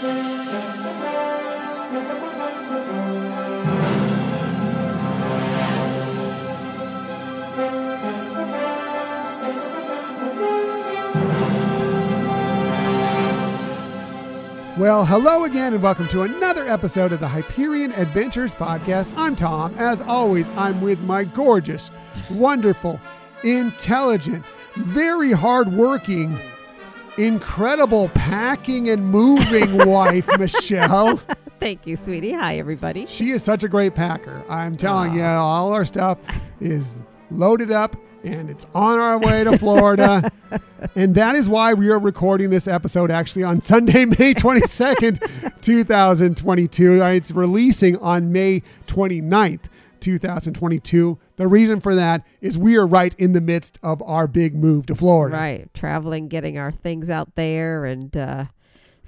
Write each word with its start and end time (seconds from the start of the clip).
Well, 0.00 0.14
hello 15.04 15.42
again, 15.42 15.74
and 15.74 15.82
welcome 15.82 16.06
to 16.08 16.22
another 16.22 16.68
episode 16.68 17.10
of 17.10 17.18
the 17.18 17.26
Hyperion 17.26 17.90
Adventures 17.94 18.54
Podcast. 18.54 19.12
I'm 19.16 19.34
Tom. 19.34 19.74
As 19.78 20.00
always, 20.00 20.48
I'm 20.50 20.80
with 20.80 21.02
my 21.02 21.24
gorgeous, 21.24 21.90
wonderful, 22.30 23.00
intelligent, 23.42 24.44
very 24.76 25.32
hardworking, 25.32 26.38
incredible 27.18 28.08
packing 28.14 28.88
and 28.88 29.04
moving 29.06 29.76
wife, 29.86 30.28
Michelle. 30.38 31.20
Thank 31.60 31.86
you, 31.86 31.96
sweetie. 31.96 32.32
Hi, 32.32 32.56
everybody. 32.56 33.04
She 33.06 33.32
is 33.32 33.42
such 33.42 33.64
a 33.64 33.68
great 33.68 33.94
packer. 33.94 34.42
I'm 34.48 34.76
telling 34.76 35.14
you, 35.14 35.24
all 35.24 35.72
our 35.72 35.84
stuff 35.84 36.18
is 36.60 36.94
loaded 37.30 37.72
up 37.72 37.96
and 38.22 38.48
it's 38.48 38.66
on 38.74 38.98
our 38.98 39.18
way 39.18 39.42
to 39.42 39.58
Florida. 39.58 40.30
and 40.94 41.14
that 41.16 41.34
is 41.34 41.48
why 41.48 41.74
we 41.74 41.88
are 41.88 41.98
recording 41.98 42.50
this 42.50 42.68
episode 42.68 43.10
actually 43.10 43.42
on 43.42 43.60
Sunday, 43.62 44.04
May 44.04 44.34
22nd, 44.34 45.60
2022. 45.60 47.02
Uh, 47.02 47.08
it's 47.08 47.32
releasing 47.32 47.96
on 47.98 48.30
May 48.30 48.62
29th. 48.86 49.60
2022. 50.00 51.18
The 51.36 51.48
reason 51.48 51.80
for 51.80 51.94
that 51.94 52.24
is 52.40 52.56
we 52.58 52.76
are 52.76 52.86
right 52.86 53.14
in 53.18 53.32
the 53.32 53.40
midst 53.40 53.78
of 53.82 54.02
our 54.02 54.26
big 54.26 54.54
move 54.54 54.86
to 54.86 54.94
Florida. 54.94 55.36
Right, 55.36 55.74
traveling, 55.74 56.28
getting 56.28 56.58
our 56.58 56.72
things 56.72 57.10
out 57.10 57.34
there, 57.34 57.84
and 57.84 58.16
uh, 58.16 58.46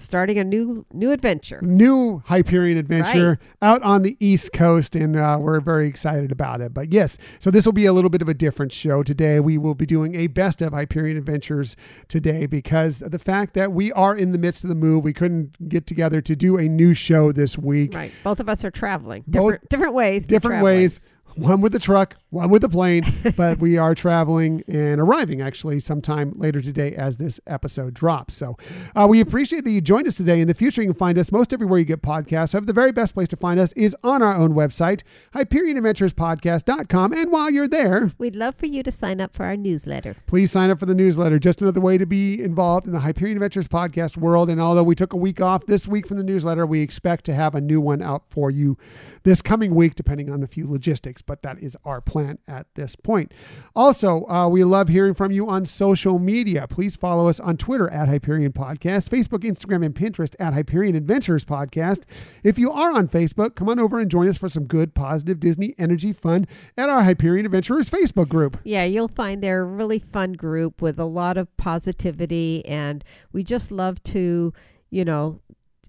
starting 0.01 0.39
a 0.39 0.45
new 0.45 0.85
new 0.93 1.13
adventure. 1.13 1.61
New 1.63 2.23
Hyperion 2.27 2.79
adventure 2.79 3.39
out 3.63 3.83
on 3.83 4.03
the 4.03 4.17
East 4.21 4.53
Coast, 4.53 4.97
and 4.97 5.17
uh, 5.17 5.39
we're 5.41 5.61
very 5.61 5.89
excited 5.89 6.33
about 6.33 6.61
it. 6.61 6.73
But 6.75 6.93
yes, 6.93 7.19
so 7.39 7.51
this 7.51 7.65
will 7.67 7.73
be 7.73 7.87
a 7.87 7.93
little 7.93 8.11
bit 8.11 8.23
of 8.23 8.29
a 8.29 8.35
different 8.35 8.73
show 8.73 9.03
today. 9.03 9.41
We 9.41 9.59
will 9.59 9.75
be 9.75 9.87
doing 9.87 10.15
a 10.17 10.27
best 10.29 10.63
of 10.63 10.73
Hyperion 10.73 11.17
adventures 11.17 11.77
today 12.09 12.47
because 12.47 13.01
the 13.01 13.19
fact 13.19 13.55
that 13.55 13.73
we 13.73 13.93
are 13.93 14.17
in 14.17 14.33
the 14.33 14.39
midst 14.39 14.65
of 14.65 14.69
the 14.69 14.75
move. 14.75 15.05
We 15.05 15.13
couldn't 15.13 15.69
get 15.69 15.87
together 15.87 16.21
to 16.21 16.37
do 16.37 16.57
a 16.59 16.69
new 16.69 16.95
show 16.95 17.33
this 17.33 17.57
week. 17.59 17.95
Right, 17.95 18.13
both 18.25 18.41
of 18.41 18.49
us 18.49 18.65
are 18.65 18.71
traveling 18.71 19.25
Both- 19.27 19.53
different 19.69 19.69
different 19.71 19.95
ways. 19.95 20.27
different 20.27 20.63
ways. 20.63 21.01
One 21.37 21.61
with 21.61 21.73
the 21.73 21.79
truck, 21.79 22.17
one 22.31 22.51
with 22.51 22.63
the 22.63 22.69
plane, 22.69 23.03
but 23.37 23.59
we 23.59 23.79
are 23.79 23.95
traveling 23.95 24.63
and 24.69 25.01
arriving 25.01 25.41
actually 25.41 25.81
sometime 25.81 26.33
later 26.37 26.61
today 26.61 26.95
as 26.95 27.17
this 27.17 27.41
episode 27.47 27.95
drops. 27.95 28.35
So 28.35 28.57
uh, 28.95 29.07
we 29.09 29.21
appreciate 29.21 29.65
that 29.65 29.71
you 29.71 29.81
joined 29.81 30.07
us 30.07 30.17
today. 30.17 30.41
In 30.41 30.49
the 30.49 30.55
future, 30.55 30.83
you 30.83 30.89
can 30.89 30.99
find 30.99 31.17
us 31.19 31.33
most 31.33 31.53
everywhere 31.53 31.79
you 31.79 31.85
get 31.85 32.03
podcasts. 32.03 32.53
However, 32.53 32.67
the 32.67 32.73
very 32.73 32.93
best 32.93 33.15
place 33.15 33.29
to 33.29 33.37
find 33.37 33.59
us 33.59 33.73
is 33.73 33.97
on 34.05 34.23
our 34.23 34.35
own 34.37 34.53
website, 34.55 35.03
HyperionAdventuresPodcast.com. 35.35 37.13
And 37.13 37.33
while 37.33 37.51
you're 37.51 37.69
there, 37.69 38.13
We'd 38.19 38.37
love 38.37 38.57
for 38.57 38.67
you 38.67 38.83
to 38.83 38.93
sign 38.93 39.21
up 39.21 39.35
for 39.35 39.45
our 39.47 39.57
newsletter. 39.57 40.17
please 40.27 40.51
sign 40.51 40.71
up 40.71 40.79
for 40.81 40.87
the 40.87 40.95
newsletter. 40.95 41.39
Just 41.39 41.63
another 41.63 41.81
way 41.81 41.97
to 41.99 42.07
be 42.07 42.43
involved 42.43 42.87
in 42.87 42.93
the 42.93 43.01
Hyperion 43.01 43.37
Adventures 43.37 43.69
podcast 43.69 44.17
world. 44.17 44.51
And 44.51 44.61
although 44.61 44.83
we 44.83 44.95
took 44.95 45.13
a 45.13 45.17
week 45.17 45.41
off 45.41 45.67
this 45.67 45.89
week 45.89 46.07
from 46.07 46.17
the 46.19 46.25
newsletter, 46.25 46.67
we 46.67 46.81
expect 46.81 47.25
to 47.27 47.35
have 47.35 47.55
a 47.55 47.61
new 47.61 47.81
one 47.81 48.03
out 48.03 48.25
for 48.31 48.51
you 48.51 48.77
this 49.23 49.41
coming 49.43 49.75
week, 49.75 49.95
depending 49.95 50.31
on 50.31 50.43
a 50.43 50.47
few 50.47 50.71
logistics. 50.71 51.20
But 51.23 51.43
that 51.43 51.59
is 51.63 51.77
our 51.85 52.01
plan 52.01 52.39
at 52.49 52.67
this 52.75 52.97
point. 52.97 53.33
Also, 53.75 54.27
uh, 54.27 54.49
we 54.49 54.65
love 54.65 54.89
hearing 54.89 55.15
from 55.15 55.33
you 55.33 55.49
on 55.49 55.67
social 55.67 56.19
media. 56.19 56.67
Please 56.69 56.97
follow 56.97 57.29
us 57.29 57.41
on 57.41 57.57
Twitter 57.57 57.89
at 57.91 58.09
Hyperion 58.09 58.53
Podcast, 58.53 59.09
Facebook, 59.09 59.45
Instagram, 59.45 59.85
and 59.85 59.95
Pinterest 59.95 60.35
at 60.39 60.55
Hyperion 60.55 60.95
Adventures 60.95 61.45
Podcast. 61.45 62.03
If 62.43 62.59
you 62.59 62.71
are 62.71 62.93
on 62.93 63.09
Facebook, 63.09 63.55
come 63.55 63.69
on 63.69 63.79
over 63.79 64.01
and 64.01 64.11
join 64.11 64.29
us 64.29 64.39
for 64.39 64.49
some 64.49 64.65
good, 64.65 64.95
positive 64.95 65.41
Disney 65.41 65.75
energy 65.79 66.13
fun 66.13 66.47
at 66.77 66.89
our 66.89 67.03
Hyperion 67.03 67.47
Adventurers 67.47 67.91
Facebook 67.91 68.29
group. 68.29 68.59
Yeah, 68.65 68.85
you'll 68.85 69.09
find 69.09 69.43
they're 69.43 69.63
a 69.63 69.65
really 69.65 69.99
fun 69.99 70.35
group 70.35 70.81
with 70.83 70.99
a 70.99 71.05
lot 71.05 71.37
of 71.37 71.55
positivity, 71.57 72.65
and 72.67 73.05
we 73.33 73.45
just 73.45 73.71
love 73.71 74.03
to, 74.05 74.53
you 74.91 75.05
know, 75.05 75.41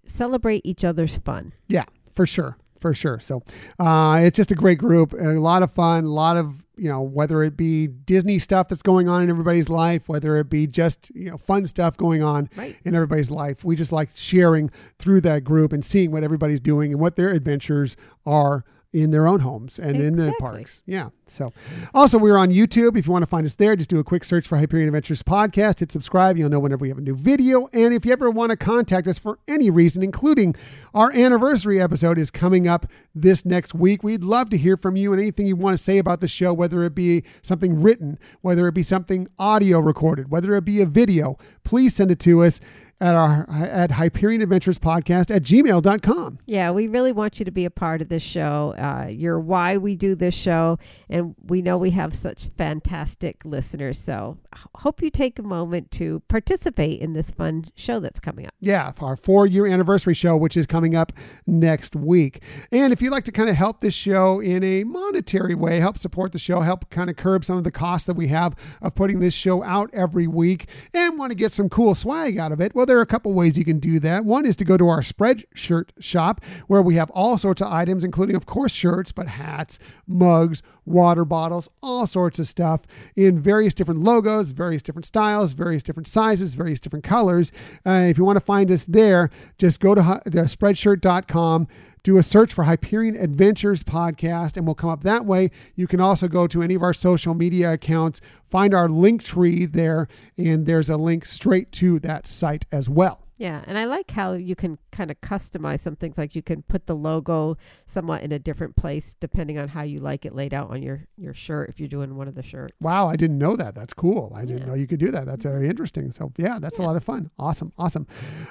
celebrate 0.05 0.61
each 0.65 0.83
other's 0.83 1.17
fun. 1.17 1.53
Yeah, 1.67 1.85
for 2.15 2.25
sure. 2.25 2.57
For 2.81 2.93
sure. 2.95 3.19
So 3.19 3.43
uh, 3.79 4.21
it's 4.23 4.35
just 4.35 4.51
a 4.51 4.55
great 4.55 4.79
group, 4.79 5.13
a 5.13 5.17
lot 5.39 5.61
of 5.63 5.71
fun, 5.71 6.03
a 6.03 6.09
lot 6.09 6.35
of, 6.35 6.55
you 6.75 6.89
know, 6.89 7.01
whether 7.01 7.43
it 7.43 7.55
be 7.55 7.85
Disney 7.87 8.39
stuff 8.39 8.69
that's 8.69 8.81
going 8.81 9.07
on 9.07 9.21
in 9.21 9.29
everybody's 9.29 9.69
life, 9.69 10.09
whether 10.09 10.35
it 10.37 10.49
be 10.49 10.65
just, 10.65 11.11
you 11.13 11.29
know, 11.29 11.37
fun 11.37 11.67
stuff 11.67 11.95
going 11.95 12.23
on 12.23 12.49
Right. 12.57 12.75
in 12.83 12.95
everybody's 12.95 13.29
life. 13.29 13.63
We 13.63 13.75
just 13.75 13.91
like 13.91 14.09
sharing 14.15 14.71
through 14.97 15.21
that 15.21 15.43
group 15.43 15.73
and 15.73 15.85
seeing 15.85 16.09
what 16.11 16.23
everybody's 16.23 16.59
doing 16.59 16.91
and 16.91 16.99
what 16.99 17.15
their 17.17 17.29
adventures 17.29 17.95
are 18.25 18.65
in 18.93 19.11
their 19.11 19.25
own 19.25 19.39
homes 19.39 19.79
and 19.79 19.97
in 19.97 20.15
the 20.15 20.33
parks. 20.39 20.81
Yeah. 20.85 21.09
So 21.27 21.53
also 21.93 22.17
we're 22.17 22.37
on 22.37 22.49
YouTube. 22.49 22.97
If 22.97 23.05
you 23.05 23.11
want 23.11 23.23
to 23.23 23.27
find 23.27 23.45
us 23.45 23.55
there, 23.55 23.75
just 23.75 23.89
do 23.89 23.99
a 23.99 24.03
quick 24.03 24.25
search 24.25 24.45
for 24.45 24.57
Hyperion 24.57 24.89
Adventures 24.89 25.23
Podcast. 25.23 25.79
Hit 25.79 25.91
subscribe. 25.91 26.37
You'll 26.37 26.49
know 26.49 26.59
whenever 26.59 26.81
we 26.81 26.89
have 26.89 26.97
a 26.97 27.01
new 27.01 27.15
video. 27.15 27.69
And 27.71 27.93
if 27.93 28.05
you 28.05 28.11
ever 28.11 28.29
want 28.29 28.49
to 28.49 28.57
contact 28.57 29.07
us 29.07 29.17
for 29.17 29.39
any 29.47 29.69
reason, 29.69 30.03
including 30.03 30.55
our 30.93 31.11
anniversary 31.13 31.81
episode 31.81 32.17
is 32.17 32.29
coming 32.29 32.67
up 32.67 32.85
this 33.15 33.45
next 33.45 33.73
week. 33.73 34.03
We'd 34.03 34.25
love 34.25 34.49
to 34.49 34.57
hear 34.57 34.75
from 34.75 34.97
you 34.97 35.13
and 35.13 35.21
anything 35.21 35.47
you 35.47 35.55
want 35.55 35.77
to 35.77 35.83
say 35.83 35.97
about 35.97 36.19
the 36.19 36.27
show, 36.27 36.53
whether 36.53 36.83
it 36.83 36.93
be 36.93 37.23
something 37.41 37.81
written, 37.81 38.19
whether 38.41 38.67
it 38.67 38.73
be 38.73 38.83
something 38.83 39.29
audio 39.39 39.79
recorded, 39.79 40.29
whether 40.29 40.53
it 40.55 40.65
be 40.65 40.81
a 40.81 40.85
video, 40.85 41.37
please 41.63 41.95
send 41.95 42.11
it 42.11 42.19
to 42.19 42.43
us 42.43 42.59
at 43.01 43.15
our 43.15 43.49
at 43.49 43.91
Hyperion 43.91 44.41
Adventures 44.43 44.77
Podcast 44.77 45.35
at 45.35 45.41
gmail.com. 45.41 46.37
Yeah, 46.45 46.71
we 46.71 46.87
really 46.87 47.11
want 47.11 47.39
you 47.39 47.45
to 47.45 47.51
be 47.51 47.65
a 47.65 47.71
part 47.71 48.01
of 48.01 48.09
this 48.09 48.21
show. 48.21 48.75
Uh, 48.77 49.07
you're 49.09 49.39
why 49.39 49.77
we 49.77 49.95
do 49.95 50.13
this 50.13 50.35
show, 50.35 50.77
and 51.09 51.35
we 51.43 51.63
know 51.63 51.77
we 51.77 51.89
have 51.89 52.15
such 52.15 52.49
fantastic 52.57 53.43
listeners. 53.43 53.97
So, 53.97 54.37
hope 54.75 55.01
you 55.01 55.09
take 55.09 55.39
a 55.39 55.43
moment 55.43 55.89
to 55.91 56.21
participate 56.27 57.01
in 57.01 57.13
this 57.13 57.31
fun 57.31 57.65
show 57.75 57.99
that's 57.99 58.19
coming 58.19 58.45
up. 58.45 58.53
Yeah, 58.59 58.91
our 58.99 59.17
four 59.17 59.47
year 59.47 59.65
anniversary 59.65 60.13
show, 60.13 60.37
which 60.37 60.55
is 60.55 60.67
coming 60.67 60.95
up 60.95 61.11
next 61.47 61.95
week. 61.95 62.43
And 62.71 62.93
if 62.93 63.01
you'd 63.01 63.11
like 63.11 63.25
to 63.25 63.31
kind 63.31 63.49
of 63.49 63.55
help 63.55 63.79
this 63.79 63.95
show 63.95 64.39
in 64.39 64.63
a 64.63 64.83
monetary 64.83 65.55
way, 65.55 65.79
help 65.79 65.97
support 65.97 66.33
the 66.33 66.39
show, 66.39 66.61
help 66.61 66.89
kind 66.91 67.09
of 67.09 67.15
curb 67.15 67.43
some 67.43 67.57
of 67.57 67.63
the 67.63 67.71
costs 67.71 68.05
that 68.05 68.15
we 68.15 68.27
have 68.27 68.55
of 68.81 68.93
putting 68.93 69.19
this 69.19 69.33
show 69.33 69.63
out 69.63 69.89
every 69.91 70.27
week, 70.27 70.67
and 70.93 71.17
want 71.17 71.31
to 71.31 71.35
get 71.35 71.51
some 71.51 71.67
cool 71.67 71.95
swag 71.95 72.37
out 72.37 72.51
of 72.51 72.61
it, 72.61 72.75
well, 72.75 72.85
there 72.91 72.97
are 72.97 73.01
a 73.01 73.05
couple 73.05 73.31
ways 73.31 73.57
you 73.57 73.63
can 73.63 73.79
do 73.79 74.01
that. 74.01 74.25
One 74.25 74.45
is 74.45 74.57
to 74.57 74.65
go 74.65 74.75
to 74.75 74.89
our 74.89 74.99
Spreadshirt 74.99 75.91
shop, 75.99 76.41
where 76.67 76.81
we 76.81 76.95
have 76.95 77.09
all 77.11 77.37
sorts 77.37 77.61
of 77.61 77.71
items, 77.71 78.03
including, 78.03 78.35
of 78.35 78.45
course, 78.45 78.73
shirts, 78.73 79.13
but 79.13 79.29
hats, 79.29 79.79
mugs, 80.07 80.61
water 80.85 81.23
bottles, 81.23 81.69
all 81.81 82.05
sorts 82.05 82.37
of 82.37 82.49
stuff 82.49 82.81
in 83.15 83.39
various 83.39 83.73
different 83.73 84.01
logos, 84.01 84.51
various 84.51 84.81
different 84.81 85.05
styles, 85.05 85.53
various 85.53 85.83
different 85.83 86.05
sizes, 86.05 86.53
various 86.53 86.81
different 86.81 87.05
colors. 87.05 87.53
Uh, 87.85 88.07
if 88.09 88.17
you 88.17 88.25
want 88.25 88.35
to 88.35 88.43
find 88.43 88.69
us 88.69 88.85
there, 88.87 89.29
just 89.57 89.79
go 89.79 89.95
to, 89.95 90.01
to 90.25 90.31
spreadshirt.com. 90.31 91.69
Do 92.03 92.17
a 92.17 92.23
search 92.23 92.51
for 92.51 92.63
Hyperion 92.63 93.15
Adventures 93.15 93.83
Podcast 93.83 94.57
and 94.57 94.65
we'll 94.65 94.73
come 94.73 94.89
up 94.89 95.03
that 95.03 95.23
way. 95.23 95.51
You 95.75 95.85
can 95.85 95.99
also 95.99 96.27
go 96.27 96.47
to 96.47 96.63
any 96.63 96.73
of 96.73 96.81
our 96.81 96.95
social 96.95 97.35
media 97.35 97.73
accounts, 97.73 98.21
find 98.49 98.73
our 98.73 98.89
link 98.89 99.23
tree 99.23 99.67
there, 99.67 100.07
and 100.35 100.65
there's 100.65 100.89
a 100.89 100.97
link 100.97 101.27
straight 101.27 101.71
to 101.73 101.99
that 101.99 102.25
site 102.25 102.65
as 102.71 102.89
well. 102.89 103.27
Yeah, 103.41 103.63
and 103.65 103.75
I 103.75 103.85
like 103.85 104.11
how 104.11 104.33
you 104.33 104.55
can 104.55 104.77
kind 104.91 105.09
of 105.09 105.19
customize 105.19 105.79
some 105.79 105.95
things. 105.95 106.15
Like 106.15 106.35
you 106.35 106.43
can 106.43 106.61
put 106.61 106.85
the 106.85 106.95
logo 106.95 107.57
somewhat 107.87 108.21
in 108.21 108.31
a 108.31 108.37
different 108.37 108.75
place 108.75 109.15
depending 109.19 109.57
on 109.57 109.67
how 109.69 109.81
you 109.81 109.97
like 109.97 110.27
it 110.27 110.35
laid 110.35 110.53
out 110.53 110.69
on 110.69 110.83
your 110.83 111.07
your 111.17 111.33
shirt. 111.33 111.67
If 111.67 111.79
you're 111.79 111.89
doing 111.89 112.15
one 112.15 112.27
of 112.27 112.35
the 112.35 112.43
shirts. 112.43 112.75
Wow, 112.79 113.07
I 113.07 113.15
didn't 113.15 113.39
know 113.39 113.55
that. 113.55 113.73
That's 113.73 113.95
cool. 113.95 114.31
I 114.35 114.41
didn't 114.45 114.59
Yeah. 114.59 114.65
know 114.67 114.73
you 114.75 114.85
could 114.85 114.99
do 114.99 115.09
that. 115.09 115.25
That's 115.25 115.43
very 115.43 115.67
interesting. 115.67 116.11
So 116.11 116.31
yeah, 116.37 116.59
that's 116.59 116.77
a 116.77 116.83
lot 116.83 116.95
of 116.95 117.03
fun. 117.03 117.31
Awesome, 117.39 117.71
awesome. 117.79 118.05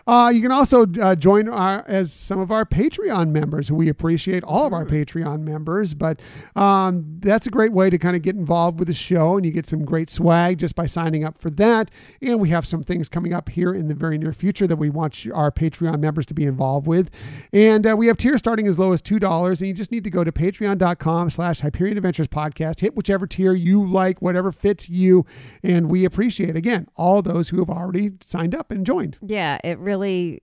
Uh, 0.09 0.32
you 0.35 0.43
can 0.43 0.50
also 0.50 0.85
uh, 1.00 1.14
join 1.14 1.49
our 1.49 1.85
as 1.87 2.12
some 2.12 2.41
of 2.41 2.50
our 2.50 2.64
Patreon 2.64 3.31
members. 3.31 3.69
who 3.69 3.76
We 3.76 3.88
appreciate 3.88 4.43
all 4.43 4.67
of 4.67 4.73
our 4.73 4.85
Patreon 4.85 5.43
members, 5.43 5.94
but 5.94 6.19
um, 6.56 7.20
that's 7.20 7.47
a 7.47 7.50
great 7.50 7.73
way 7.73 7.91
to 7.91 7.99
kind 7.99 8.17
of 8.17 8.23
get 8.23 8.35
involved 8.35 8.81
with 8.81 8.88
the 8.88 8.94
show, 8.94 9.37
and 9.37 9.47
you 9.47 9.53
get 9.53 9.67
some 9.67 9.85
great 9.85 10.11
swag 10.11 10.59
just 10.59 10.75
by 10.75 10.87
signing 10.87 11.23
up 11.23 11.38
for 11.38 11.50
that. 11.50 11.93
And 12.20 12.41
we 12.41 12.49
have 12.49 12.67
some 12.67 12.82
things 12.82 13.09
coming 13.09 13.32
up 13.32 13.50
here 13.50 13.73
in 13.73 13.87
the 13.87 13.94
very 13.94 14.19
near 14.19 14.32
future 14.32 14.67
that 14.67 14.80
we 14.81 14.91
want 14.91 15.27
our 15.32 15.50
Patreon 15.50 16.00
members 16.00 16.27
to 16.27 16.35
be 16.35 16.44
involved 16.44 16.87
with. 16.87 17.11
And 17.53 17.87
uh, 17.87 17.97
we 17.97 18.06
have 18.09 18.17
tiers 18.17 18.38
starting 18.38 18.67
as 18.67 18.79
low 18.79 18.93
as 18.93 19.00
two 19.00 19.19
dollars, 19.19 19.61
and 19.61 19.69
you 19.69 19.75
just 19.75 19.93
need 19.93 20.05
to 20.05 20.11
go 20.11 20.25
to 20.25 20.32
Patreon.com/slash 20.32 21.61
Hyperion 21.61 21.97
Adventures 21.97 22.29
Podcast. 22.29 22.81
Hit 22.81 22.97
whichever 22.97 23.27
tier 23.27 23.55
you 23.55 23.88
like, 23.88 24.21
whatever 24.21 24.50
fits 24.50 24.88
you, 24.88 25.25
and 25.62 25.88
we 25.88 26.05
appreciate 26.05 26.56
again 26.56 26.88
all 26.97 27.23
those 27.23 27.50
who 27.50 27.59
have 27.59 27.71
already 27.71 28.12
signed 28.21 28.55
up 28.55 28.71
and 28.71 28.85
joined. 28.85 29.19
Yeah, 29.21 29.59
it 29.62 29.79
really 29.79 30.41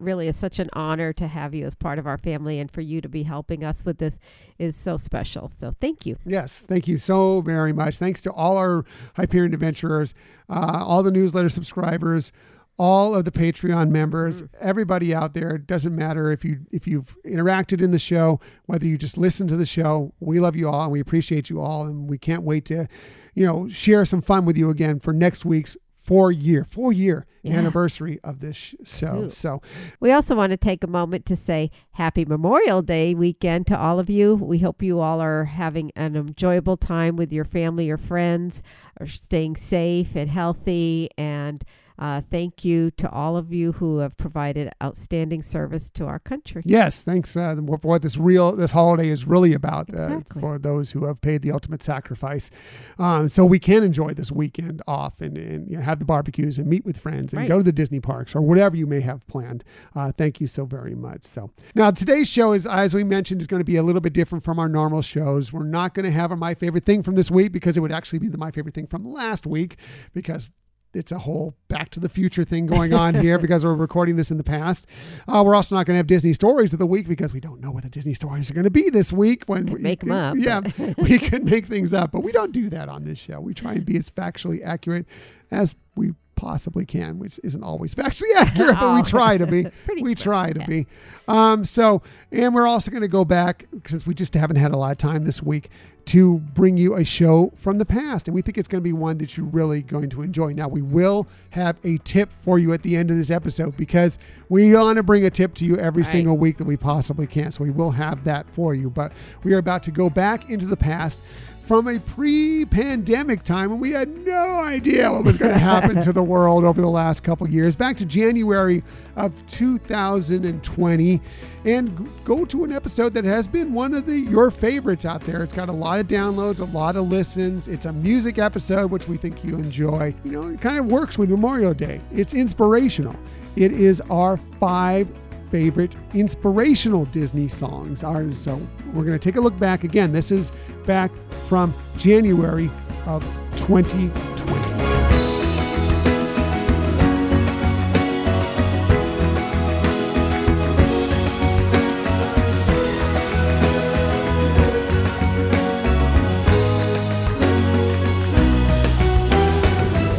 really 0.00 0.28
is 0.28 0.36
such 0.36 0.58
an 0.58 0.70
honor 0.74 1.12
to 1.12 1.26
have 1.26 1.54
you 1.54 1.66
as 1.66 1.74
part 1.74 1.98
of 1.98 2.06
our 2.06 2.18
family 2.18 2.58
and 2.58 2.70
for 2.70 2.80
you 2.80 3.00
to 3.00 3.08
be 3.08 3.24
helping 3.24 3.64
us 3.64 3.84
with 3.84 3.98
this 3.98 4.18
is 4.58 4.76
so 4.76 4.96
special. 4.96 5.50
So 5.56 5.72
thank 5.80 6.06
you. 6.06 6.16
Yes, 6.24 6.60
thank 6.60 6.86
you 6.86 6.96
so 6.96 7.40
very 7.40 7.72
much. 7.72 7.98
Thanks 7.98 8.22
to 8.22 8.32
all 8.32 8.56
our 8.56 8.84
Hyperion 9.16 9.52
adventurers, 9.52 10.14
uh, 10.48 10.84
all 10.86 11.02
the 11.02 11.10
newsletter 11.10 11.48
subscribers, 11.48 12.32
all 12.78 13.14
of 13.14 13.24
the 13.24 13.32
Patreon 13.32 13.90
members, 13.90 14.44
everybody 14.60 15.12
out 15.14 15.34
there. 15.34 15.50
It 15.56 15.66
doesn't 15.66 15.94
matter 15.94 16.30
if 16.30 16.44
you 16.44 16.60
if 16.70 16.86
you've 16.86 17.16
interacted 17.26 17.82
in 17.82 17.90
the 17.90 17.98
show, 17.98 18.40
whether 18.66 18.86
you 18.86 18.96
just 18.96 19.18
listen 19.18 19.48
to 19.48 19.56
the 19.56 19.66
show. 19.66 20.14
We 20.20 20.38
love 20.40 20.54
you 20.56 20.68
all 20.68 20.84
and 20.84 20.92
we 20.92 21.00
appreciate 21.00 21.50
you 21.50 21.60
all, 21.60 21.84
and 21.86 22.08
we 22.08 22.18
can't 22.18 22.42
wait 22.42 22.64
to, 22.66 22.86
you 23.34 23.44
know, 23.44 23.68
share 23.68 24.04
some 24.04 24.22
fun 24.22 24.44
with 24.44 24.56
you 24.56 24.70
again 24.70 25.00
for 25.00 25.12
next 25.12 25.44
week's 25.44 25.76
four 25.96 26.32
year 26.32 26.64
four 26.64 26.90
year 26.90 27.26
Yeah. 27.42 27.58
anniversary 27.58 28.18
of 28.24 28.40
this 28.40 28.56
sh- 28.56 28.74
show. 28.86 29.24
Ooh. 29.26 29.30
So 29.30 29.60
We 30.00 30.10
also 30.10 30.34
want 30.34 30.52
to 30.52 30.56
take 30.56 30.82
a 30.82 30.86
moment 30.86 31.26
to 31.26 31.36
say 31.36 31.70
happy 31.92 32.24
Memorial 32.24 32.80
Day 32.80 33.14
weekend 33.14 33.66
to 33.66 33.78
all 33.78 34.00
of 34.00 34.08
you. 34.08 34.34
We 34.36 34.60
hope 34.60 34.82
you 34.82 35.00
all 35.00 35.20
are 35.20 35.44
having 35.44 35.90
an 35.96 36.16
enjoyable 36.16 36.78
time 36.78 37.16
with 37.16 37.30
your 37.30 37.44
family 37.44 37.90
or 37.90 37.98
friends, 37.98 38.62
or 38.98 39.06
staying 39.06 39.56
safe 39.56 40.14
and 40.16 40.30
healthy. 40.30 41.10
And 41.18 41.62
uh, 41.98 42.20
thank 42.30 42.64
you 42.64 42.90
to 42.92 43.10
all 43.10 43.36
of 43.36 43.52
you 43.52 43.72
who 43.72 43.98
have 43.98 44.16
provided 44.16 44.70
outstanding 44.82 45.42
service 45.42 45.90
to 45.90 46.06
our 46.06 46.18
country. 46.18 46.62
Yes, 46.64 47.02
thanks 47.02 47.36
uh, 47.36 47.56
for 47.56 47.78
what 47.78 48.02
this 48.02 48.16
real 48.16 48.54
this 48.54 48.70
holiday 48.70 49.08
is 49.08 49.26
really 49.26 49.52
about 49.52 49.88
uh, 49.90 50.02
Exactly. 50.02 50.40
for 50.40 50.58
those 50.58 50.90
who 50.92 51.04
have 51.06 51.20
paid 51.20 51.42
the 51.42 51.50
ultimate 51.52 51.82
sacrifice, 51.82 52.50
um, 52.98 53.28
so 53.28 53.44
we 53.44 53.58
can 53.58 53.82
enjoy 53.82 54.14
this 54.14 54.30
weekend 54.30 54.82
off 54.86 55.20
and, 55.20 55.36
and 55.36 55.70
you 55.70 55.76
know, 55.76 55.82
have 55.82 55.98
the 55.98 56.04
barbecues 56.04 56.58
and 56.58 56.66
meet 56.68 56.84
with 56.84 56.98
friends 56.98 57.32
and 57.32 57.40
Right. 57.40 57.48
go 57.48 57.58
to 57.58 57.64
the 57.64 57.72
Disney 57.72 58.00
parks 58.00 58.34
or 58.34 58.40
whatever 58.40 58.76
you 58.76 58.86
may 58.86 59.00
have 59.00 59.26
planned. 59.26 59.64
Uh, 59.94 60.12
thank 60.12 60.40
you 60.40 60.46
so 60.46 60.64
very 60.64 60.94
much. 60.94 61.24
So 61.24 61.50
now 61.74 61.90
today's 61.90 62.28
show 62.28 62.52
is, 62.52 62.66
as 62.66 62.94
we 62.94 63.04
mentioned, 63.04 63.40
is 63.40 63.46
going 63.46 63.60
to 63.60 63.64
be 63.64 63.76
a 63.76 63.82
little 63.82 64.00
bit 64.00 64.12
different 64.12 64.44
from 64.44 64.58
our 64.58 64.68
normal 64.68 65.02
shows. 65.02 65.52
We're 65.52 65.64
not 65.64 65.94
going 65.94 66.04
to 66.06 66.12
have 66.12 66.30
a 66.32 66.36
my 66.36 66.54
favorite 66.54 66.84
thing 66.84 67.02
from 67.02 67.14
this 67.16 67.30
week 67.30 67.52
because 67.52 67.76
it 67.76 67.80
would 67.80 67.92
actually 67.92 68.20
be 68.20 68.28
the 68.28 68.38
my 68.38 68.50
favorite 68.50 68.74
thing 68.74 68.86
from 68.86 69.04
last 69.04 69.46
week 69.46 69.76
because 70.12 70.48
it's 70.94 71.12
a 71.12 71.18
whole 71.18 71.54
back 71.68 71.90
to 71.90 72.00
the 72.00 72.08
future 72.08 72.44
thing 72.44 72.66
going 72.66 72.94
on 72.94 73.14
here 73.14 73.38
because 73.40 73.64
we're 73.64 73.74
recording 73.74 74.16
this 74.16 74.30
in 74.30 74.36
the 74.38 74.44
past. 74.44 74.86
Uh, 75.26 75.42
we're 75.44 75.54
also 75.54 75.74
not 75.74 75.86
going 75.86 75.94
to 75.94 75.98
have 75.98 76.06
Disney 76.06 76.32
stories 76.32 76.72
of 76.72 76.78
the 76.78 76.86
week 76.86 77.06
because 77.06 77.32
we 77.32 77.40
don't 77.40 77.60
know 77.60 77.70
what 77.70 77.82
the 77.84 77.90
Disney 77.90 78.14
stories 78.14 78.50
are 78.50 78.54
going 78.54 78.64
to 78.64 78.70
be 78.70 78.88
this 78.90 79.12
week. 79.12 79.44
When 79.46 79.66
we, 79.66 79.78
make 79.80 80.02
'em 80.02 80.10
up, 80.12 80.36
yeah, 80.38 80.60
we 80.98 81.18
could 81.18 81.44
make 81.44 81.66
things 81.66 81.92
up, 81.92 82.10
but 82.12 82.22
we 82.22 82.32
don't 82.32 82.52
do 82.52 82.70
that 82.70 82.88
on 82.88 83.04
this 83.04 83.18
show. 83.18 83.40
We 83.40 83.54
try 83.54 83.72
and 83.74 83.84
be 83.84 83.96
as 83.96 84.10
factually 84.10 84.64
accurate 84.64 85.06
as 85.50 85.74
we 85.94 86.14
possibly 86.36 86.86
can, 86.86 87.18
which 87.18 87.40
isn't 87.42 87.62
always 87.64 87.94
factually 87.94 88.32
accurate, 88.36 88.78
but 88.78 88.94
we 88.94 89.00
Oh. 89.00 89.04
try 89.04 89.36
to 89.36 89.46
be. 89.46 89.66
We 90.00 90.14
try 90.14 90.52
to 90.52 90.60
yeah. 90.60 90.66
be. 90.66 90.86
Um, 91.26 91.64
so, 91.64 92.00
and 92.32 92.54
we're 92.54 92.66
also 92.68 92.90
going 92.92 93.02
to 93.02 93.08
go 93.08 93.24
back 93.24 93.66
since 93.86 94.06
we 94.06 94.14
just 94.14 94.34
haven't 94.34 94.56
had 94.56 94.72
a 94.72 94.76
lot 94.76 94.92
of 94.92 94.98
time 94.98 95.24
this 95.24 95.42
week 95.42 95.68
to 96.08 96.38
bring 96.54 96.76
you 96.76 96.94
a 96.96 97.04
show 97.04 97.52
from 97.56 97.78
the 97.78 97.84
past, 97.84 98.28
and 98.28 98.34
we 98.34 98.42
think 98.42 98.58
it's 98.58 98.68
going 98.68 98.80
to 98.80 98.84
be 98.84 98.92
one 98.92 99.18
that 99.18 99.36
you're 99.36 99.46
really 99.46 99.82
going 99.82 100.10
to 100.10 100.22
enjoy. 100.22 100.52
Now, 100.52 100.68
we 100.68 100.82
will 100.82 101.26
have 101.50 101.76
a 101.84 101.98
tip 101.98 102.30
for 102.44 102.58
you 102.58 102.72
at 102.72 102.82
the 102.82 102.96
end 102.96 103.10
of 103.10 103.16
this 103.16 103.30
episode 103.30 103.76
because 103.76 104.18
we 104.48 104.72
want 104.74 104.96
to 104.96 105.02
bring 105.02 105.24
a 105.26 105.30
tip 105.30 105.54
to 105.54 105.64
you 105.64 105.76
every 105.76 106.02
Right. 106.02 106.10
single 106.10 106.36
week 106.36 106.58
that 106.58 106.66
we 106.66 106.76
possibly 106.76 107.26
can. 107.26 107.52
So 107.52 107.62
we 107.64 107.70
will 107.70 107.90
have 107.92 108.24
that 108.24 108.48
for 108.50 108.74
you. 108.74 108.90
But 108.90 109.12
we 109.44 109.52
are 109.54 109.58
about 109.58 109.82
to 109.84 109.90
go 109.90 110.08
back 110.10 110.50
into 110.50 110.66
the 110.66 110.76
past 110.76 111.20
from 111.68 111.86
a 111.86 112.00
pre-pandemic 112.00 113.44
time 113.44 113.70
when 113.70 113.78
we 113.78 113.90
had 113.90 114.08
no 114.08 114.60
idea 114.60 115.12
what 115.12 115.22
was 115.22 115.36
going 115.36 115.52
to 115.52 115.58
happen 115.58 116.00
to 116.00 116.14
the 116.14 116.22
world 116.22 116.64
over 116.64 116.80
the 116.80 116.88
last 116.88 117.22
couple 117.22 117.46
years 117.46 117.76
back 117.76 117.94
to 117.94 118.06
january 118.06 118.82
of 119.16 119.34
2020 119.48 121.20
and 121.66 122.08
go 122.24 122.46
to 122.46 122.64
an 122.64 122.72
episode 122.72 123.12
that 123.12 123.24
has 123.24 123.46
been 123.46 123.74
one 123.74 123.92
of 123.92 124.06
the 124.06 124.18
your 124.18 124.50
favorites 124.50 125.04
out 125.04 125.20
there. 125.22 125.42
It's 125.42 125.52
got 125.52 125.68
a 125.68 125.72
lot 125.72 126.00
of 126.00 126.06
downloads 126.06 126.60
a 126.60 126.64
lot 126.64 126.96
of 126.96 127.08
listens. 127.08 127.68
It's 127.68 127.84
a 127.84 127.92
music 127.92 128.38
episode 128.38 128.90
which 128.90 129.08
we 129.08 129.16
think 129.16 129.44
you 129.44 129.56
enjoy. 129.56 130.14
You 130.24 130.32
know 130.32 130.48
it 130.48 130.60
kind 130.60 130.78
of 130.78 130.86
works 130.86 131.18
with 131.18 131.28
memorial 131.28 131.74
day. 131.74 132.00
It's 132.12 132.32
inspirational. 132.32 133.16
It 133.56 133.72
is 133.72 134.00
our 134.08 134.38
five 134.60 135.08
favorite 135.50 135.96
inspirational 136.14 137.04
Disney 137.06 137.48
songs 137.48 138.02
are. 138.02 138.32
So 138.34 138.60
we're 138.92 139.04
going 139.04 139.18
to 139.18 139.18
take 139.18 139.36
a 139.36 139.40
look 139.40 139.58
back 139.58 139.84
again. 139.84 140.12
This 140.12 140.30
is 140.30 140.52
back 140.86 141.10
from 141.48 141.74
January 141.96 142.70
of 143.06 143.22
2020. 143.56 144.88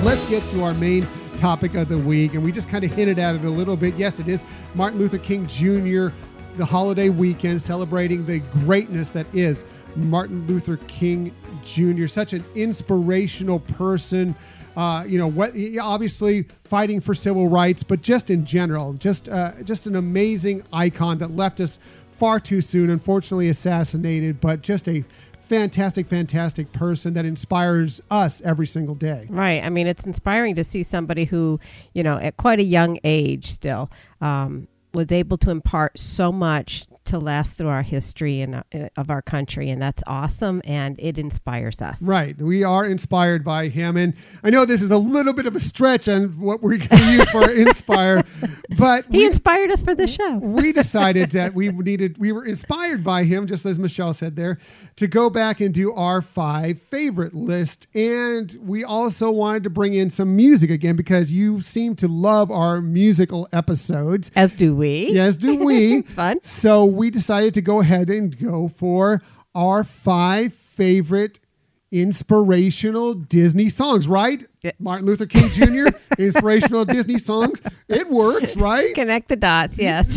Let's 0.04 0.26
get 0.26 0.48
to 0.50 0.64
our 0.64 0.74
main 0.74 1.08
topic 1.40 1.74
of 1.76 1.88
the 1.88 1.98
week. 1.98 2.34
And 2.34 2.44
we 2.44 2.52
just 2.52 2.68
kind 2.68 2.84
of 2.84 2.94
hinted 2.94 3.18
at 3.18 3.36
it 3.36 3.46
a 3.46 3.50
little 3.50 3.78
bit. 3.78 3.96
Yes, 3.96 4.20
it 4.20 4.28
is 4.28 4.44
Martin 4.76 5.00
Luther 5.00 5.18
King 5.18 5.48
Jr., 5.48 6.10
the 6.58 6.66
holiday 6.66 7.08
weekend, 7.08 7.62
celebrating 7.62 8.26
the 8.26 8.40
greatness 8.40 9.12
that 9.12 9.26
is 9.34 9.64
Martin 9.96 10.46
Luther 10.46 10.78
King 10.88 11.34
Jr., 11.64 12.08
such 12.08 12.34
an 12.34 12.44
inspirational 12.56 13.62
person. 13.62 14.36
Uh, 14.76 15.06
you 15.08 15.18
know 15.18 15.28
what? 15.28 15.54
Obviously, 15.82 16.46
fighting 16.66 17.00
for 17.00 17.14
civil 17.14 17.48
rights, 17.48 17.84
but 17.84 18.02
just 18.02 18.30
in 18.30 18.46
general, 18.46 18.94
just 18.94 19.30
uh, 19.30 19.54
just 19.64 19.88
an 19.88 19.96
amazing 19.96 20.64
icon 20.74 21.18
that 21.20 21.36
left 21.36 21.62
us 21.62 21.80
far 22.12 22.40
too 22.40 22.60
soon. 22.60 22.90
Unfortunately, 22.90 23.48
assassinated, 23.48 24.42
but 24.42 24.62
just 24.62 24.88
a 24.90 25.04
fantastic, 25.50 26.08
fantastic 26.08 26.72
person 26.72 27.16
that 27.16 27.26
inspires 27.26 28.00
us 28.12 28.40
every 28.42 28.68
single 28.68 28.96
day. 28.96 29.28
Right. 29.30 29.64
I 29.64 29.70
mean, 29.70 29.88
it's 29.88 30.06
inspiring 30.06 30.56
to 30.56 30.64
see 30.64 30.84
somebody 30.84 31.26
who, 31.26 31.60
you 31.94 32.04
know, 32.04 32.18
at 32.18 32.38
quite 32.38 32.60
a 32.60 32.64
young 32.64 33.00
age 33.04 33.52
still 33.52 33.90
um, 34.22 34.68
was 34.94 35.12
able 35.12 35.38
to 35.40 35.50
impart 35.50 35.98
so 35.98 36.32
much 36.32 36.86
to 37.10 37.20
last 37.20 37.58
through 37.58 37.68
our 37.68 37.82
history 37.82 38.42
and 38.42 38.56
uh, 38.56 38.62
of 38.98 39.10
our 39.10 39.22
country, 39.22 39.70
and 39.70 39.82
that's 39.82 40.02
awesome, 40.08 40.62
and 40.66 40.96
it 41.00 41.18
inspires 41.18 41.82
us. 41.82 42.02
Right. 42.02 42.40
We 42.42 42.64
are 42.64 42.86
inspired 42.86 43.44
by 43.44 43.68
him. 43.70 43.98
And 43.98 44.14
I 44.44 44.50
know 44.50 44.66
this 44.66 44.82
is 44.82 44.92
a 44.92 44.98
little 44.98 45.34
bit 45.34 45.46
of 45.46 45.56
a 45.56 45.60
stretch 45.60 46.08
on 46.08 46.40
what 46.40 46.62
we're 46.62 46.78
going 46.78 46.90
to 46.90 47.12
use 47.12 47.30
for 47.32 47.50
inspire, 47.52 48.24
but 48.78 49.06
He 49.12 49.20
we, 49.20 49.26
inspired 49.26 49.72
us 49.72 49.82
for 49.82 49.94
the 49.96 50.08
show. 50.08 50.36
we 50.38 50.72
decided 50.72 51.32
that 51.32 51.54
we 51.54 51.70
needed, 51.70 52.18
we 52.18 52.32
were 52.32 52.46
inspired 52.46 53.04
by 53.04 53.24
him, 53.24 53.48
just 53.48 53.66
as 53.66 53.80
Michelle 53.80 54.14
said 54.14 54.36
there, 54.36 54.58
to 54.96 55.08
go 55.08 55.30
back 55.30 55.60
and 55.62 55.74
do 55.74 55.92
our 55.94 56.22
five 56.22 56.82
favorite 56.82 57.34
list. 57.34 57.88
And 57.94 58.58
we 58.62 58.84
also 58.84 59.32
wanted 59.32 59.64
to 59.64 59.70
bring 59.70 59.94
in 59.94 60.10
some 60.10 60.36
music 60.36 60.70
again 60.70 60.96
because 60.96 61.32
you 61.32 61.62
seem 61.62 61.96
to 61.98 62.08
love 62.08 62.52
our 62.52 62.82
musical 62.82 63.48
episodes. 63.52 64.32
As 64.36 64.56
do 64.56 64.76
we. 64.76 65.12
Yes, 65.12 65.38
do 65.38 65.56
we? 65.56 65.96
it's 66.00 66.12
fun. 66.14 66.40
So 66.44 66.86
we 67.00 67.10
decided 67.10 67.54
to 67.54 67.62
go 67.62 67.80
ahead 67.80 68.10
and 68.10 68.38
go 68.38 68.68
for 68.68 69.22
our 69.56 69.86
five 69.86 70.54
favorite 70.54 71.40
inspirational 71.94 73.14
Disney 73.14 73.70
songs, 73.70 74.06
right? 74.06 74.46
Yeah. 74.64 74.74
Martin 74.80 75.08
Luther 75.08 75.26
King 75.26 75.48
Jr., 75.48 75.96
inspirational 76.22 76.84
Disney 76.84 77.18
songs. 77.18 77.62
It 77.88 78.10
works, 78.10 78.58
right? 78.58 78.94
Connect 78.94 79.30
the 79.30 79.38
dots. 79.38 79.80
Yes. 79.80 80.08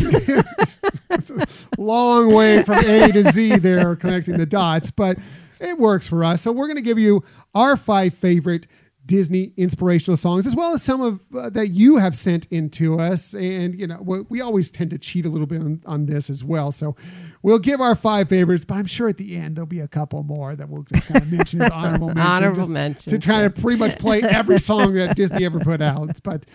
It's 1.09 1.29
a 1.31 1.47
long 1.77 2.33
way 2.33 2.63
from 2.63 2.79
A 2.79 3.09
to 3.13 3.31
Z 3.31 3.59
there, 3.59 3.95
connecting 3.95 4.37
the 4.37 4.45
dots, 4.45 4.91
but 4.91 5.17
it 5.61 5.77
works 5.77 6.09
for 6.09 6.25
us. 6.25 6.41
So 6.41 6.51
we're 6.51 6.67
going 6.67 6.75
to 6.75 6.83
give 6.83 6.99
you 6.99 7.23
our 7.55 7.77
five 7.77 8.13
favorite 8.13 8.67
Disney 9.05 9.53
inspirational 9.57 10.15
songs, 10.17 10.47
as 10.47 10.55
well 10.55 10.73
as 10.73 10.81
some 10.83 11.01
of 11.01 11.19
uh, 11.37 11.49
that 11.49 11.69
you 11.69 11.97
have 11.97 12.17
sent 12.17 12.45
in 12.47 12.69
to 12.71 12.99
us. 12.99 13.33
And 13.33 13.77
you 13.77 13.87
know, 13.87 13.99
we, 14.01 14.21
we 14.21 14.41
always 14.41 14.69
tend 14.69 14.91
to 14.91 14.97
cheat 14.97 15.25
a 15.25 15.29
little 15.29 15.47
bit 15.47 15.61
on, 15.61 15.81
on 15.85 16.05
this 16.05 16.29
as 16.29 16.43
well. 16.43 16.71
So 16.71 16.95
we'll 17.43 17.59
give 17.59 17.81
our 17.81 17.93
five 17.93 18.29
favorites, 18.29 18.65
but 18.65 18.75
I'm 18.75 18.85
sure 18.85 19.09
at 19.09 19.17
the 19.17 19.35
end 19.35 19.55
there'll 19.55 19.67
be 19.67 19.81
a 19.81 19.87
couple 19.87 20.23
more 20.23 20.55
that 20.55 20.67
we'll 20.67 20.83
just 20.83 21.07
kind 21.07 21.21
of 21.21 21.31
mention 21.31 21.61
as 21.61 21.71
honorable 21.73 22.07
mention, 22.07 22.21
Honorable 22.23 22.61
just 22.61 22.69
mention. 22.69 23.11
to 23.11 23.27
kind 23.27 23.45
of 23.45 23.53
pretty 23.55 23.77
much 23.77 23.99
play 23.99 24.21
every 24.23 24.57
song 24.59 24.93
that 24.95 25.15
Disney 25.15 25.45
ever 25.45 25.59
put 25.59 25.81
out. 25.81 26.09
But 26.23 26.45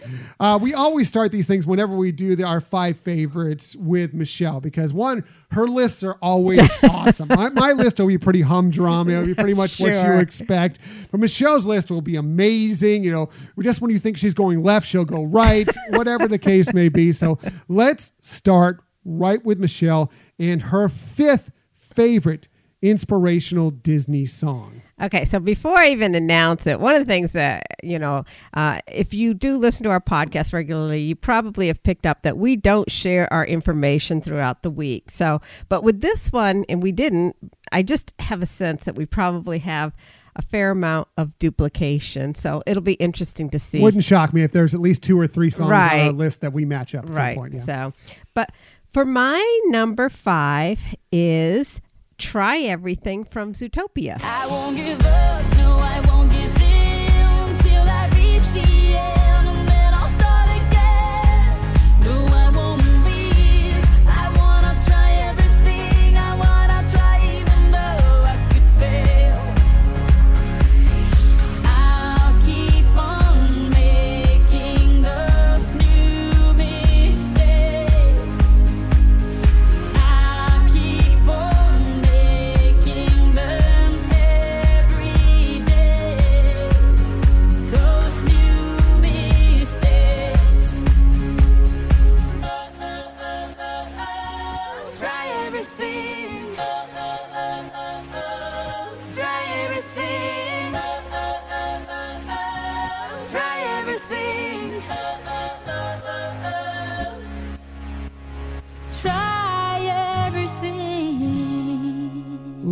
uh, 0.41 0.59
we 0.61 0.73
always 0.73 1.09
start 1.09 1.31
these 1.31 1.47
things 1.47 1.67
whenever 1.67 1.95
we 1.95 2.11
do 2.11 2.35
the, 2.35 2.45
our 2.45 2.61
five 2.61 2.99
favorites 3.01 3.77
with 3.77 4.15
Michelle 4.15 4.61
because 4.61 4.95
one, 4.95 5.25
her 5.51 5.69
lists 5.69 6.03
are 6.03 6.17
always 6.23 6.67
awesome. 6.85 7.29
My, 7.29 7.51
my 7.51 7.73
list 7.73 7.99
will 7.99 8.07
be 8.07 8.17
pretty 8.17 8.41
humdrum. 8.41 9.11
It'll 9.11 9.27
be 9.27 9.35
pretty 9.35 9.53
much 9.55 9.79
what 9.79 9.93
you 9.93 10.13
expect. 10.15 10.79
But 11.11 11.21
Michelle's 11.21 11.67
list 11.67 11.91
will 11.91 12.01
be 12.01 12.17
amazing. 12.17 13.05
You 13.05 13.13
know, 13.13 13.29
just 13.61 13.83
when 13.83 13.91
you 13.91 13.99
think 13.99 14.17
she's 14.17 14.35
going 14.35 14.63
left, 14.63 14.87
she'll 14.87 15.05
go 15.05 15.25
right, 15.25 15.69
whatever 15.91 16.27
the 16.29 16.39
case 16.39 16.73
may 16.73 16.89
be. 16.89 17.13
So 17.13 17.39
let's 17.69 18.13
start 18.23 18.83
right 19.05 19.45
with 19.45 19.59
Michelle 19.59 20.11
and 20.39 20.63
her 20.63 20.89
fifth 20.89 21.51
favorite 21.75 22.49
inspirational 22.81 23.71
Disney 23.71 24.25
song. 24.25 24.83
Okay, 25.01 25.25
so 25.25 25.41
before 25.41 25.77
I 25.77 25.91
even 25.91 26.15
announce 26.15 26.67
it, 26.67 26.81
one 26.81 26.95
of 26.95 27.01
the 27.01 27.07
things 27.07 27.33
that, 27.33 27.67
you 27.83 27.99
know, 27.99 28.25
uh, 28.55 28.79
if 28.87 29.15
you 29.15 29.35
do 29.35 29.57
listen 29.57 29.85
to 29.85 29.91
our 29.91 30.01
podcast 30.01 30.53
regularly, 30.53 31.01
you 31.01 31.17
probably 31.17 31.69
have 31.69 31.83
picked 31.83 32.07
up 32.07 32.23
that 32.23 32.37
we 32.37 32.57
don't 32.57 32.91
share 32.91 33.33
our 33.33 33.45
information 33.45 34.21
throughout 34.21 34.63
the 34.63 34.71
week. 34.71 35.11
So, 35.11 35.41
but 35.69 35.83
with 35.83 36.01
this 36.01 36.33
one, 36.33 36.65
and 36.69 36.83
we 36.83 36.93
didn't, 36.93 37.37
I 37.73 37.83
just 37.83 38.13
have 38.21 38.43
a 38.43 38.47
sense 38.47 38.85
that 38.85 38.95
we 38.95 39.07
probably 39.07 39.59
have 39.61 39.93
a 40.37 40.43
fair 40.43 40.71
amount 40.71 41.09
of 41.17 41.37
duplication. 41.41 42.35
So 42.35 42.63
it'll 42.65 42.83
be 42.83 42.95
interesting 42.95 43.51
to 43.51 43.59
see. 43.59 43.81
Wouldn't 43.81 44.05
shock 44.05 44.33
me 44.33 44.43
if 44.43 44.53
there's 44.53 44.75
at 44.75 44.81
least 44.81 45.03
two 45.03 45.19
or 45.19 45.27
three 45.27 45.51
songs 45.51 45.71
on 45.71 45.73
our 45.73 46.13
list 46.13 46.41
that 46.43 46.53
we 46.53 46.65
match 46.65 46.95
up 46.95 47.07
at 47.07 47.11
right. 47.11 47.35
some 47.35 47.43
point. 47.43 47.55
Yeah. 47.55 47.65
So, 47.65 47.93
but 48.35 48.51
for 48.93 49.05
my 49.05 49.61
number 49.67 50.09
five 50.09 50.81
is 51.13 51.81
Try 52.19 52.59
Everything 52.59 53.25
from 53.25 53.53
Zootopia. 53.53 54.19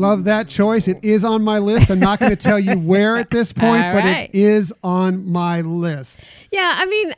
Love 0.06 0.24
that 0.24 0.48
choice. 0.48 0.88
It 0.88 0.98
is 1.02 1.24
on 1.24 1.42
my 1.42 1.58
list. 1.58 1.90
I'm 1.90 1.98
not 1.98 2.20
going 2.20 2.30
to 2.30 2.36
tell 2.36 2.58
you 2.58 2.78
where 2.78 3.16
at 3.16 3.30
this 3.30 3.52
point, 3.52 3.82
but 3.92 4.04
it 4.04 4.34
is 4.34 4.72
on 4.82 5.30
my 5.30 5.62
list. 5.62 6.20
Yeah, 6.52 6.74
I 6.76 6.86
mean, 6.86 7.14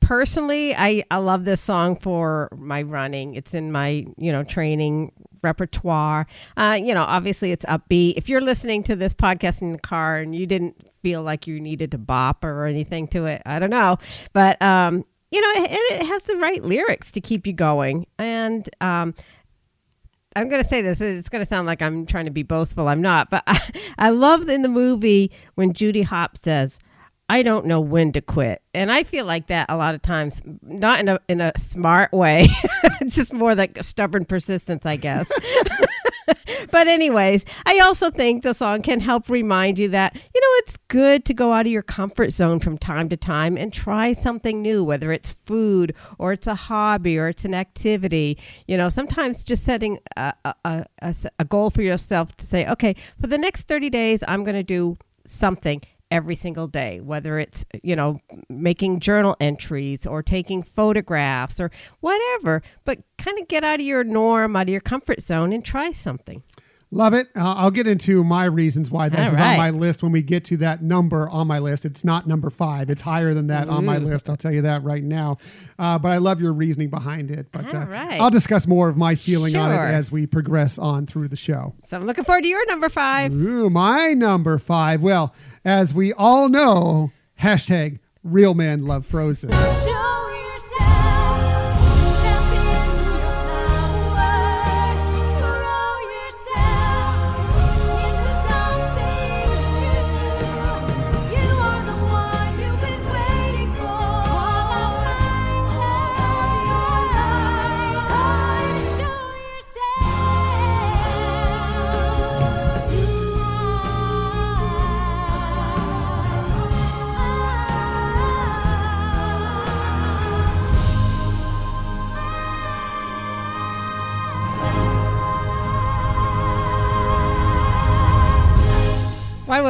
personally, 0.00 0.74
I 0.74 1.04
I 1.10 1.18
love 1.18 1.44
this 1.44 1.60
song 1.60 1.96
for 1.96 2.48
my 2.56 2.82
running. 2.82 3.34
It's 3.34 3.54
in 3.54 3.72
my 3.72 4.06
you 4.16 4.32
know 4.32 4.44
training 4.44 5.12
repertoire. 5.42 6.26
Uh, 6.56 6.78
you 6.82 6.94
know, 6.94 7.02
obviously 7.02 7.52
it's 7.52 7.64
upbeat. 7.66 8.14
If 8.16 8.28
you're 8.28 8.40
listening 8.40 8.82
to 8.84 8.96
this 8.96 9.14
podcast 9.14 9.62
in 9.62 9.72
the 9.72 9.78
car 9.78 10.18
and 10.18 10.34
you 10.34 10.46
didn't 10.46 10.76
feel 11.02 11.22
like 11.22 11.46
you 11.46 11.60
needed 11.60 11.90
to 11.92 11.98
bop 11.98 12.44
or 12.44 12.66
anything 12.66 13.08
to 13.08 13.26
it, 13.26 13.42
I 13.44 13.58
don't 13.58 13.70
know, 13.70 13.98
but 14.32 14.60
um, 14.62 15.04
you 15.30 15.40
know, 15.40 15.64
and 15.64 15.66
it 15.70 16.06
has 16.06 16.24
the 16.24 16.36
right 16.36 16.62
lyrics 16.62 17.10
to 17.12 17.20
keep 17.20 17.46
you 17.46 17.54
going. 17.54 18.06
And 18.18 18.68
um, 18.80 19.14
I'm 20.34 20.48
going 20.48 20.62
to 20.62 20.68
say 20.68 20.82
this. 20.82 21.00
It's 21.00 21.28
going 21.28 21.42
to 21.42 21.48
sound 21.48 21.66
like 21.66 21.82
I'm 21.82 22.06
trying 22.06 22.24
to 22.24 22.30
be 22.30 22.42
boastful. 22.42 22.88
I'm 22.88 23.02
not. 23.02 23.30
But 23.30 23.42
I, 23.46 23.60
I 23.98 24.10
love 24.10 24.48
in 24.48 24.62
the 24.62 24.68
movie 24.68 25.30
when 25.54 25.72
Judy 25.72 26.02
Hopps 26.02 26.40
says, 26.42 26.78
I 27.28 27.42
don't 27.42 27.66
know 27.66 27.80
when 27.80 28.12
to 28.12 28.20
quit. 28.20 28.62
And 28.74 28.92
I 28.92 29.04
feel 29.04 29.24
like 29.24 29.46
that 29.46 29.66
a 29.70 29.76
lot 29.76 29.94
of 29.94 30.02
times, 30.02 30.42
not 30.62 31.00
in 31.00 31.08
a, 31.08 31.18
in 31.28 31.40
a 31.40 31.52
smart 31.56 32.12
way, 32.12 32.48
just 33.06 33.32
more 33.32 33.54
like 33.54 33.82
stubborn 33.82 34.24
persistence, 34.24 34.84
I 34.84 34.96
guess. 34.96 35.30
but 36.70 36.88
anyways, 36.88 37.44
I 37.66 37.78
also 37.80 38.10
think 38.10 38.42
the 38.42 38.54
song 38.54 38.82
can 38.82 39.00
help 39.00 39.28
remind 39.28 39.78
you 39.78 39.88
that, 39.88 40.14
you 40.14 40.40
know, 40.40 40.58
it's 40.58 40.76
good 40.88 41.24
to 41.26 41.34
go 41.34 41.52
out 41.52 41.66
of 41.66 41.72
your 41.72 41.82
comfort 41.82 42.32
zone 42.32 42.60
from 42.60 42.78
time 42.78 43.08
to 43.08 43.16
time 43.16 43.56
and 43.56 43.72
try 43.72 44.12
something 44.12 44.62
new, 44.62 44.84
whether 44.84 45.12
it's 45.12 45.32
food 45.32 45.94
or 46.18 46.32
it's 46.32 46.46
a 46.46 46.54
hobby 46.54 47.18
or 47.18 47.28
it's 47.28 47.44
an 47.44 47.54
activity. 47.54 48.38
You 48.66 48.76
know, 48.76 48.88
sometimes 48.88 49.44
just 49.44 49.64
setting 49.64 49.98
a 50.16 50.34
a 50.64 50.86
a 51.38 51.44
goal 51.44 51.70
for 51.70 51.82
yourself 51.82 52.36
to 52.36 52.46
say, 52.46 52.66
okay, 52.66 52.94
for 53.20 53.26
the 53.26 53.38
next 53.38 53.68
30 53.68 53.90
days, 53.90 54.22
I'm 54.26 54.44
going 54.44 54.56
to 54.56 54.62
do 54.62 54.96
something 55.26 55.80
every 56.12 56.34
single 56.34 56.66
day, 56.68 57.00
whether 57.00 57.38
it's, 57.38 57.64
you 57.82 57.96
know, 57.96 58.20
making 58.50 59.00
journal 59.00 59.34
entries 59.40 60.06
or 60.06 60.22
taking 60.22 60.62
photographs 60.62 61.58
or 61.58 61.70
whatever, 62.00 62.62
but 62.84 62.98
kind 63.16 63.38
of 63.40 63.48
get 63.48 63.64
out 63.64 63.80
of 63.80 63.86
your 63.86 64.04
norm, 64.04 64.54
out 64.54 64.64
of 64.64 64.68
your 64.68 64.80
comfort 64.80 65.22
zone 65.22 65.52
and 65.52 65.64
try 65.64 65.90
something. 65.90 66.42
Love 66.94 67.14
it. 67.14 67.28
Uh, 67.34 67.54
I'll 67.54 67.70
get 67.70 67.86
into 67.86 68.22
my 68.22 68.44
reasons 68.44 68.90
why 68.90 69.08
this 69.08 69.26
All 69.26 69.34
is 69.34 69.40
on 69.40 69.56
my 69.56 69.70
list 69.70 70.02
when 70.02 70.12
we 70.12 70.20
get 70.20 70.44
to 70.44 70.58
that 70.58 70.82
number 70.82 71.26
on 71.30 71.46
my 71.46 71.58
list. 71.58 71.86
It's 71.86 72.04
not 72.04 72.26
number 72.28 72.50
five. 72.50 72.90
It's 72.90 73.00
higher 73.00 73.32
than 73.32 73.46
that 73.46 73.70
on 73.70 73.86
my 73.86 73.96
list. 73.96 74.28
I'll 74.28 74.36
tell 74.36 74.52
you 74.52 74.60
that 74.62 74.84
right 74.84 75.02
now. 75.02 75.38
Uh, 75.78 75.98
but 75.98 76.10
I 76.10 76.18
love 76.18 76.42
your 76.42 76.52
reasoning 76.52 76.90
behind 76.90 77.30
it. 77.30 77.50
But 77.50 77.74
All 77.74 77.80
uh, 77.80 77.86
right. 77.86 78.20
I'll 78.20 78.28
discuss 78.28 78.66
more 78.66 78.90
of 78.90 78.98
my 78.98 79.14
feeling 79.14 79.56
on 79.56 79.72
it 79.72 79.78
as 79.78 80.12
we 80.12 80.26
progress 80.26 80.78
on 80.78 81.06
through 81.06 81.28
the 81.28 81.36
show. 81.36 81.74
So 81.88 81.96
I'm 81.96 82.04
looking 82.04 82.24
forward 82.24 82.42
to 82.42 82.48
your 82.48 82.66
number 82.66 82.90
five. 82.90 83.32
Ooh, 83.32 83.70
my 83.70 84.12
number 84.12 84.58
five. 84.58 85.00
Well, 85.00 85.34
as 85.64 85.94
we 85.94 86.12
all 86.12 86.50
know, 86.50 87.10
hashtag 87.40 88.00
real 88.22 88.52
men 88.52 88.84
love 88.84 89.06
Frozen. 89.06 89.50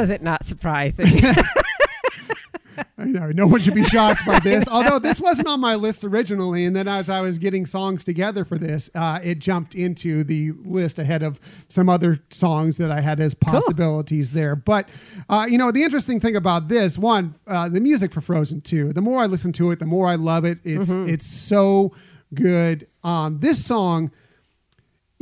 Was 0.02 0.10
it 0.10 0.20
not 0.20 0.44
surprising? 0.44 1.06
I 2.98 3.04
know 3.04 3.30
no 3.30 3.46
one 3.46 3.60
should 3.60 3.76
be 3.76 3.84
shocked 3.84 4.26
by 4.26 4.40
this. 4.40 4.66
Although 4.66 4.98
this 4.98 5.20
wasn't 5.20 5.46
on 5.46 5.60
my 5.60 5.76
list 5.76 6.02
originally, 6.02 6.64
and 6.64 6.74
then 6.74 6.88
as 6.88 7.08
I 7.08 7.20
was 7.20 7.38
getting 7.38 7.66
songs 7.66 8.04
together 8.04 8.44
for 8.44 8.58
this, 8.58 8.90
uh, 8.96 9.20
it 9.22 9.38
jumped 9.38 9.76
into 9.76 10.24
the 10.24 10.50
list 10.64 10.98
ahead 10.98 11.22
of 11.22 11.38
some 11.68 11.88
other 11.88 12.18
songs 12.30 12.78
that 12.78 12.90
I 12.90 13.00
had 13.00 13.20
as 13.20 13.32
possibilities 13.32 14.32
there. 14.32 14.56
But 14.56 14.88
uh, 15.28 15.46
you 15.48 15.56
know, 15.56 15.70
the 15.70 15.84
interesting 15.84 16.18
thing 16.18 16.34
about 16.34 16.66
this 16.66 16.98
one, 16.98 17.36
uh, 17.46 17.68
the 17.68 17.80
music 17.80 18.12
for 18.12 18.20
Frozen 18.20 18.62
Two. 18.62 18.92
The 18.92 19.02
more 19.02 19.22
I 19.22 19.26
listen 19.26 19.52
to 19.52 19.70
it, 19.70 19.78
the 19.78 19.86
more 19.86 20.08
I 20.08 20.16
love 20.16 20.44
it. 20.44 20.58
It's 20.64 20.90
it's 20.90 21.26
so 21.26 21.92
good. 22.34 22.88
Um, 23.04 23.38
this 23.38 23.64
song 23.64 24.10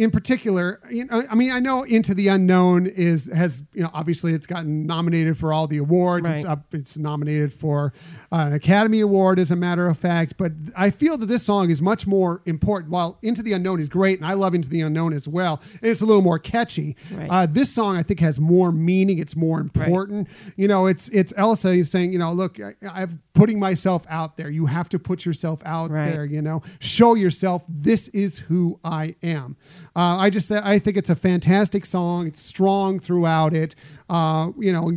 in 0.01 0.11
particular, 0.11 0.81
you 0.91 1.05
know, 1.05 1.23
I 1.31 1.35
mean, 1.35 1.53
I 1.53 1.61
know 1.61 1.83
Into 1.83 2.15
the 2.15 2.29
Unknown 2.29 2.87
is 2.87 3.27
has 3.35 3.63
you 3.75 3.83
know 3.83 3.91
obviously 3.93 4.33
it's 4.33 4.47
gotten 4.47 4.87
nominated 4.87 5.37
for 5.37 5.53
all 5.53 5.67
the 5.67 5.77
awards. 5.77 6.27
It's 6.29 6.45
up, 6.45 6.73
it's 6.75 6.97
nominated 6.97 7.53
for 7.53 7.93
uh, 8.33 8.37
an 8.47 8.53
Academy 8.55 9.01
Award, 9.01 9.39
as 9.39 9.51
a 9.51 9.57
matter 9.57 9.87
of 9.89 9.99
fact. 9.99 10.39
But 10.39 10.53
I 10.75 10.91
feel 10.91 11.19
that 11.19 11.27
this 11.27 11.43
song 11.43 11.69
is 11.69 11.83
much 11.83 12.07
more 12.07 12.41
important. 12.47 12.91
While 12.91 13.19
Into 13.21 13.43
the 13.43 13.53
Unknown 13.53 13.79
is 13.79 13.91
great, 13.91 14.19
and 14.19 14.27
I 14.27 14.33
love 14.33 14.55
Into 14.55 14.71
the 14.71 14.81
Unknown 14.81 15.13
as 15.13 15.29
well, 15.29 15.61
and 15.83 15.91
it's 15.91 16.01
a 16.01 16.07
little 16.07 16.23
more 16.23 16.39
catchy. 16.39 16.97
Right. 17.13 17.29
Uh, 17.29 17.47
this 17.47 17.71
song 17.71 17.99
I 17.99 18.03
think 18.03 18.21
has 18.21 18.41
more 18.41 18.73
meaning. 18.73 19.19
It's 19.19 19.37
more 19.37 19.61
important. 19.61 20.29
You 20.57 20.67
know, 20.67 20.87
it's 20.87 21.11
it's 21.11 21.35
Elsa 21.37 21.85
saying, 21.85 22.15
you 22.15 22.19
know, 22.19 22.33
look, 22.33 22.59
I, 22.59 22.75
I'm 22.85 23.21
putting 23.35 23.59
myself 23.59 24.03
out 24.09 24.39
there. 24.39 24.49
You 24.49 24.65
have 24.65 24.89
to 24.89 24.99
put 24.99 25.27
yourself 25.27 25.61
out 25.67 25.91
Right. 25.91 26.11
there 26.11 26.25
you 26.25 26.41
know 26.43 26.63
show 26.79 27.15
yourself 27.15 27.63
this 27.69 28.09
is 28.09 28.39
who 28.39 28.79
i 28.85 29.15
am 29.23 29.57
uh, 29.97 30.17
i 30.19 30.31
just 30.31 30.51
i 30.51 30.79
think 30.79 30.97
it's 30.97 31.11
a 31.11 31.17
fantastic 31.17 31.85
song. 31.85 32.27
It's 32.27 32.41
strong 32.41 32.99
throughout 33.01 33.55
it. 33.55 33.75
Uh, 34.09 34.51
you 34.59 34.73
know 34.73 34.93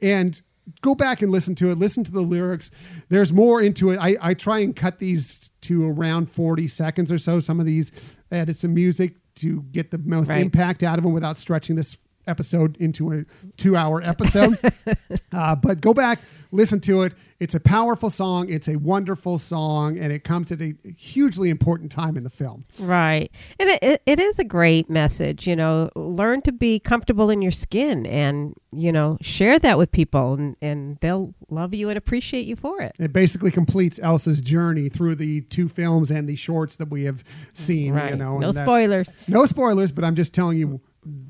and 0.00 0.40
go 0.80 0.94
back 0.94 1.20
and 1.20 1.30
listen 1.30 1.54
to 1.56 1.68
it. 1.70 1.76
Listen 1.78 2.02
to 2.04 2.10
the 2.10 2.22
lyrics. 2.22 2.70
There's 3.10 3.34
more 3.34 3.60
into 3.60 3.90
it. 3.90 3.98
I, 3.98 4.16
I 4.20 4.32
try 4.34 4.60
and 4.60 4.74
cut 4.74 4.98
these 4.98 5.50
to 5.62 5.90
around 5.90 6.30
40 6.30 6.68
seconds 6.68 7.12
or 7.12 7.18
so 7.18 7.38
some 7.38 7.60
of 7.60 7.66
these 7.66 7.92
edits 8.32 8.60
some 8.60 8.72
music 8.72 9.14
to 9.36 9.62
get 9.72 9.90
the 9.90 9.98
most 9.98 10.28
Right. 10.28 10.40
impact 10.40 10.82
out 10.82 10.98
of 10.98 11.04
them 11.04 11.12
without 11.12 11.36
stretching 11.36 11.76
this 11.76 11.98
episode 12.26 12.76
into 12.78 13.12
a 13.12 13.24
two 13.56 13.76
hour 13.76 14.02
episode. 14.02 14.58
uh, 15.32 15.54
but 15.56 15.80
go 15.80 15.94
back, 15.94 16.20
listen 16.52 16.80
to 16.80 17.02
it. 17.02 17.12
It's 17.40 17.54
a 17.54 17.60
powerful 17.60 18.10
song. 18.10 18.48
It's 18.48 18.68
a 18.68 18.76
wonderful 18.76 19.38
song, 19.38 19.98
and 19.98 20.12
it 20.12 20.22
comes 20.24 20.52
at 20.52 20.62
a 20.62 20.74
hugely 20.96 21.50
important 21.50 21.90
time 21.90 22.16
in 22.16 22.22
the 22.22 22.30
film. 22.30 22.64
Right. 22.78 23.30
And 23.58 23.70
it, 23.70 24.02
it, 24.06 24.18
is 24.20 24.38
a 24.38 24.44
great 24.44 24.88
message, 24.88 25.46
you 25.46 25.56
know, 25.56 25.90
learn 25.96 26.42
to 26.42 26.52
be 26.52 26.78
comfortable 26.78 27.28
in 27.28 27.42
your 27.42 27.50
skin 27.50 28.06
and, 28.06 28.54
you 28.72 28.92
know, 28.92 29.18
share 29.20 29.58
that 29.58 29.76
with 29.76 29.90
people 29.90 30.34
and, 30.34 30.56
and 30.62 30.96
they'll 31.00 31.34
love 31.50 31.74
you 31.74 31.88
and 31.88 31.98
appreciate 31.98 32.46
you 32.46 32.56
for 32.56 32.80
it. 32.80 32.94
It 32.98 33.12
basically 33.12 33.50
completes 33.50 33.98
Elsa's 33.98 34.40
journey 34.40 34.88
through 34.88 35.16
the 35.16 35.42
two 35.42 35.68
films 35.68 36.10
and 36.10 36.28
the 36.28 36.36
shorts 36.36 36.76
that 36.76 36.88
we 36.88 37.04
have 37.04 37.24
seen. 37.52 37.94
Right. 37.94 38.12
You 38.12 38.16
know, 38.16 38.38
no 38.38 38.52
spoilers. 38.52 39.08
No 39.26 39.44
spoilers, 39.44 39.90
but 39.92 40.04
I'm 40.04 40.14
just 40.14 40.32
telling 40.32 40.56
you. 40.56 40.80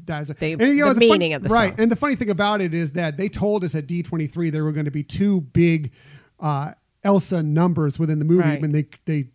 That's 0.07 0.29
The- 0.29 0.53
and, 0.53 0.63
you 0.63 0.85
know, 0.85 0.93
the 0.93 1.01
fun- 1.01 1.19
meaning 1.19 1.33
of 1.35 1.43
the 1.43 1.49
right. 1.49 1.71
song. 1.71 1.81
And 1.81 1.91
the 1.93 1.97
funny 1.97 2.15
thing 2.17 2.31
about 2.31 2.61
it 2.61 2.75
is 2.75 2.93
that 2.93 3.17
they 3.17 3.29
told 3.29 3.65
us 3.65 3.75
at 3.75 3.87
D23 3.87 4.51
there 4.53 4.65
were 4.65 4.73
going 4.73 4.85
to 4.85 4.91
be 4.91 5.03
two 5.03 5.41
big 5.53 5.91
uh, 6.41 6.73
Elsa 7.03 7.43
numbers 7.43 7.99
within 7.99 8.19
the 8.19 8.25
movie, 8.25 8.43
Right. 8.43 8.63
and 8.63 8.75
they 8.75 8.87
they 9.05 9.27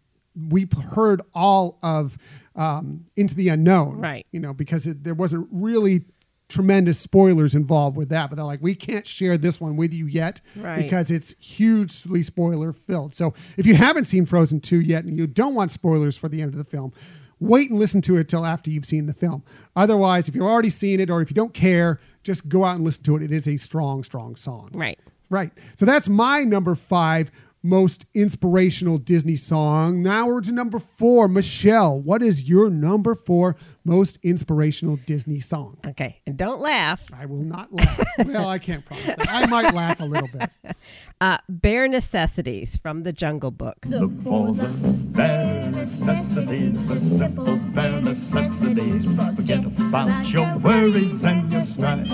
we 0.50 0.68
heard 0.94 1.22
all 1.34 1.80
of 1.84 2.18
um, 2.56 3.06
Into 3.16 3.36
the 3.36 3.50
Unknown, 3.50 3.98
Right. 4.00 4.26
You 4.32 4.40
know, 4.40 4.54
because 4.54 4.86
it, 4.88 5.04
there 5.04 5.14
wasn't 5.14 5.48
really 5.52 6.04
tremendous 6.50 6.98
spoilers 7.00 7.54
involved 7.56 7.96
with 7.96 8.10
that, 8.10 8.30
but 8.30 8.36
they're 8.38 8.46
like, 8.46 8.62
we 8.62 8.74
can't 8.74 9.06
share 9.06 9.38
this 9.38 9.62
one 9.62 9.76
with 9.76 9.94
you 9.94 10.08
yet 10.08 10.42
Right. 10.56 10.82
because 10.82 11.12
it's 11.12 11.36
hugely 11.40 12.24
spoiler 12.24 12.74
filled. 12.74 13.14
So 13.14 13.34
if 13.58 13.66
you 13.68 13.76
haven't 13.76 14.06
seen 14.06 14.26
Frozen 14.26 14.62
2 14.62 14.82
yet 14.82 15.04
and 15.06 15.18
you 15.18 15.28
don't 15.28 15.54
want 15.54 15.70
spoilers 15.72 16.18
for 16.18 16.28
the 16.28 16.42
end 16.42 16.52
of 16.54 16.58
the 16.58 16.64
film, 16.64 16.92
wait 17.40 17.70
and 17.70 17.80
listen 17.80 18.02
to 18.02 18.18
it 18.18 18.28
till 18.28 18.46
after 18.46 18.70
you've 18.70 18.86
seen 18.86 19.06
the 19.06 19.14
film. 19.14 19.44
Otherwise, 19.76 20.28
if 20.28 20.36
you've 20.36 20.44
already 20.44 20.70
seen 20.70 21.00
it 21.00 21.10
or 21.10 21.22
if 21.22 21.30
you 21.30 21.36
don't 21.36 21.54
care, 21.54 22.00
just 22.24 22.48
go 22.50 22.66
out 22.66 22.76
and 22.76 22.86
listen 22.86 23.04
to 23.04 23.16
it. 23.16 23.24
It 23.24 23.32
is 23.32 23.48
a 23.48 23.58
strong, 23.58 24.04
strong 24.04 24.36
song. 24.36 24.70
Right. 24.74 25.00
Right. 25.30 25.52
So 25.76 25.86
that's 25.86 26.10
my 26.10 26.44
number 26.44 26.76
five 26.76 27.32
most 27.62 28.06
inspirational 28.14 28.98
Disney 28.98 29.36
song. 29.36 30.02
Now 30.02 30.28
we're 30.28 30.42
to 30.42 30.52
number 30.52 30.80
four. 30.80 31.28
Michelle, 31.28 32.00
what 32.00 32.22
is 32.22 32.48
your 32.48 32.70
number 32.70 33.16
four 33.16 33.56
most 33.86 34.18
inspirational 34.24 34.98
Disney 35.06 35.40
song? 35.40 35.78
Okay. 35.86 36.22
And 36.26 36.38
don't 36.38 36.62
laugh. 36.62 37.02
I 37.14 37.26
will 37.26 37.44
not 37.44 37.74
laugh. 37.74 38.00
well, 38.26 38.48
I 38.48 38.60
can't 38.60 38.86
promise 38.86 39.06
that. 39.06 39.30
I 39.30 39.46
might 39.48 39.74
laugh 39.74 40.00
a 40.00 40.06
little 40.06 40.30
bit. 40.30 40.50
Uh, 41.22 41.38
Bare 41.50 41.86
Necessities 41.90 42.78
from 42.78 43.04
the 43.04 43.12
Jungle 43.12 43.52
Book. 43.52 43.76
Look 43.86 44.22
for 44.22 44.54
the 44.54 44.70
bare 45.12 45.70
necessities, 45.70 46.88
the 46.88 47.02
simple 47.02 47.58
bare 47.58 48.00
necessities. 48.00 49.04
Forget 49.36 49.66
about 49.66 50.32
your 50.32 50.58
worries 50.60 51.26
and 51.26 51.52
your 51.52 51.66
strife. 51.66 52.08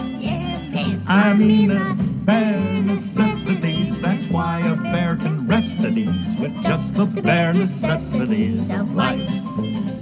I 1.08 1.36
mean 1.38 1.68
the 1.70 1.96
bare 2.24 2.82
necessities. 2.82 4.02
That's 4.02 4.32
why 4.32 4.62
a 4.62 4.76
bear 4.76 5.18
can 5.18 5.48
rest 5.48 5.82
at 5.82 5.92
ease 5.96 6.42
with 6.42 6.56
just 6.64 6.96
the 6.96 7.06
bare 7.06 7.54
necessities 7.54 8.72
of 8.72 8.96
life. 8.96 9.22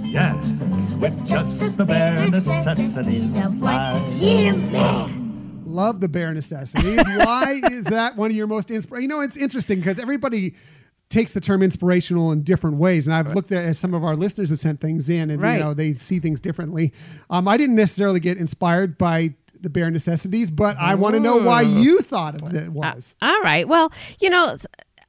Yeah, 0.04 0.34
with 1.04 1.26
just 1.26 1.76
the 1.76 1.84
bare 1.84 2.26
necessities 2.30 3.36
of 3.36 3.60
life. 3.60 4.00
Love 5.66 6.00
the 6.00 6.08
bare 6.08 6.32
necessities. 6.32 7.00
Why 7.06 7.60
is 7.72 7.84
that 7.86 8.16
one 8.16 8.30
of 8.30 8.36
your 8.36 8.46
most 8.46 8.70
inspirational? 8.70 9.02
You 9.02 9.08
know, 9.08 9.20
it's 9.20 9.36
interesting 9.36 9.80
because 9.80 9.98
everybody 9.98 10.54
takes 11.10 11.32
the 11.32 11.40
term 11.40 11.62
inspirational 11.62 12.32
in 12.32 12.42
different 12.42 12.76
ways, 12.76 13.06
and 13.06 13.14
I've 13.14 13.34
looked 13.34 13.52
at 13.52 13.64
as 13.64 13.78
some 13.78 13.92
of 13.92 14.02
our 14.02 14.16
listeners 14.16 14.48
have 14.50 14.60
sent 14.60 14.80
things 14.80 15.10
in, 15.10 15.30
and 15.30 15.42
Right. 15.42 15.58
you 15.58 15.64
know 15.64 15.74
they 15.74 15.92
see 15.92 16.20
things 16.20 16.40
differently. 16.40 16.92
Um, 17.28 17.46
I 17.48 17.56
didn't 17.58 17.76
necessarily 17.76 18.20
get 18.20 18.38
inspired 18.38 18.96
by 18.96 19.34
the 19.60 19.68
bare 19.68 19.90
necessities, 19.90 20.50
but 20.50 20.76
I 20.78 20.94
want 20.94 21.14
to 21.16 21.20
know 21.20 21.36
why 21.38 21.62
you 21.62 22.00
thought 22.00 22.40
of 22.40 22.54
it 22.54 22.68
Uh, 22.68 22.72
was. 22.72 23.14
all 23.20 23.40
right. 23.42 23.66
Well, 23.68 23.92
you 24.20 24.30
know, 24.30 24.50
s- 24.54 24.66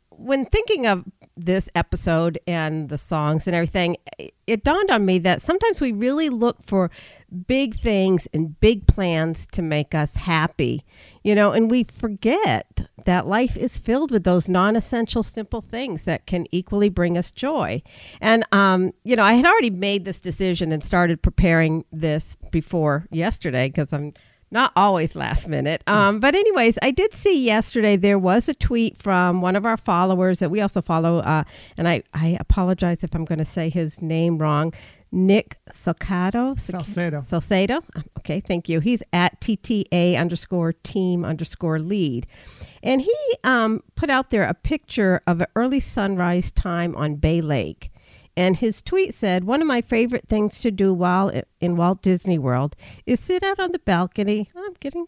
when 0.10 0.46
thinking 0.46 0.88
of 0.88 1.04
this 1.38 1.70
episode 1.75 2.39
and 2.48 2.89
the 2.89 2.98
songs 2.98 3.48
and 3.48 3.56
everything, 3.56 3.98
it- 4.18 4.63
dawned 4.63 4.89
on 4.89 5.06
me 5.06 5.20
that 5.20 5.42
sometimes 5.42 5.82
we 5.82 5.92
really 5.92 6.30
look 6.30 6.63
for 6.63 6.89
big 7.48 7.75
things 7.75 8.27
and 8.34 8.60
big 8.60 8.88
plans 8.88 9.48
to 9.51 9.62
make 9.62 9.94
us 9.94 10.15
happy, 10.15 10.86
you 11.24 11.36
know, 11.36 11.51
and 11.51 11.70
we 11.70 11.84
forget 11.84 12.88
that 13.06 13.27
life 13.27 13.58
is 13.58 13.77
filled 13.77 14.12
with 14.12 14.24
those 14.24 14.48
non 14.48 14.75
essential, 14.75 15.24
simple 15.24 15.62
things 15.62 16.04
that 16.04 16.25
can 16.25 16.46
equally 16.51 16.89
bring 16.89 17.18
us 17.18 17.32
joy. 17.32 17.82
And, 18.22 18.46
um, 18.51 18.93
you 19.04 19.15
know, 19.15 19.24
I 19.24 19.34
had 19.34 19.45
already 19.45 19.69
made 19.69 20.06
this 20.06 20.21
decision 20.21 20.71
and 20.71 20.84
started 20.84 21.21
preparing 21.21 21.86
this 21.91 22.38
before 22.52 23.08
yesterday 23.12 23.67
because 23.67 23.91
I'm 23.91 24.13
not 24.51 24.71
always 24.75 25.15
last 25.15 25.47
minute. 25.47 25.84
Um, 25.88 26.19
but 26.19 26.36
anyways, 26.36 26.77
I 26.81 26.91
did 26.91 27.13
see 27.13 27.43
yesterday 27.43 27.95
there 27.95 28.19
was 28.19 28.47
a 28.47 28.53
tweet 28.53 28.97
from 28.97 29.41
one 29.41 29.55
of 29.55 29.65
our 29.65 29.77
followers 29.77 30.39
that 30.39 30.49
we 30.49 30.62
also 30.62 30.81
follow, 30.81 31.19
uh, 31.19 31.43
and 31.77 31.88
I, 31.88 32.03
I 32.13 32.38
apologize 32.39 33.03
if 33.03 33.13
I'm 33.15 33.25
going 33.25 33.39
to 33.39 33.45
say 33.45 33.69
his 33.69 34.01
name 34.01 34.38
wrong. 34.38 34.73
Nick 35.12 35.58
Salcato. 35.71 36.60
Salcedo. 36.60 37.21
Salcedo. 37.21 37.81
Okay, 38.19 38.41
thank 38.41 38.67
you. 38.67 38.81
He's 38.81 39.01
at 39.13 39.39
TTA 39.39 40.19
underscore 40.19 40.73
team 40.73 41.23
underscore 41.23 41.79
lead. 41.79 42.27
And 42.84 43.01
he 43.01 43.15
um, 43.45 43.81
put 43.95 44.10
out 44.10 44.29
there 44.29 44.43
a 44.43 44.53
picture 44.53 45.21
of 45.25 45.41
an 45.41 45.47
early 45.55 45.79
sunrise 45.79 46.51
time 46.51 46.95
on 46.95 47.15
Bay 47.15 47.39
Lake. 47.39 47.91
And 48.38 48.58
his 48.58 48.82
tweet 48.82 49.13
said, 49.13 49.45
One 49.45 49.62
of 49.62 49.67
my 49.67 49.82
favorite 49.82 50.28
things 50.28 50.60
to 50.60 50.71
do 50.71 50.93
while 50.93 51.32
in 51.62 51.76
Walt 51.78 52.02
Disney 52.02 52.38
World 52.38 52.76
is 53.06 53.19
sit 53.19 53.43
out 53.43 53.60
on 53.60 53.71
the 53.71 53.80
balcony. 53.80 54.50
I'm 54.56 54.74
getting 54.80 55.08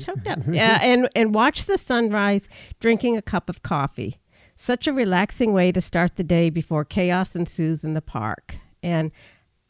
choked 0.00 0.26
up. 0.26 0.40
Yeah, 0.48 0.78
and, 0.82 1.08
and 1.16 1.34
watch 1.34 1.66
the 1.66 1.78
sunrise 1.78 2.48
drinking 2.80 3.16
a 3.16 3.22
cup 3.22 3.48
of 3.48 3.62
coffee. 3.62 4.20
Such 4.56 4.86
a 4.86 4.92
relaxing 4.92 5.52
way 5.52 5.72
to 5.72 5.80
start 5.80 6.16
the 6.16 6.22
day 6.22 6.48
before 6.48 6.84
chaos 6.84 7.34
ensues 7.34 7.82
in 7.82 7.94
the 7.94 8.02
park. 8.02 8.56
And 8.82 9.10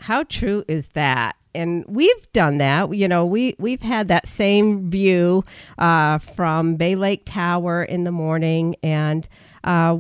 how 0.01 0.25
true 0.25 0.65
is 0.69 0.89
that? 0.89 1.37
And 1.55 1.85
we've 1.87 2.33
done 2.33 2.59
that. 2.59 2.95
You 2.95 3.07
know, 3.07 3.25
we 3.25 3.55
we've 3.59 3.81
had 3.81 4.09
that 4.09 4.27
same 4.27 4.91
view 4.91 5.45
uh, 5.79 6.19
from 6.19 6.75
Bay 6.75 6.97
Lake 6.97 7.23
Tower 7.25 7.85
in 7.85 8.03
the 8.03 8.11
morning, 8.11 8.75
and 8.83 9.29
uh, 9.63 9.99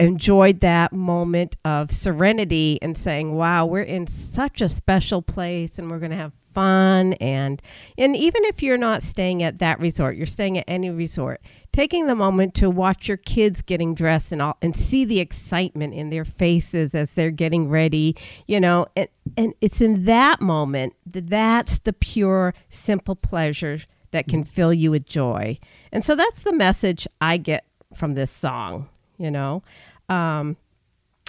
enjoyed 0.00 0.60
that 0.60 0.92
moment 0.92 1.56
of 1.64 1.92
serenity 1.92 2.78
and 2.82 2.96
saying, 2.96 3.34
"Wow, 3.34 3.66
we're 3.66 3.82
in 3.82 4.06
such 4.06 4.60
a 4.60 4.68
special 4.68 5.22
place, 5.22 5.78
and 5.78 5.90
we're 5.90 5.98
going 5.98 6.10
to 6.10 6.16
have 6.16 6.32
fun." 6.54 7.12
And 7.14 7.62
and 7.96 8.16
even 8.16 8.44
if 8.44 8.62
you're 8.62 8.78
not 8.78 9.02
staying 9.02 9.42
at 9.42 9.58
that 9.60 9.78
resort, 9.78 10.16
you're 10.16 10.26
staying 10.26 10.58
at 10.58 10.64
any 10.66 10.90
resort. 10.90 11.40
Taking 11.72 12.06
the 12.06 12.16
moment 12.16 12.54
to 12.56 12.68
watch 12.68 13.06
your 13.06 13.18
kids 13.18 13.62
getting 13.62 13.94
dressed 13.94 14.32
and 14.32 14.42
all, 14.42 14.56
and 14.60 14.74
see 14.74 15.04
the 15.04 15.20
excitement 15.20 15.94
in 15.94 16.10
their 16.10 16.24
faces 16.24 16.94
as 16.94 17.10
they're 17.12 17.30
getting 17.30 17.68
ready, 17.68 18.16
you 18.48 18.58
know, 18.58 18.86
and 18.96 19.08
and 19.36 19.54
it's 19.60 19.80
in 19.80 20.04
that 20.06 20.40
moment 20.40 20.94
that 21.06 21.28
that's 21.28 21.78
the 21.78 21.92
pure, 21.92 22.54
simple 22.70 23.14
pleasure 23.14 23.80
that 24.12 24.26
can 24.26 24.44
fill 24.44 24.72
you 24.72 24.90
with 24.90 25.06
joy. 25.06 25.58
And 25.92 26.04
so 26.04 26.14
that's 26.14 26.42
the 26.42 26.52
message 26.52 27.06
I 27.20 27.36
get 27.36 27.64
from 27.94 28.14
this 28.14 28.30
song, 28.30 28.88
you 29.18 29.30
know. 29.30 29.62
Um, 30.10 30.56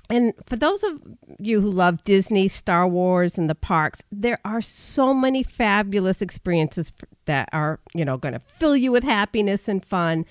and 0.10 0.34
for 0.46 0.58
those 0.58 0.84
of 0.84 1.02
you 1.40 1.62
who 1.62 1.70
love 1.70 2.04
Disney, 2.04 2.50
Star 2.50 2.86
Wars, 2.86 3.38
and 3.38 3.50
the 3.50 3.56
parks, 3.56 4.00
there 4.12 4.38
are 4.44 4.62
so 4.62 5.14
many 5.14 5.42
fabulous 5.42 6.22
experiences 6.22 6.92
that 7.26 7.48
are, 7.54 7.80
you 7.94 8.04
know, 8.04 8.18
going 8.18 8.34
to 8.34 8.40
fill 8.40 8.76
you 8.76 8.92
with 8.92 9.06
happiness 9.06 9.70
and 9.70 9.86
fun. 9.86 10.26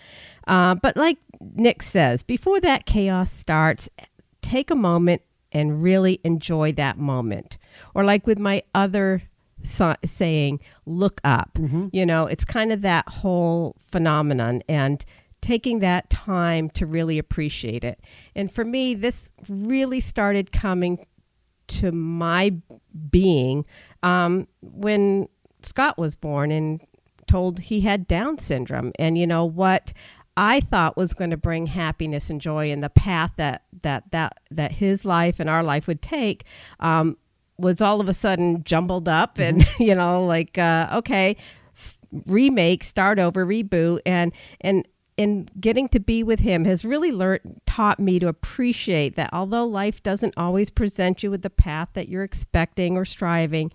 Uh, 0.46 0.74
but 0.74 0.98
like 0.98 1.16
Nick 1.54 1.82
says, 1.82 2.22
before 2.22 2.60
that 2.60 2.84
chaos 2.84 3.32
starts, 3.32 3.88
take 4.42 4.70
a 4.70 4.74
moment 4.74 5.22
and 5.50 5.82
really 5.82 6.20
enjoy 6.24 6.72
that 6.72 6.98
moment. 6.98 7.56
Or 7.94 8.04
like 8.04 8.26
with 8.26 8.38
my 8.38 8.62
other 8.74 9.22
so- 9.62 9.96
saying, 10.04 10.60
look 10.84 11.22
up. 11.24 11.56
You 11.92 12.04
know, 12.04 12.26
it's 12.26 12.44
kind 12.44 12.70
of 12.70 12.82
that 12.82 13.08
whole 13.08 13.76
phenomenon. 13.90 14.62
And 14.68 15.04
taking 15.40 15.81
that 15.81 16.11
time 16.11 16.70
to 16.70 16.87
really 16.87 17.18
appreciate 17.18 17.85
it. 17.85 18.00
And 18.35 18.53
for 18.53 18.64
me, 18.64 18.94
this 18.94 19.33
really 19.48 20.00
started 20.00 20.53
coming 20.53 21.07
to 21.68 21.92
my 21.92 22.53
being 23.11 23.64
um, 24.03 24.48
when 24.61 25.29
Scott 25.62 25.98
was 25.98 26.14
born 26.14 26.50
and 26.50 26.81
told 27.26 27.61
he 27.61 27.81
had 27.81 28.09
Down 28.09 28.38
syndrome. 28.38 28.92
And 28.98 29.16
you 29.16 29.26
know 29.26 29.44
what? 29.44 29.92
I 30.37 30.61
thought 30.61 30.96
was 30.96 31.12
going 31.12 31.31
to 31.31 31.37
bring 31.37 31.66
happiness 31.66 32.31
and 32.31 32.40
joy 32.40 32.70
in 32.70 32.81
the 32.81 32.88
path 32.88 33.33
that 33.37 33.62
that 33.83 34.11
that 34.11 34.38
that 34.50 34.72
his 34.72 35.05
life 35.05 35.38
and 35.40 35.50
our 35.50 35.62
life 35.62 35.87
would 35.87 36.03
take 36.03 36.44
um, 36.81 37.16
was 37.59 37.81
all 37.81 38.00
of 38.00 38.09
a 38.09 38.14
sudden 38.14 38.64
jumbled 38.64 39.09
up 39.09 39.38
and 39.38 39.66
you 39.79 39.94
know 39.94 40.24
like 40.24 40.57
uh, 40.57 40.88
okay 40.94 41.37
s- 41.76 41.98
remake 42.26 42.85
start 42.85 43.18
over 43.18 43.44
reboot 43.44 44.00
and 44.07 44.33
and 44.61 44.87
and 45.20 45.50
getting 45.61 45.88
to 45.88 46.00
be 46.00 46.22
with 46.22 46.40
him 46.40 46.64
has 46.64 46.85
really 46.85 47.12
learned 47.12 47.61
taught 47.66 48.00
me 48.00 48.18
to 48.18 48.28
appreciate 48.28 49.16
that 49.16 49.30
although 49.33 49.66
life 49.66 50.02
doesn't 50.02 50.35
always 50.37 50.70
present 50.70 51.22
you 51.22 51.30
with 51.30 51.42
the 51.42 51.50
path 51.50 51.88
that 51.94 52.09
you're 52.09 52.24
expecting 52.24 52.96
or 52.96 53.04
striving 53.04 53.70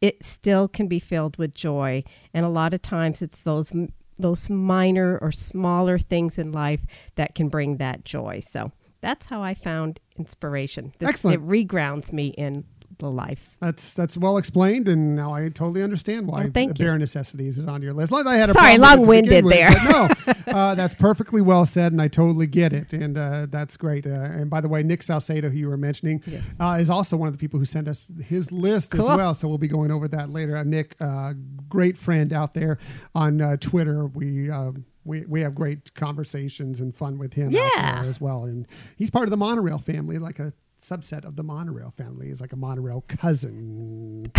it 0.00 0.24
still 0.24 0.68
can 0.68 0.86
be 0.88 0.98
filled 0.98 1.36
with 1.36 1.54
joy. 1.54 2.02
And 2.32 2.44
a 2.44 2.50
lot 2.50 2.74
of 2.74 2.82
times 2.82 3.22
it's 3.22 3.40
those 3.40 3.72
those 4.20 4.50
minor 4.50 5.16
or 5.18 5.30
smaller 5.30 5.96
things 5.96 6.38
in 6.38 6.50
life 6.50 6.80
that 7.14 7.36
can 7.36 7.48
bring 7.48 7.76
that 7.76 8.04
joy. 8.04 8.42
So 8.48 8.72
that's 9.00 9.26
how 9.26 9.42
I 9.42 9.54
found 9.54 10.00
inspiration. 10.18 10.92
This, 10.98 11.08
Excellent. 11.08 11.36
It 11.36 11.46
regrounds 11.46 12.12
me 12.12 12.28
in 12.28 12.64
the 12.98 13.10
life. 13.10 13.56
That's 13.60 13.94
that's 13.94 14.16
well 14.16 14.36
explained, 14.38 14.88
and 14.88 15.16
now 15.16 15.32
I 15.34 15.48
totally 15.48 15.82
understand 15.82 16.26
why 16.26 16.42
Well, 16.44 16.50
thank 16.52 16.76
the 16.76 16.84
you. 16.84 16.88
bare 16.90 16.98
necessities 16.98 17.58
is 17.58 17.66
on 17.66 17.82
your 17.82 17.92
list. 17.92 18.12
Like 18.12 18.26
I 18.26 18.36
had 18.36 18.50
a 18.50 18.52
Sorry, 18.54 18.76
problem 18.78 19.06
with 19.08 19.26
it 19.26 19.40
to 19.40 19.46
long-winded 19.46 19.46
there. 19.46 20.14
with, 20.26 20.46
no, 20.46 20.52
uh, 20.52 20.74
that's 20.74 20.94
perfectly 20.94 21.40
well 21.40 21.66
said, 21.66 21.92
and 21.92 22.00
I 22.02 22.08
totally 22.08 22.46
get 22.46 22.72
it, 22.72 22.92
and 22.92 23.16
uh, 23.18 23.46
that's 23.50 23.76
great. 23.76 24.06
Uh, 24.06 24.10
and 24.10 24.48
by 24.50 24.60
the 24.60 24.68
way, 24.68 24.82
Nick 24.82 25.02
Salcedo, 25.02 25.48
who 25.48 25.56
you 25.58 25.68
were 25.68 25.76
mentioning, 25.76 26.22
Yes. 26.26 26.42
uh, 26.60 26.76
is 26.80 26.90
also 26.90 27.16
one 27.16 27.28
of 27.28 27.32
the 27.34 27.38
people 27.38 27.58
who 27.58 27.64
sent 27.64 27.88
us 27.88 28.10
his 28.24 28.52
list 28.52 28.90
Cool. 28.92 29.10
as 29.10 29.16
well. 29.16 29.34
So 29.34 29.48
we'll 29.48 29.58
be 29.58 29.68
going 29.68 29.90
over 29.90 30.08
that 30.08 30.30
later. 30.30 30.56
Uh, 30.56 30.64
Nick, 30.64 30.96
uh, 31.00 31.34
great 31.68 31.96
friend 31.98 32.32
out 32.32 32.54
there 32.54 32.78
on 33.14 33.40
uh, 33.40 33.56
Twitter. 33.58 34.06
We. 34.06 34.50
Uh, 34.50 34.72
we, 35.04 35.22
we 35.24 35.40
have 35.40 35.54
great 35.54 35.94
conversations 35.94 36.80
and 36.80 36.94
fun 36.94 37.16
with 37.16 37.32
him 37.32 37.50
Yeah. 37.50 38.02
as 38.04 38.20
well. 38.20 38.44
And 38.44 38.66
he's 38.96 39.08
part 39.08 39.24
of 39.24 39.30
the 39.30 39.38
monorail 39.38 39.78
family, 39.78 40.18
like 40.18 40.38
a 40.38 40.52
subset 40.80 41.24
of 41.24 41.36
the 41.36 41.42
monorail 41.42 41.90
family. 41.96 42.30
is 42.30 42.40
like 42.40 42.52
a 42.52 42.56
monorail 42.56 43.04
cousin. 43.08 44.30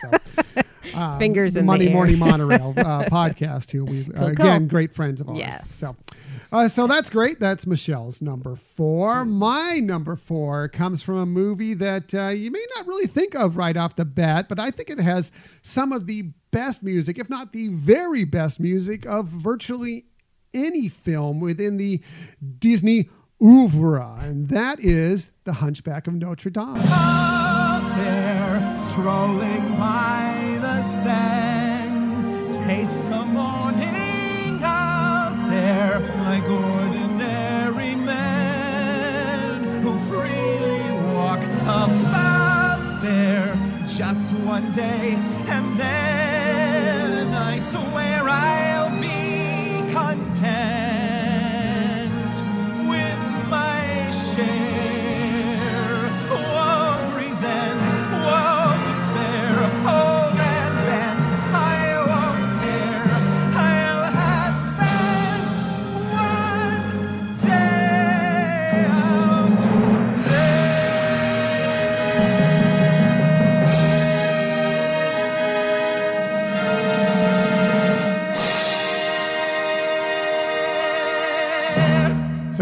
so, 0.00 0.10
um, 0.94 1.18
Fingers 1.18 1.54
the 1.54 1.60
in 1.60 1.66
the 1.66 1.72
Monday 1.72 1.86
air. 1.88 1.92
Morning 1.92 2.18
Monorail 2.18 2.74
uh, 2.76 3.04
podcast, 3.10 3.70
who 3.72 3.84
we 3.84 4.02
uh, 4.14 4.18
Cool, 4.18 4.26
again 4.28 4.60
cool. 4.62 4.68
great 4.68 4.94
friends 4.94 5.20
of 5.20 5.28
ours. 5.28 5.38
Yes. 5.38 5.70
So, 5.74 5.96
uh, 6.52 6.68
so 6.68 6.86
that's 6.86 7.10
great. 7.10 7.40
That's 7.40 7.66
Michelle's 7.66 8.22
number 8.22 8.54
four. 8.56 9.24
My 9.24 9.80
number 9.82 10.14
four 10.16 10.68
comes 10.68 11.02
from 11.02 11.16
a 11.18 11.26
movie 11.26 11.74
that 11.74 12.14
uh, 12.14 12.28
you 12.28 12.50
may 12.50 12.64
not 12.76 12.86
really 12.86 13.08
think 13.08 13.34
of 13.34 13.56
right 13.56 13.76
off 13.76 13.96
the 13.96 14.04
bat, 14.04 14.48
but 14.48 14.60
I 14.60 14.70
think 14.70 14.90
it 14.90 15.00
has 15.00 15.32
some 15.62 15.92
of 15.92 16.06
the 16.06 16.30
best 16.52 16.82
music, 16.82 17.18
if 17.18 17.28
not 17.28 17.52
the 17.52 17.68
very 17.68 18.24
best 18.24 18.60
music, 18.60 19.04
of 19.06 19.26
virtually 19.26 20.06
any 20.54 20.88
film 20.88 21.40
within 21.40 21.76
the 21.76 22.00
Disney 22.58 23.10
oeuvre, 23.42 24.18
and 24.22 24.48
that 24.48 24.80
is 24.80 25.30
The 25.44 25.54
Hunchback 25.54 26.06
of 26.06 26.14
Notre 26.14 26.50
Dame. 26.50 26.76
Up 26.76 27.82
there, 27.96 28.78
strolling 28.90 29.76
by 29.76 30.58
the 30.60 30.82
Seine, 31.02 32.66
taste 32.66 33.04
the 33.04 33.24
morning 33.24 34.06
there 35.56 36.00
like 36.24 36.48
ordinary 36.48 37.94
men 37.94 39.82
who 39.82 39.96
freely 40.08 40.90
walk 41.14 41.42
about 41.62 43.00
there 43.02 43.56
just 43.86 44.28
one 44.44 44.70
day, 44.72 45.14
and 45.48 45.80
then 45.80 47.32
I 47.32 47.58
swear 47.58 48.15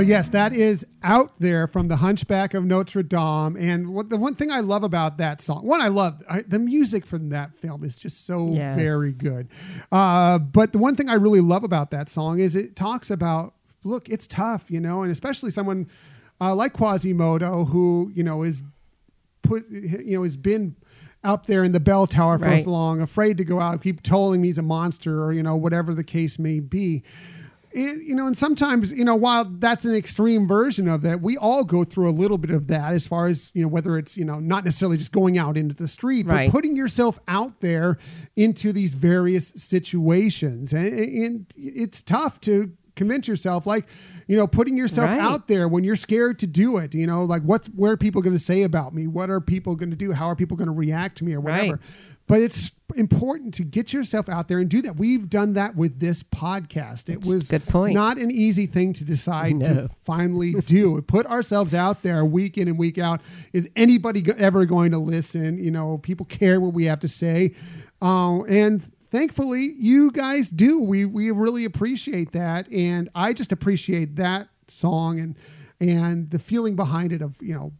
yes, 0.07 0.29
that 0.31 0.55
is 0.55 0.87
out 1.03 1.33
there 1.39 1.67
from 1.67 1.89
the 1.89 1.97
Hunchback 1.97 2.55
of 2.55 2.65
Notre 2.65 3.03
Dame. 3.03 3.57
And 3.57 3.95
what 3.95 4.09
the 4.11 4.17
one 4.17 4.35
thing 4.35 4.51
I 4.51 4.61
love 4.61 4.85
about 4.85 5.19
that 5.19 5.41
song, 5.43 5.67
one 5.67 5.81
I 5.81 5.89
love 5.89 6.23
I, 6.29 6.43
the 6.43 6.59
music 6.59 7.05
from 7.07 7.31
that 7.31 7.55
film 7.59 7.85
is 7.85 7.97
just 7.97 8.27
so 8.27 8.53
Yes. 8.53 8.77
very 8.77 9.13
good. 9.13 9.49
Uh, 9.93 10.39
but 10.39 10.73
the 10.73 10.79
one 10.79 10.95
thing 10.97 11.09
I 11.09 11.15
really 11.15 11.41
love 11.41 11.65
about 11.65 11.91
that 11.91 12.09
song 12.09 12.39
is 12.41 12.57
it 12.57 12.77
talks 12.77 13.11
about 13.11 13.55
look, 13.83 14.09
it's 14.09 14.27
tough, 14.27 14.71
you 14.71 14.81
know, 14.81 15.03
and 15.03 15.11
especially 15.13 15.51
someone 15.51 15.89
uh, 16.41 16.55
like 16.55 16.73
Quasimodo 16.73 17.65
who 17.67 18.11
you 18.15 18.23
know 18.25 18.43
is 18.43 18.63
put 19.43 19.69
you 19.71 20.17
know 20.17 20.23
has 20.23 20.37
been 20.37 20.75
up 21.23 21.47
there 21.47 21.65
in 21.65 21.73
the 21.73 21.81
bell 21.81 22.07
tower 22.07 22.39
for 22.39 22.45
Right. 22.45 22.65
so 22.65 22.71
long, 22.71 23.01
afraid 23.01 23.39
to 23.39 23.45
go 23.45 23.59
out, 23.61 23.81
keep 23.83 24.03
telling 24.03 24.41
me 24.43 24.49
he's 24.49 24.59
a 24.59 24.63
monster 24.63 25.23
or 25.25 25.33
you 25.33 25.43
know 25.43 25.57
whatever 25.57 25.95
the 25.95 26.05
case 26.05 26.39
may 26.39 26.61
be. 26.61 27.03
And, 27.75 28.03
you 28.07 28.15
know, 28.15 28.27
and 28.27 28.39
sometimes 28.39 28.93
you 28.93 29.05
know 29.05 29.17
while 29.17 29.45
that's 29.45 29.85
an 29.85 29.95
extreme 29.95 30.47
version 30.47 30.87
of 30.89 31.03
that, 31.03 31.21
we 31.21 31.37
all 31.37 31.65
go 31.65 31.83
through 31.85 32.09
a 32.09 32.13
little 32.13 32.39
bit 32.39 32.51
of 32.53 32.69
that 32.69 32.95
as 32.95 33.07
far 33.07 33.27
as 33.27 33.51
you 33.55 33.63
know 33.63 33.69
whether 33.69 33.99
it's 33.99 34.17
you 34.17 34.25
know 34.25 34.39
not 34.39 34.65
necessarily 34.65 34.97
just 34.97 35.13
going 35.13 35.39
out 35.39 35.57
into 35.57 35.75
the 35.75 35.89
street, 35.89 36.27
Right. 36.27 36.47
but 36.49 36.53
putting 36.53 36.77
yourself 36.77 37.19
out 37.27 37.61
there 37.61 37.99
into 38.37 38.73
these 38.73 38.95
various 38.95 39.53
situations, 39.57 40.73
and, 40.73 40.89
and 40.89 41.47
it's 41.57 42.01
tough 42.03 42.41
to 42.43 42.73
convince 42.97 43.27
yourself 43.29 43.67
like 43.67 43.87
you 44.29 44.37
know 44.37 44.47
putting 44.47 44.77
yourself 44.77 45.11
Right. 45.11 45.21
out 45.21 45.49
there 45.49 45.67
when 45.69 45.83
you're 45.85 45.97
scared 45.97 46.39
to 46.39 46.47
do 46.47 46.77
it 46.77 46.95
you 46.95 47.07
know 47.07 47.25
like 47.25 47.43
what's 47.43 47.67
what 47.69 47.89
are 47.91 47.97
people 47.97 48.23
going 48.23 48.37
to 48.37 48.43
say 48.43 48.63
about 48.63 48.95
me? 48.95 49.07
What 49.07 49.31
are 49.31 49.41
people 49.41 49.75
going 49.75 49.91
to 49.91 49.97
do? 49.97 50.13
How 50.13 50.27
are 50.27 50.37
people 50.37 50.57
going 50.57 50.67
to 50.69 50.73
react 50.73 51.19
to 51.19 51.25
me 51.25 51.35
or 51.35 51.41
whatever? 51.41 51.73
Right. 51.73 51.81
but 52.27 52.41
it's 52.41 52.71
important 52.97 53.55
to 53.55 53.65
get 53.65 53.93
yourself 53.93 54.29
out 54.29 54.47
there 54.47 54.59
and 54.59 54.69
do 54.71 54.81
that. 54.83 54.97
We've 54.97 55.29
done 55.29 55.55
that 55.55 55.75
with 55.75 55.99
this 55.99 56.23
podcast. 56.23 57.09
It 57.09 57.15
That's 57.23 57.29
was 57.29 57.49
good 57.51 57.67
point. 57.67 57.95
not 57.95 58.19
an 58.19 58.31
easy 58.31 58.67
thing 58.67 58.93
to 58.93 59.05
decide 59.05 59.57
No. 59.57 59.65
to 59.67 59.91
finally 60.05 60.53
do. 60.53 61.01
Put 61.03 61.27
ourselves 61.27 61.75
out 61.75 62.03
there 62.03 62.25
week 62.25 62.57
in 62.59 62.69
and 62.69 62.79
week 62.79 62.99
out. 62.99 63.21
Is 63.53 63.69
anybody 63.75 64.25
ever 64.37 64.65
going 64.67 64.93
to 64.93 64.99
listen? 64.99 65.59
You 65.59 65.71
know 65.71 65.99
people 65.99 66.27
care 66.27 66.61
what 66.61 66.73
we 66.75 66.85
have 66.85 67.01
to 67.01 67.09
say. 67.09 67.55
Uh, 68.03 68.43
and 68.45 68.83
thankfully 69.15 69.75
you 69.79 70.11
guys 70.11 70.51
do. 70.51 70.81
We 70.81 71.05
we 71.05 71.31
really 71.31 71.65
appreciate 71.65 72.33
that. 72.33 72.71
And 72.73 73.09
i 73.15 73.33
just 73.33 73.53
appreciate 73.53 74.17
that 74.17 74.49
song 74.69 75.21
and 75.21 75.37
and 75.81 76.31
the 76.31 76.39
feeling 76.39 76.75
behind 76.75 77.13
it 77.13 77.23
of 77.23 77.37
you 77.41 77.55
know 77.55 77.73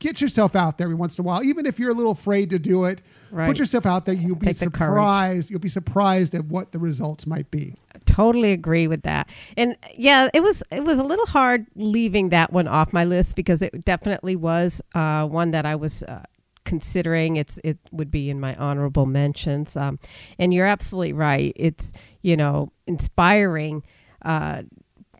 get 0.00 0.20
yourself 0.20 0.54
out 0.54 0.78
there 0.78 0.86
every 0.86 0.94
once 0.94 1.18
in 1.18 1.24
a 1.24 1.26
while. 1.26 1.42
Even 1.42 1.66
if 1.66 1.78
you're 1.78 1.90
a 1.90 1.94
little 1.94 2.12
afraid 2.12 2.50
to 2.50 2.58
do 2.58 2.84
it 2.84 3.02
Right. 3.30 3.46
put 3.48 3.58
yourself 3.58 3.84
out 3.84 4.06
there. 4.06 4.14
You'll 4.14 4.36
be 4.36 4.46
Take 4.46 4.56
surprised. 4.56 5.50
You'll 5.50 5.60
be 5.60 5.68
surprised 5.68 6.34
at 6.34 6.44
what 6.44 6.72
the 6.72 6.78
results 6.78 7.26
might 7.26 7.50
be. 7.50 7.74
Totally 8.06 8.52
agree 8.52 8.86
with 8.86 9.02
that. 9.02 9.28
And 9.56 9.76
yeah 9.96 10.28
it 10.34 10.42
was 10.42 10.62
it 10.70 10.84
was 10.84 10.98
a 10.98 11.02
little 11.02 11.26
hard 11.26 11.66
leaving 11.74 12.28
that 12.30 12.52
one 12.52 12.68
off 12.68 12.92
my 12.92 13.04
list 13.04 13.34
because 13.34 13.62
it 13.62 13.84
definitely 13.84 14.36
was 14.36 14.80
uh, 14.94 15.26
one 15.26 15.50
that 15.52 15.64
i 15.66 15.74
was 15.74 16.02
uh, 16.04 16.22
considering 16.68 17.36
it's 17.38 17.58
it 17.64 17.78
would 17.90 18.10
be 18.10 18.28
in 18.28 18.38
my 18.38 18.54
honorable 18.56 19.06
mentions. 19.06 19.74
Um, 19.74 19.98
and 20.38 20.52
you're 20.52 20.66
absolutely 20.66 21.14
right. 21.14 21.52
It's 21.56 21.92
you 22.20 22.36
know 22.36 22.70
inspiring 22.86 23.82
uh, 24.22 24.62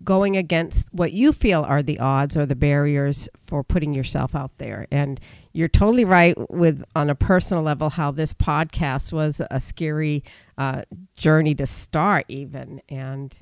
going 0.04 0.36
against 0.36 0.86
what 0.92 1.12
you 1.12 1.32
feel 1.32 1.62
are 1.62 1.82
the 1.82 1.98
odds 1.98 2.36
or 2.36 2.44
the 2.44 2.54
barriers 2.54 3.28
for 3.46 3.64
putting 3.64 3.94
yourself 3.94 4.34
out 4.34 4.52
there. 4.58 4.86
And 4.90 5.18
you're 5.58 5.66
totally 5.68 6.04
right 6.04 6.36
with 6.50 6.84
on 6.94 7.10
a 7.10 7.14
personal 7.16 7.62
level 7.64 7.90
how 7.90 8.12
this 8.12 8.32
podcast 8.32 9.12
was 9.12 9.42
a 9.50 9.58
scary 9.60 10.22
uh, 10.56 10.82
journey 11.16 11.54
to 11.54 11.64
start 11.66 12.24
even 12.28 12.80
and 12.88 13.36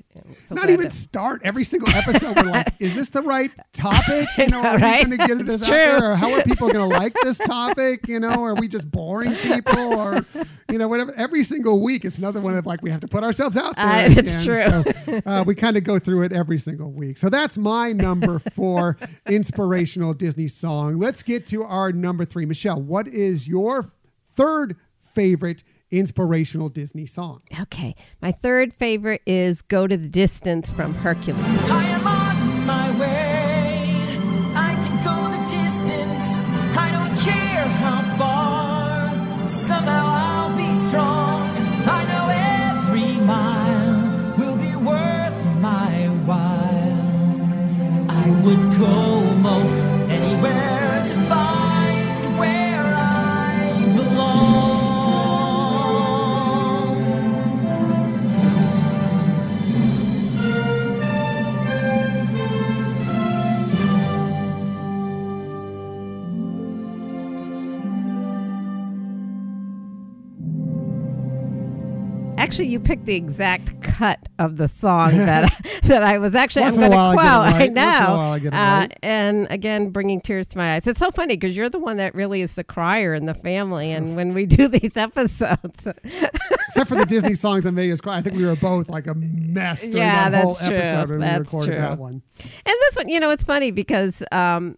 so 0.45 0.53
not 0.53 0.69
even 0.69 0.83
that- 0.85 0.91
start 0.91 1.41
every 1.43 1.63
single 1.63 1.89
episode. 1.89 2.35
We're 2.35 2.43
like, 2.43 2.73
is 2.79 2.93
this 2.95 3.09
the 3.09 3.23
right 3.23 3.51
topic? 3.73 4.27
You 4.37 4.47
know, 4.51 4.61
are 4.63 4.77
Right? 4.77 5.07
we 5.07 5.17
going 5.17 5.29
to 5.29 5.35
get 5.37 5.45
this 5.47 5.55
It's 5.55 5.63
out 5.63 5.69
there? 5.71 6.11
Or 6.11 6.15
how 6.15 6.31
are 6.33 6.43
people 6.43 6.67
going 6.71 6.87
to 6.89 6.95
like 6.97 7.13
this 7.23 7.37
topic? 7.39 8.07
You 8.07 8.19
know, 8.19 8.43
are 8.45 8.53
we 8.55 8.67
just 8.67 8.89
boring 8.91 9.33
people 9.35 9.77
or, 9.99 10.23
you 10.69 10.77
know, 10.77 10.87
whatever? 10.87 11.11
Every 11.15 11.43
single 11.43 11.81
week, 11.81 12.05
it's 12.05 12.19
another 12.19 12.39
one 12.39 12.55
of 12.55 12.67
like, 12.67 12.83
we 12.83 12.91
have 12.91 12.99
to 13.01 13.07
put 13.07 13.23
ourselves 13.23 13.57
out 13.57 13.75
there. 13.77 13.85
Uh, 13.87 14.09
it's 14.11 14.45
true. 14.45 14.63
So, 14.63 15.21
uh, 15.25 15.43
we 15.45 15.55
kind 15.55 15.75
of 15.75 15.83
go 15.83 15.97
through 15.97 16.21
it 16.23 16.33
every 16.33 16.59
single 16.59 16.91
week. 16.91 17.17
So 17.17 17.29
that's 17.29 17.57
my 17.57 17.93
number 17.93 18.37
four 18.53 18.95
inspirational 19.27 20.13
Disney 20.13 20.47
song. 20.47 20.97
Let's 20.99 21.23
get 21.23 21.47
to 21.47 21.63
our 21.63 21.91
number 21.91 22.06
three. 22.25 22.45
Michelle, 22.45 22.81
what 22.81 23.07
is 23.07 23.47
your 23.47 23.91
third 24.35 24.75
favorite 25.13 25.63
inspirational 25.89 26.67
Disney 26.67 27.05
song? 27.05 27.41
okay 27.61 27.95
my 28.21 28.29
third 28.29 28.73
favorite 28.73 29.21
is 29.25 29.61
go 29.61 29.87
to 29.87 29.95
the 29.95 30.09
distance 30.09 30.69
from 30.69 30.93
hercules 30.93 31.37
actually, 72.37 72.67
you 72.67 72.79
picked 72.79 73.05
the 73.05 73.15
exact 73.15 73.81
cut 73.81 74.29
of 74.39 74.57
the 74.57 74.67
song 74.67 75.17
that 75.17 75.51
that 75.83 76.03
I 76.03 76.17
was 76.17 76.35
actually. 76.35 76.63
Once 76.63 76.75
I'm 76.77 76.81
going 76.81 76.91
to 76.91 76.97
while 76.97 77.41
I 77.41 77.51
quote. 77.51 77.53
right. 77.59 77.61
I 77.61 77.67
Once 77.67 77.69
in 77.69 77.77
a 77.77 78.07
know. 78.07 78.19
I 78.19 78.39
get 78.39 78.53
Uh, 78.53 78.87
and 79.03 79.47
again, 79.49 79.89
bringing 79.89 80.21
tears 80.21 80.47
to 80.47 80.57
my 80.57 80.75
eyes. 80.75 80.87
It's 80.87 80.99
so 80.99 81.11
funny 81.11 81.35
because 81.35 81.55
you're 81.57 81.69
the 81.69 81.79
one 81.79 81.97
that 81.97 82.13
really 82.15 82.41
is 82.41 82.53
the 82.55 82.63
crier 82.63 83.13
in 83.13 83.25
the 83.25 83.33
family, 83.33 83.91
and 83.91 84.15
when 84.15 84.33
we 84.33 84.45
do 84.45 84.67
these 84.69 84.95
episodes, 84.97 85.87
Except 86.67 86.89
for 86.89 86.95
the 86.95 87.05
Disney 87.05 87.33
songs 87.35 87.63
that 87.63 87.71
made 87.71 87.91
us 87.91 88.01
cry. 88.01 88.17
I 88.17 88.21
think 88.21 88.35
we 88.35 88.45
were 88.45 88.55
both 88.55 88.89
like 88.89 89.07
a 89.07 89.13
mess 89.15 89.81
during 89.81 89.97
Yeah, 89.97 90.29
that 90.29 90.43
whole 90.43 90.53
that's 90.53 90.67
true. 90.67 90.77
episode 90.77 91.09
when 91.09 91.19
we 91.19 91.37
recorded 91.39 91.71
true. 91.71 91.81
that 91.81 91.97
one. 91.97 92.21
And 92.39 92.75
this 92.81 92.95
one, 92.95 93.09
you 93.09 93.19
know, 93.19 93.29
it's 93.29 93.43
funny 93.43 93.71
because 93.71 94.21
um, 94.31 94.77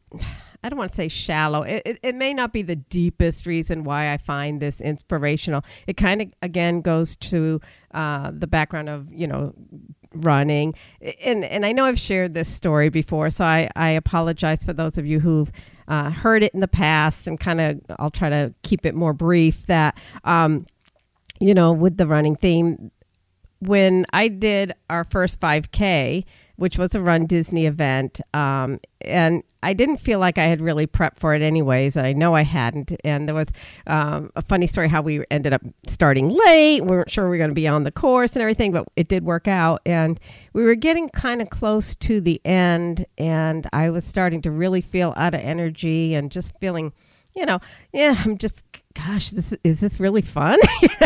I 0.63 0.69
don't 0.69 0.77
want 0.77 0.91
to 0.91 0.95
say 0.95 1.07
shallow. 1.07 1.63
It, 1.63 1.81
it, 1.85 1.99
it 2.03 2.15
may 2.15 2.33
not 2.33 2.51
be 2.51 2.61
the 2.61 2.75
deepest 2.75 3.45
reason 3.45 3.83
why 3.83 4.11
I 4.11 4.17
find 4.17 4.61
this 4.61 4.81
inspirational. 4.81 5.63
It 5.87 5.95
kind 5.97 6.21
of, 6.21 6.33
again, 6.41 6.81
goes 6.81 7.15
to 7.17 7.61
uh, 7.93 8.31
the 8.33 8.47
background 8.47 8.89
of, 8.89 9.11
you 9.11 9.27
know, 9.27 9.53
running. 10.13 10.73
And, 11.23 11.45
and 11.45 11.65
I 11.65 11.71
know 11.71 11.85
I've 11.85 11.99
shared 11.99 12.33
this 12.33 12.49
story 12.49 12.89
before, 12.89 13.29
so 13.29 13.45
I, 13.45 13.69
I 13.75 13.89
apologize 13.91 14.63
for 14.63 14.73
those 14.73 14.97
of 14.97 15.05
you 15.05 15.19
who've 15.19 15.51
uh, 15.87 16.09
heard 16.09 16.43
it 16.43 16.53
in 16.53 16.59
the 16.59 16.67
past 16.67 17.25
and 17.25 17.39
kind 17.39 17.61
of, 17.61 17.79
I'll 17.97 18.11
try 18.11 18.29
to 18.29 18.53
keep 18.63 18.85
it 18.85 18.95
more 18.95 19.13
brief 19.13 19.65
that, 19.67 19.97
um, 20.23 20.65
you 21.39 21.53
know, 21.53 21.71
with 21.71 21.97
the 21.97 22.05
running 22.05 22.35
theme, 22.35 22.91
when 23.59 24.05
I 24.11 24.27
did 24.27 24.73
our 24.89 25.03
first 25.03 25.39
5K, 25.39 26.25
which 26.59 26.77
was 26.77 26.93
a 26.95 27.01
Run 27.01 27.25
Disney 27.25 27.65
event, 27.65 28.21
um, 28.33 28.79
and 29.01 29.43
I 29.61 29.73
didn't 29.73 29.97
feel 29.97 30.19
like 30.19 30.37
I 30.37 30.45
had 30.45 30.61
really 30.61 30.87
prepped 30.87 31.19
for 31.19 31.33
it 31.33 31.41
anyways. 31.41 31.97
I 31.97 32.13
know 32.13 32.35
I 32.35 32.43
hadn't. 32.43 32.93
And 33.03 33.27
there 33.27 33.35
was 33.35 33.51
um, 33.87 34.31
a 34.35 34.41
funny 34.41 34.67
story 34.67 34.87
how 34.87 35.01
we 35.01 35.23
ended 35.29 35.51
up 35.51 35.61
starting 35.85 36.29
late. 36.29 36.81
We 36.81 36.87
weren't 36.87 37.11
sure 37.11 37.25
we 37.25 37.31
were 37.31 37.37
going 37.37 37.49
to 37.49 37.55
be 37.55 37.67
on 37.67 37.83
the 37.83 37.91
course 37.91 38.33
and 38.33 38.41
everything, 38.41 38.71
but 38.71 38.87
it 38.95 39.09
did 39.09 39.25
work 39.25 39.47
out. 39.47 39.81
And 39.85 40.19
we 40.53 40.63
were 40.63 40.75
getting 40.75 41.09
kind 41.09 41.41
of 41.41 41.49
close 41.49 41.93
to 41.95 42.21
the 42.21 42.41
end, 42.45 43.05
and 43.17 43.67
I 43.73 43.89
was 43.89 44.05
starting 44.05 44.41
to 44.43 44.51
really 44.51 44.81
feel 44.81 45.13
out 45.17 45.33
of 45.33 45.41
energy 45.41 46.13
and 46.13 46.31
just 46.31 46.57
feeling 46.59 46.93
you 47.35 47.45
know, 47.45 47.59
yeah, 47.93 48.15
I'm 48.25 48.37
just, 48.37 48.65
gosh, 48.95 49.29
this 49.29 49.53
is 49.63 49.79
this 49.79 49.99
really 49.99 50.21
fun? 50.21 50.59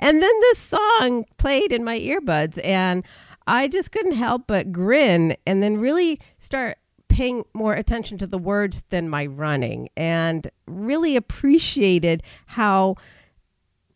And 0.00 0.20
then 0.20 0.40
this 0.40 0.58
song 0.58 1.24
played 1.38 1.72
in 1.72 1.84
my 1.84 1.98
earbuds, 1.98 2.62
and 2.64 3.04
I 3.46 3.68
just 3.68 3.92
couldn't 3.92 4.14
help 4.14 4.46
but 4.46 4.72
grin, 4.72 5.36
and 5.46 5.62
then 5.62 5.76
really 5.78 6.20
start 6.38 6.78
paying 7.08 7.44
more 7.52 7.74
attention 7.74 8.16
to 8.18 8.26
the 8.26 8.38
words 8.38 8.84
than 8.90 9.08
my 9.08 9.26
running, 9.26 9.88
and 9.96 10.50
really 10.66 11.16
appreciated 11.16 12.22
how 12.46 12.96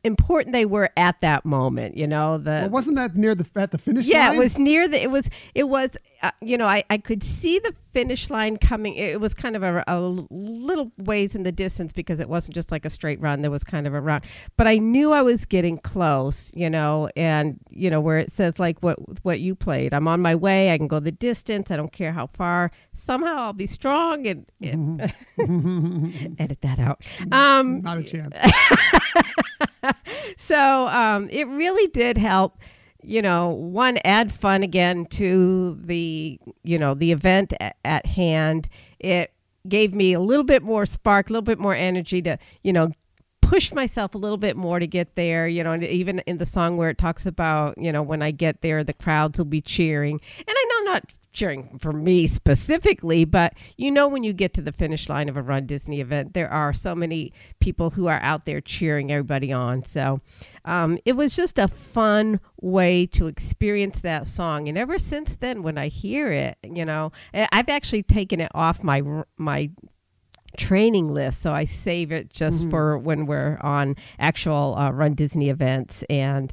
important 0.06 0.52
they 0.52 0.64
were 0.64 0.90
at 0.96 1.20
that 1.20 1.44
moment. 1.44 1.96
You 1.96 2.06
know, 2.06 2.38
the 2.38 2.50
Well, 2.62 2.70
wasn't 2.70 2.96
that 2.96 3.16
near 3.16 3.34
the 3.34 3.46
at 3.56 3.70
the 3.70 3.78
finish 3.78 4.06
yeah, 4.06 4.28
line? 4.28 4.32
Yeah, 4.32 4.36
it 4.36 4.42
was 4.42 4.58
near 4.58 4.88
the. 4.88 5.02
It 5.02 5.10
was. 5.10 5.28
It 5.54 5.64
was. 5.64 5.90
Uh, 6.22 6.30
you 6.40 6.56
know, 6.56 6.66
I, 6.66 6.82
I 6.88 6.96
could 6.96 7.22
see 7.22 7.58
the 7.58 7.74
finish 7.92 8.30
line 8.30 8.56
coming. 8.56 8.94
It 8.94 9.20
was 9.20 9.34
kind 9.34 9.54
of 9.54 9.62
a, 9.62 9.84
a 9.86 10.00
little 10.00 10.90
ways 10.96 11.34
in 11.34 11.42
the 11.42 11.52
distance 11.52 11.92
because 11.92 12.20
it 12.20 12.28
wasn't 12.28 12.54
just 12.54 12.72
like 12.72 12.86
a 12.86 12.90
straight 12.90 13.20
run. 13.20 13.42
There 13.42 13.50
was 13.50 13.64
kind 13.64 13.86
of 13.86 13.92
a 13.92 14.00
run, 14.00 14.22
but 14.56 14.66
I 14.66 14.78
knew 14.78 15.12
I 15.12 15.20
was 15.22 15.44
getting 15.44 15.78
close. 15.78 16.50
You 16.54 16.70
know, 16.70 17.10
and 17.16 17.58
you 17.70 17.90
know 17.90 18.00
where 18.00 18.18
it 18.18 18.32
says 18.32 18.58
like 18.58 18.82
what 18.82 18.96
what 19.24 19.40
you 19.40 19.54
played. 19.54 19.92
I'm 19.92 20.08
on 20.08 20.20
my 20.20 20.34
way. 20.34 20.72
I 20.72 20.78
can 20.78 20.88
go 20.88 21.00
the 21.00 21.12
distance. 21.12 21.70
I 21.70 21.76
don't 21.76 21.92
care 21.92 22.12
how 22.12 22.28
far. 22.28 22.70
Somehow 22.94 23.36
I'll 23.36 23.52
be 23.52 23.66
strong 23.66 24.26
and, 24.26 24.46
and 24.60 25.00
edit 26.38 26.60
that 26.62 26.78
out. 26.78 27.02
Um, 27.32 27.82
Not 27.82 27.98
a 27.98 28.02
chance. 28.02 28.34
so 30.37 30.88
um, 30.88 31.29
it 31.31 31.46
really 31.49 31.87
did 31.88 32.18
help 32.18 32.59
you 33.03 33.22
know 33.22 33.51
one 33.51 33.99
add 34.05 34.33
fun 34.33 34.62
again 34.62 35.07
to 35.07 35.79
the 35.85 36.38
you 36.64 36.79
know 36.79 36.94
the 36.94 37.12
event 37.12 37.53
a- 37.61 37.87
at 37.87 38.07
hand. 38.07 38.68
It 38.99 39.33
gave 39.68 39.94
me 39.94 40.12
a 40.12 40.20
little 40.20 40.44
bit 40.44 40.62
more 40.62 40.87
spark 40.87 41.31
a 41.31 41.33
little 41.33 41.42
bit 41.42 41.59
more 41.59 41.75
energy 41.75 42.22
to 42.22 42.38
you 42.62 42.72
know 42.72 42.90
push 43.40 43.72
myself 43.72 44.14
a 44.14 44.18
little 44.18 44.37
bit 44.37 44.57
more 44.57 44.81
to 44.81 44.87
get 44.88 45.14
there 45.14 45.46
you 45.46 45.62
know 45.62 45.72
and 45.72 45.85
even 45.85 46.18
in 46.20 46.38
the 46.38 46.46
song 46.46 46.77
where 46.77 46.90
it 46.90 46.99
talks 46.99 47.27
about 47.27 47.77
you 47.79 47.92
know 47.92 48.03
when 48.03 48.22
i 48.22 48.33
get 48.33 48.61
there 48.61 48.83
the 48.83 48.92
crowds 48.92 49.38
will 49.38 49.44
be 49.44 49.61
cheering. 49.61 50.20
And 50.38 50.49
i 50.49 50.66
know 50.70 50.92
not 50.92 51.05
cheering 51.37 51.79
for 51.79 51.92
me 51.92 52.27
specifically 52.27 53.25
but 53.25 53.53
you 53.77 53.90
know 53.90 54.09
when 54.09 54.25
you 54.25 54.33
get 54.33 54.55
to 54.55 54.62
the 54.62 54.72
finish 54.72 55.09
line 55.09 55.29
of 55.29 55.37
a 55.37 55.42
run 55.42 55.66
disney 55.66 56.01
event 56.01 56.33
there 56.33 56.51
are 56.51 56.72
so 56.72 56.94
many 56.94 57.33
people 57.61 57.90
who 57.90 58.07
are 58.07 58.20
out 58.22 58.44
there 58.44 58.61
cheering 58.61 59.11
everybody 59.11 59.53
on. 59.53 59.85
So 59.85 60.20
um, 60.64 60.99
it 61.05 61.14
was 61.14 61.37
just 61.37 61.59
a 61.59 61.68
fun 61.68 62.40
way 62.61 63.07
to 63.07 63.27
experience 63.27 64.01
that 64.01 64.27
song. 64.27 64.68
And 64.68 64.79
ever 64.79 64.99
since 64.99 65.37
then 65.37 65.62
when 65.62 65.79
i 65.79 65.88
hear 65.88 66.31
it 66.31 66.59
you 66.62 66.85
know 66.85 67.12
i've 67.35 67.68
actually 67.68 68.03
taken 68.03 68.40
it 68.40 68.51
off 68.55 68.83
my 68.83 69.03
my 69.37 69.70
training 70.57 71.12
list. 71.12 71.42
So 71.42 71.53
i 71.53 71.64
save 71.64 72.12
it 72.12 72.31
just 72.31 72.68
for 72.70 72.99
when 72.99 73.27
we're 73.27 73.59
on 73.61 73.96
actual 74.18 74.75
uh, 74.77 74.90
run 74.90 75.14
disney 75.14 75.51
events. 75.51 76.03
And 76.09 76.53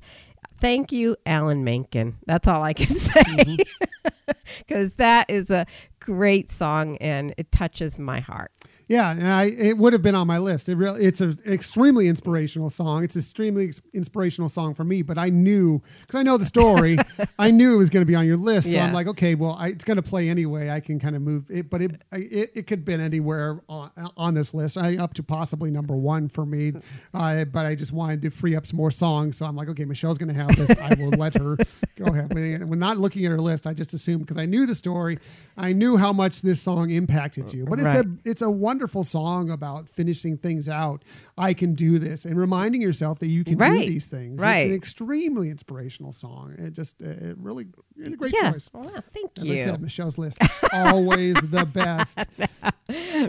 thank 0.63 0.91
you 0.91 1.15
alan 1.25 1.63
menken. 1.63 2.17
That's 2.25 2.47
all 2.47 2.63
i 2.63 2.73
can 2.73 2.95
say. 2.97 3.21
Mm-hmm. 3.21 3.61
Because 4.59 4.93
that 4.95 5.29
is 5.29 5.49
a 5.49 5.65
great 5.99 6.49
song 6.49 6.97
and 6.97 7.33
it 7.37 7.51
touches 7.51 7.99
my 7.99 8.21
heart 8.21 8.51
Yeah, 8.93 9.09
and 9.11 9.27
I, 9.27 9.45
it 9.45 9.77
would 9.77 9.91
have 9.93 10.01
been 10.03 10.13
on 10.13 10.27
my 10.27 10.37
list. 10.37 10.69
It 10.69 10.75
really, 10.75 11.03
it's 11.03 11.19
an 11.19 11.37
extremely 11.47 12.07
inspirational 12.07 12.69
song. 12.69 13.03
It's 13.03 13.15
an 13.15 13.21
extremely 13.21 13.65
ex- 13.69 13.81
inspirational 13.93 14.49
song 14.49 14.75
for 14.75 14.83
me. 14.83 15.01
But 15.01 15.17
I 15.17 15.29
knew 15.29 15.81
because 16.01 16.19
I 16.19 16.23
know 16.23 16.37
the 16.37 16.45
story. 16.45 16.97
I 17.39 17.49
knew 17.49 17.73
it 17.73 17.77
was 17.77 17.89
going 17.89 18.01
to 18.01 18.05
be 18.05 18.13
on 18.13 18.27
your 18.27 18.37
list. 18.37 18.67
So 18.69 18.73
Yeah. 18.77 18.85
I'm 18.85 18.93
like, 18.93 19.07
okay, 19.07 19.33
well, 19.33 19.55
I, 19.59 19.69
it's 19.69 19.83
going 19.83 19.97
to 19.97 20.03
play 20.03 20.29
anyway. 20.29 20.69
I 20.69 20.79
can 20.79 20.99
kind 20.99 21.15
of 21.15 21.23
move 21.23 21.49
it, 21.49 21.69
but 21.71 21.81
it 21.81 22.01
it, 22.11 22.51
it 22.53 22.67
could 22.67 22.79
have 22.79 22.85
been 22.85 23.01
anywhere 23.01 23.61
on, 23.67 23.89
on 24.15 24.33
this 24.35 24.53
list. 24.53 24.77
I 24.77 24.97
up 24.97 25.15
to 25.15 25.23
possibly 25.23 25.71
number 25.71 25.95
one 25.95 26.29
for 26.29 26.45
me. 26.45 26.73
Uh, 27.15 27.45
but 27.45 27.65
I 27.65 27.73
just 27.73 27.93
wanted 27.93 28.21
to 28.21 28.29
free 28.29 28.55
up 28.55 28.67
some 28.67 28.77
more 28.77 28.91
songs. 28.91 29.37
So 29.37 29.47
I'm 29.47 29.55
like, 29.55 29.69
okay, 29.69 29.85
Michelle's 29.85 30.19
going 30.19 30.29
to 30.33 30.39
have 30.39 30.55
this. 30.55 30.69
I 30.79 30.93
will 30.93 31.09
let 31.17 31.33
her 31.39 31.57
go 31.97 32.05
ahead. 32.05 32.31
When 32.69 32.77
not 32.77 32.97
looking 32.97 33.25
at 33.25 33.31
her 33.31 33.41
list, 33.41 33.65
I 33.65 33.73
just 33.73 33.93
assumed 33.93 34.21
because 34.21 34.37
I 34.37 34.45
knew 34.45 34.67
the 34.67 34.75
story. 34.75 35.17
I 35.57 35.73
knew 35.73 35.97
how 35.97 36.13
much 36.13 36.41
this 36.43 36.61
song 36.61 36.91
impacted 36.91 37.51
you. 37.51 37.65
But 37.65 37.79
it's 37.79 37.95
Right. 37.95 38.05
a 38.05 38.09
it's 38.23 38.41
a 38.43 38.49
wonderful 38.51 38.82
song 38.87 39.49
about 39.49 39.87
finishing 39.89 40.37
things 40.37 40.67
out. 40.67 41.03
I 41.37 41.53
can 41.53 41.73
do 41.73 41.99
this 41.99 42.25
and 42.25 42.37
reminding 42.37 42.81
yourself 42.81 43.19
that 43.19 43.27
you 43.27 43.43
can 43.43 43.57
do 43.57 43.79
these 43.79 44.07
things. 44.07 44.41
It's 44.41 44.65
an 44.69 44.73
extremely 44.73 45.49
inspirational 45.49 46.13
song. 46.13 46.55
It 46.57 46.71
just 46.73 47.01
uh, 47.01 47.07
it 47.09 47.37
really 47.37 47.67
a 48.03 48.09
great 48.11 48.33
yeah 48.33 48.51
choice. 48.51 48.69
Well, 48.73 48.91
thank 49.13 49.31
As 49.37 49.43
you 49.45 49.53
I 49.53 49.57
said, 49.57 49.81
Michelle's 49.81 50.17
list 50.17 50.37
always 50.71 51.35
the 51.35 51.65
best. 51.73 52.17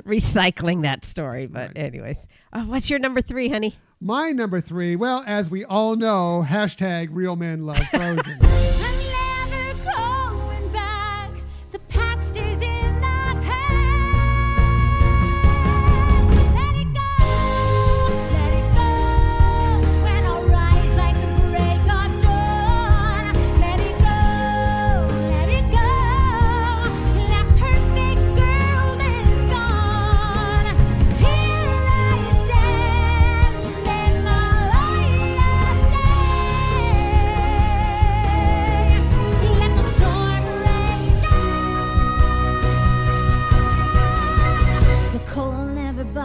recycling 0.05 0.83
that 0.83 1.05
story 1.05 1.47
but 1.47 1.71
anyways 1.77 2.27
uh, 2.53 2.63
what's 2.65 2.91
your 2.91 2.99
number 2.99 3.21
three 3.23 3.49
honey 3.49 3.75
My 4.01 4.33
number 4.33 4.61
three. 4.61 4.97
Well, 4.97 5.23
as 5.27 5.51
we 5.51 5.65
all 5.65 5.97
know, 5.97 6.45
hashtag 6.47 7.09
real 7.13 7.37
men 7.37 7.65
love 7.65 7.79
Frozen. 7.89 8.39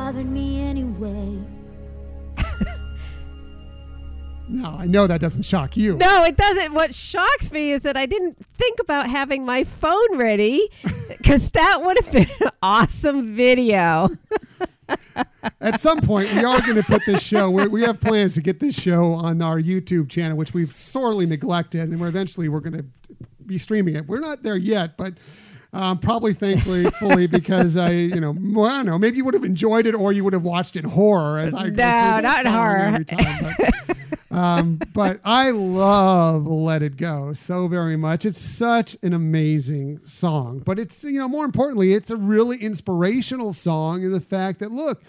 bothered 0.10 0.32
me 0.32 0.60
anyway. 0.62 1.40
now, 4.50 4.76
I 4.80 4.88
know 4.88 5.06
that 5.06 5.22
doesn't 5.22 5.44
shock 5.44 5.78
you. 5.78 5.98
No, 5.98 6.24
it 6.24 6.36
doesn't. 6.36 6.74
What 6.74 6.96
shocks 6.96 7.52
me 7.52 7.74
is 7.74 7.82
that 7.82 7.96
I 7.96 8.08
didn't 8.08 8.44
think 8.56 8.80
about 8.80 9.08
having 9.08 9.46
my 9.46 9.64
phone 9.64 10.18
ready 10.18 10.68
because 11.10 11.52
that 11.52 11.84
would 11.84 12.04
have 12.04 12.12
been 12.12 12.28
an 12.42 12.50
awesome 12.64 13.36
video. 13.36 14.10
At 15.62 15.80
some 15.80 16.02
point, 16.02 16.34
we 16.34 16.44
are 16.44 16.60
going 16.62 16.78
to 16.78 16.84
put 16.84 17.06
this 17.06 17.22
show. 17.22 17.52
We, 17.52 17.68
we 17.68 17.84
have 17.84 18.00
plans 18.00 18.34
to 18.34 18.42
get 18.42 18.60
this 18.60 18.74
show 18.74 19.12
on 19.12 19.44
our 19.44 19.62
YouTube 19.62 20.10
channel, 20.10 20.38
which 20.38 20.56
we've 20.56 20.74
sorely 20.74 21.28
neglected, 21.28 21.88
and 21.88 22.02
we're 22.02 22.08
eventually 22.08 22.50
we're 22.50 22.62
going 22.62 22.78
to 22.78 22.86
be 23.46 23.60
streaming 23.60 23.96
it. 23.96 24.08
We're 24.08 24.22
not 24.22 24.42
there 24.42 24.58
yet, 24.58 24.98
but 24.98 25.14
um, 25.74 26.00
probably 26.00 26.34
thankfully 26.34 26.86
fully 26.86 27.28
because 27.28 27.78
I, 27.78 27.92
you 27.92 28.20
know, 28.20 28.36
well, 28.40 28.66
I 28.72 28.78
don't 28.78 28.86
know. 28.88 28.98
Maybe 28.98 29.18
you 29.18 29.26
would 29.26 29.34
have 29.36 29.44
enjoyed 29.44 29.86
it, 29.86 29.94
or 29.96 30.12
you 30.12 30.24
would 30.24 30.34
have 30.34 30.44
watched 30.44 30.76
it 30.76 30.86
horror 30.86 31.40
as 31.40 31.54
I 31.54 31.70
No, 31.70 32.20
not 32.22 32.46
horror. 32.46 32.78
every 32.78 33.06
time. 33.06 33.56
But, 33.58 33.98
Um, 34.32 34.80
but 34.94 35.20
I 35.26 35.50
love 35.50 36.46
Let 36.46 36.84
It 36.84 36.98
Go 36.98 37.34
so 37.34 37.68
very 37.68 37.98
much. 37.98 38.26
It's 38.28 38.40
such 38.40 38.96
an 39.02 39.12
amazing 39.14 40.02
song. 40.06 40.60
But 40.64 40.78
it's, 40.78 41.04
you 41.04 41.14
know, 41.20 41.28
more 41.28 41.46
importantly, 41.46 41.94
it's 41.94 42.12
a 42.12 42.16
really 42.16 42.58
inspirational 42.58 43.54
song 43.54 44.04
in 44.04 44.12
the 44.12 44.22
fact 44.22 44.60
that, 44.60 44.72
look, 44.72 45.02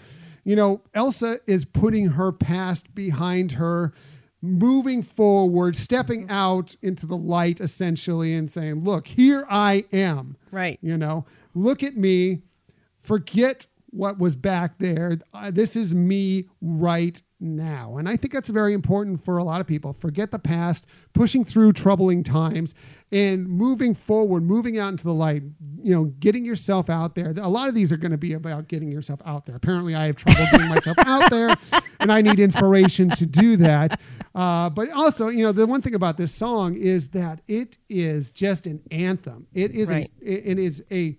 you 0.43 0.55
know, 0.55 0.81
Elsa 0.95 1.39
is 1.45 1.65
putting 1.65 2.07
her 2.07 2.31
past 2.31 2.93
behind 2.95 3.51
her, 3.53 3.93
moving 4.41 5.03
forward, 5.03 5.75
stepping 5.75 6.29
out 6.29 6.75
into 6.81 7.05
the 7.05 7.17
light 7.17 7.61
essentially, 7.61 8.33
and 8.33 8.49
saying, 8.49 8.83
look, 8.83 9.07
here 9.07 9.45
I 9.49 9.85
am. 9.91 10.35
Right. 10.51 10.79
You 10.81 10.97
know, 10.97 11.25
look 11.53 11.83
at 11.83 11.95
me, 11.95 12.41
forget 13.01 13.65
what 13.91 14.17
was 14.17 14.35
back 14.35 14.77
there. 14.79 15.19
Uh, 15.33 15.51
this 15.51 15.75
is 15.75 15.93
me 15.93 16.47
right 16.61 17.21
now. 17.41 17.97
And 17.97 18.07
I 18.07 18.15
think 18.15 18.33
that's 18.33 18.49
very 18.49 18.73
important 18.73 19.25
for 19.25 19.37
a 19.37 19.43
lot 19.43 19.61
of 19.61 19.67
people. 19.67 19.93
Forget 19.99 20.31
the 20.31 20.39
past, 20.39 20.85
pushing 21.13 21.43
through 21.43 21.73
troubling 21.73 22.23
times 22.23 22.73
and 23.11 23.47
moving 23.49 23.93
forward, 23.95 24.43
moving 24.43 24.77
out 24.77 24.89
into 24.89 25.03
the 25.03 25.13
light, 25.13 25.43
you 25.81 25.93
know, 25.93 26.05
getting 26.19 26.45
yourself 26.45 26.89
out 26.89 27.15
there. 27.15 27.33
A 27.41 27.49
lot 27.49 27.67
of 27.67 27.73
these 27.75 27.91
are 27.91 27.97
going 27.97 28.11
to 28.11 28.17
be 28.17 28.33
about 28.33 28.67
getting 28.67 28.89
yourself 28.91 29.19
out 29.25 29.45
there. 29.45 29.55
Apparently, 29.55 29.95
I 29.95 30.05
have 30.05 30.15
trouble 30.15 30.45
getting 30.51 30.69
myself 30.69 30.97
out 30.99 31.29
there 31.31 31.55
and 31.99 32.11
I 32.11 32.21
need 32.21 32.39
inspiration 32.39 33.09
to 33.09 33.25
do 33.25 33.57
that. 33.57 33.99
Uh, 34.35 34.69
but 34.69 34.89
also, 34.91 35.27
you 35.27 35.43
know, 35.43 35.51
the 35.51 35.65
one 35.67 35.81
thing 35.81 35.95
about 35.95 36.15
this 36.17 36.33
song 36.33 36.75
is 36.77 37.07
that 37.09 37.41
it 37.47 37.77
is 37.89 38.31
just 38.31 38.67
an 38.67 38.81
anthem. 38.91 39.47
It 39.53 39.71
is 39.71 39.89
Right. 39.89 40.09
a, 40.21 40.31
it- 40.33 40.47
it 40.51 40.59
is 40.59 40.83
a 40.91 41.17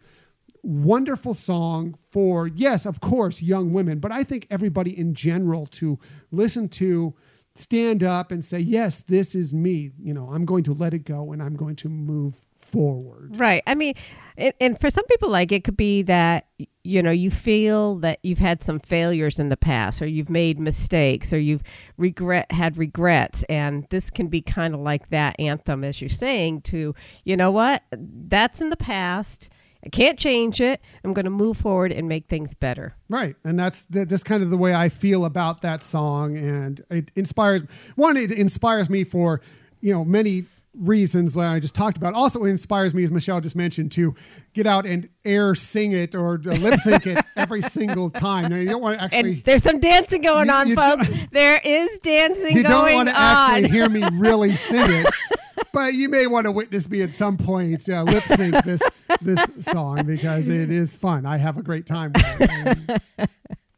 wonderful 0.62 1.34
song 1.34 1.96
for 2.08 2.46
yes 2.46 2.86
of 2.86 3.00
course 3.00 3.42
young 3.42 3.72
women 3.72 3.98
but 3.98 4.12
i 4.12 4.22
think 4.22 4.46
everybody 4.50 4.96
in 4.96 5.12
general 5.14 5.66
to 5.66 5.98
listen 6.30 6.68
to 6.68 7.14
stand 7.56 8.02
up 8.02 8.30
and 8.30 8.44
say 8.44 8.58
yes 8.58 9.00
this 9.08 9.34
is 9.34 9.52
me 9.52 9.90
you 9.98 10.14
know 10.14 10.30
i'm 10.32 10.44
going 10.44 10.62
to 10.62 10.72
let 10.72 10.94
it 10.94 11.04
go 11.04 11.32
and 11.32 11.42
i'm 11.42 11.56
going 11.56 11.74
to 11.74 11.88
move 11.88 12.34
forward 12.60 13.36
Right. 13.38 13.62
I 13.66 13.74
mean, 13.74 13.94
and, 14.36 14.54
and 14.60 14.80
for 14.80 14.88
some 14.88 15.04
people, 15.04 15.28
like 15.28 15.52
it 15.52 15.62
could 15.64 15.76
be 15.76 16.02
that, 16.02 16.46
you 16.84 17.02
know, 17.02 17.10
you 17.10 17.30
feel 17.30 17.96
that 17.96 18.18
you've 18.22 18.38
had 18.38 18.62
some 18.62 18.80
failures 18.80 19.38
in 19.38 19.50
the 19.50 19.56
past 19.56 20.00
or 20.00 20.06
you've 20.06 20.30
made 20.30 20.58
mistakes 20.58 21.32
or 21.32 21.38
you've 21.38 21.62
regret 21.98 22.50
had 22.50 22.76
regrets. 22.78 23.42
And 23.44 23.86
this 23.90 24.08
can 24.10 24.28
be 24.28 24.40
kind 24.40 24.74
of 24.74 24.80
like 24.80 25.10
that 25.10 25.38
anthem, 25.38 25.84
as 25.84 26.00
you're 26.00 26.08
saying, 26.08 26.62
to, 26.62 26.94
you 27.24 27.36
know 27.36 27.50
what, 27.50 27.82
that's 27.90 28.60
in 28.60 28.70
the 28.70 28.76
past. 28.76 29.50
I 29.84 29.88
can't 29.88 30.18
change 30.18 30.60
it. 30.60 30.80
I'm 31.04 31.12
going 31.12 31.24
to 31.24 31.30
move 31.30 31.56
forward 31.56 31.90
and 31.92 32.08
make 32.08 32.26
things 32.28 32.54
better. 32.54 32.94
right 33.08 33.34
and 33.44 33.58
that's 33.58 33.82
that, 33.90 34.08
that's 34.08 34.22
kind 34.22 34.42
of 34.42 34.50
the 34.50 34.56
way 34.56 34.74
i 34.74 34.88
feel 34.88 35.24
about 35.24 35.62
that 35.62 35.82
song 35.82 36.36
and 36.38 36.82
it 36.90 37.10
inspires 37.16 37.62
one 37.96 38.16
it 38.16 38.30
inspires 38.30 38.88
me 38.88 39.04
for 39.04 39.40
you 39.80 39.92
know 39.92 40.04
many 40.04 40.44
reasons 40.74 41.34
that 41.34 41.46
i 41.52 41.58
just 41.60 41.74
talked 41.74 41.98
about 41.98 42.14
also 42.14 42.44
it 42.44 42.48
inspires 42.50 42.94
me 42.94 43.02
as 43.02 43.10
michelle 43.12 43.40
just 43.42 43.54
mentioned 43.56 43.92
to 43.92 44.14
get 44.54 44.66
out 44.66 44.86
and 44.86 45.08
air 45.24 45.54
sing 45.54 45.92
it 45.92 46.14
or 46.14 46.38
lip 46.38 46.80
sync 46.80 47.06
it 47.06 47.22
every 47.36 47.60
single 47.60 48.08
time 48.08 48.48
now 48.48 48.56
you 48.56 48.68
don't 48.68 48.80
want 48.80 48.96
to 48.96 49.04
actually 49.04 49.18
And 49.34 49.44
there's 49.44 49.62
some 49.62 49.80
dancing 49.80 50.22
going 50.22 50.46
You- 50.48 50.54
on, 50.54 50.68
you 50.68 50.74
folks. 50.74 51.08
don't- 51.08 51.32
there 51.32 51.60
is 51.62 51.98
dancing 52.02 52.56
you 52.56 52.62
don't 52.62 52.72
going 52.72 52.94
want 52.94 53.08
to 53.10 53.14
on. 53.14 53.20
actually 53.54 53.68
hear 53.68 53.88
me 53.90 54.02
really 54.14 54.52
sing 54.52 54.90
it, 54.90 55.06
but 55.72 55.94
you 55.94 56.08
may 56.08 56.26
want 56.26 56.44
to 56.44 56.52
witness 56.52 56.88
me 56.88 57.02
at 57.02 57.14
some 57.14 57.36
point 57.36 57.88
uh, 57.88 58.02
lip 58.02 58.24
sync 58.24 58.64
this 58.64 58.82
this 59.20 59.40
song 59.58 60.04
because 60.06 60.48
it 60.48 60.70
is 60.70 60.94
fun. 60.94 61.26
I 61.26 61.36
have 61.38 61.56
a 61.56 61.62
great 61.62 61.86
time. 61.86 62.12
With 62.12 62.36
it. 62.40 63.30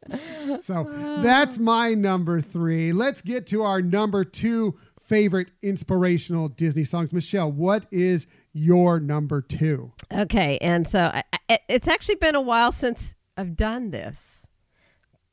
And 0.09 0.61
so 0.61 0.83
that's 1.23 1.57
my 1.57 1.93
number 1.93 2.41
three. 2.41 2.93
Let's 2.93 3.21
get 3.21 3.47
to 3.47 3.63
our 3.63 3.81
number 3.81 4.23
two 4.23 4.77
favorite 5.07 5.49
inspirational 5.61 6.49
Disney 6.49 6.83
songs. 6.83 7.13
Michelle, 7.13 7.51
what 7.51 7.85
is 7.91 8.27
your 8.53 8.99
number 8.99 9.41
two? 9.41 9.91
Okay, 10.11 10.57
and 10.59 10.87
so 10.87 11.11
I, 11.13 11.23
I, 11.49 11.59
it's 11.67 11.87
actually 11.87 12.15
been 12.15 12.35
a 12.35 12.41
while 12.41 12.71
since 12.71 13.15
I've 13.37 13.55
done 13.55 13.91
this, 13.91 14.45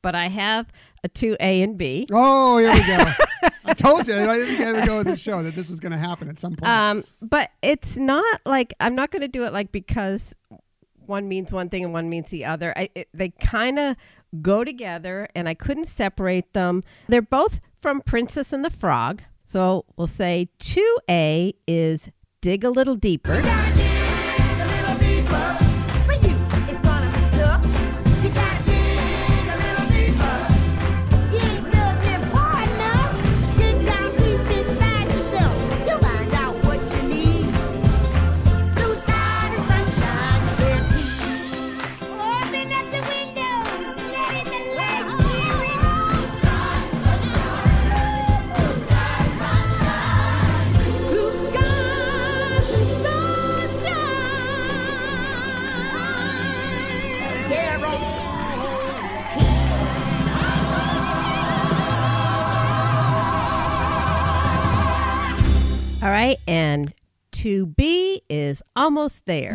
but 0.01 0.15
I 0.15 0.27
have 0.27 0.67
a 1.03 1.07
two 1.07 1.35
A 1.39 1.61
and 1.61 1.77
B. 1.77 2.07
Oh, 2.11 2.57
here 2.57 2.73
we 2.73 2.87
go. 2.87 3.49
I 3.65 3.73
told 3.73 4.07
you 4.07 4.15
I 4.15 4.35
didn't 4.35 4.57
get 4.57 4.81
to 4.81 4.85
go 4.85 4.97
with 4.97 5.07
the 5.07 5.15
show 5.15 5.41
that 5.43 5.55
this 5.55 5.69
was 5.69 5.79
going 5.79 5.91
to 5.93 5.97
happen 5.97 6.29
at 6.29 6.39
some 6.39 6.55
point. 6.55 6.67
Um, 6.67 7.03
but 7.21 7.51
it's 7.61 7.95
not 7.95 8.41
like 8.45 8.73
I'm 8.79 8.95
not 8.95 9.11
going 9.11 9.21
to 9.21 9.27
do 9.27 9.45
it 9.45 9.53
like 9.53 9.71
because 9.71 10.33
one 11.05 11.27
means 11.27 11.51
one 11.51 11.69
thing 11.69 11.83
and 11.83 11.93
one 11.93 12.09
means 12.09 12.29
the 12.29 12.45
other. 12.45 12.73
I, 12.77 12.89
it, 12.95 13.09
they 13.13 13.29
kind 13.29 13.79
of 13.79 13.95
go 14.41 14.63
together, 14.63 15.27
and 15.35 15.47
I 15.47 15.53
couldn't 15.53 15.85
separate 15.85 16.53
them. 16.53 16.83
They're 17.07 17.21
both 17.21 17.59
from 17.81 18.01
Princess 18.01 18.51
and 18.51 18.65
the 18.65 18.69
Frog. 18.69 19.21
So 19.45 19.85
we'll 19.97 20.07
say 20.07 20.49
two 20.59 20.97
A 21.09 21.53
is 21.67 22.09
dig 22.41 22.63
a 22.63 22.69
little 22.69 22.95
deeper. 22.95 23.41
And 66.47 66.93
to 67.33 67.65
be 67.65 68.21
is 68.29 68.61
almost 68.75 69.25
there. 69.25 69.53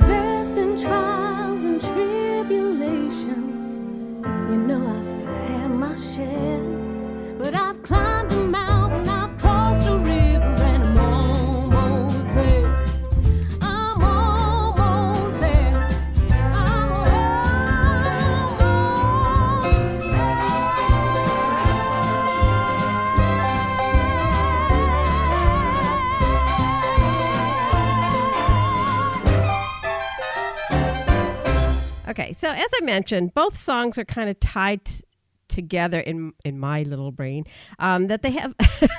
Okay, 32.09 32.33
so 32.33 32.51
as 32.51 32.69
I 32.81 32.85
mentioned, 32.85 33.35
both 33.35 33.59
songs 33.59 33.99
are 33.99 34.05
kind 34.05 34.31
of 34.31 34.41
tied 34.41 34.85
t- 34.85 35.05
together 35.49 36.01
in 36.01 36.33
in 36.45 36.59
my 36.59 36.83
little 36.83 37.13
brain. 37.13 37.45
Um, 37.79 38.07
that 38.07 38.23
they 38.23 38.31
have 38.31 38.55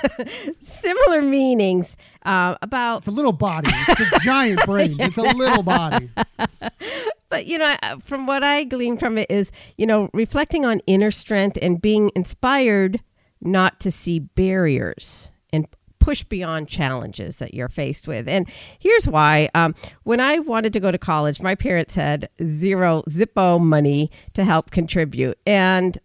similar 0.59 1.21
meanings 1.21 1.97
uh, 2.23 2.55
about 2.61 2.99
it's 2.99 3.07
a 3.07 3.11
little 3.11 3.31
body. 3.31 3.71
It's 3.71 4.01
a 4.01 4.19
giant 4.19 4.63
brain. 4.65 4.97
It's 4.99 5.17
a 5.17 5.23
little 5.23 5.63
body. 5.63 6.09
but 7.29 7.45
you 7.45 7.57
know 7.57 7.75
from 8.03 8.25
what 8.25 8.43
i 8.43 8.63
glean 8.63 8.97
from 8.97 9.17
it 9.17 9.29
is 9.29 9.51
you 9.77 9.85
know 9.85 10.09
reflecting 10.13 10.65
on 10.65 10.81
inner 10.87 11.11
strength 11.11 11.57
and 11.61 11.79
being 11.79 12.11
inspired 12.15 13.01
not 13.39 13.79
to 13.79 13.91
see 13.91 14.19
barriers 14.19 15.29
and 15.53 15.67
push 16.09 16.23
beyond 16.23 16.67
challenges 16.67 17.35
that 17.35 17.53
you're 17.53 17.69
faced 17.69 18.07
with 18.07 18.27
and 18.27 18.49
here's 18.79 19.07
why 19.07 19.47
um, 19.53 19.75
when 20.05 20.19
i 20.19 20.39
wanted 20.39 20.73
to 20.73 20.79
go 20.79 20.89
to 20.89 20.97
college 20.97 21.39
my 21.39 21.53
parents 21.53 21.93
had 21.93 22.27
zero 22.43 23.03
zippo 23.07 23.61
money 23.61 24.09
to 24.33 24.43
help 24.43 24.71
contribute 24.71 25.37
and 25.45 25.99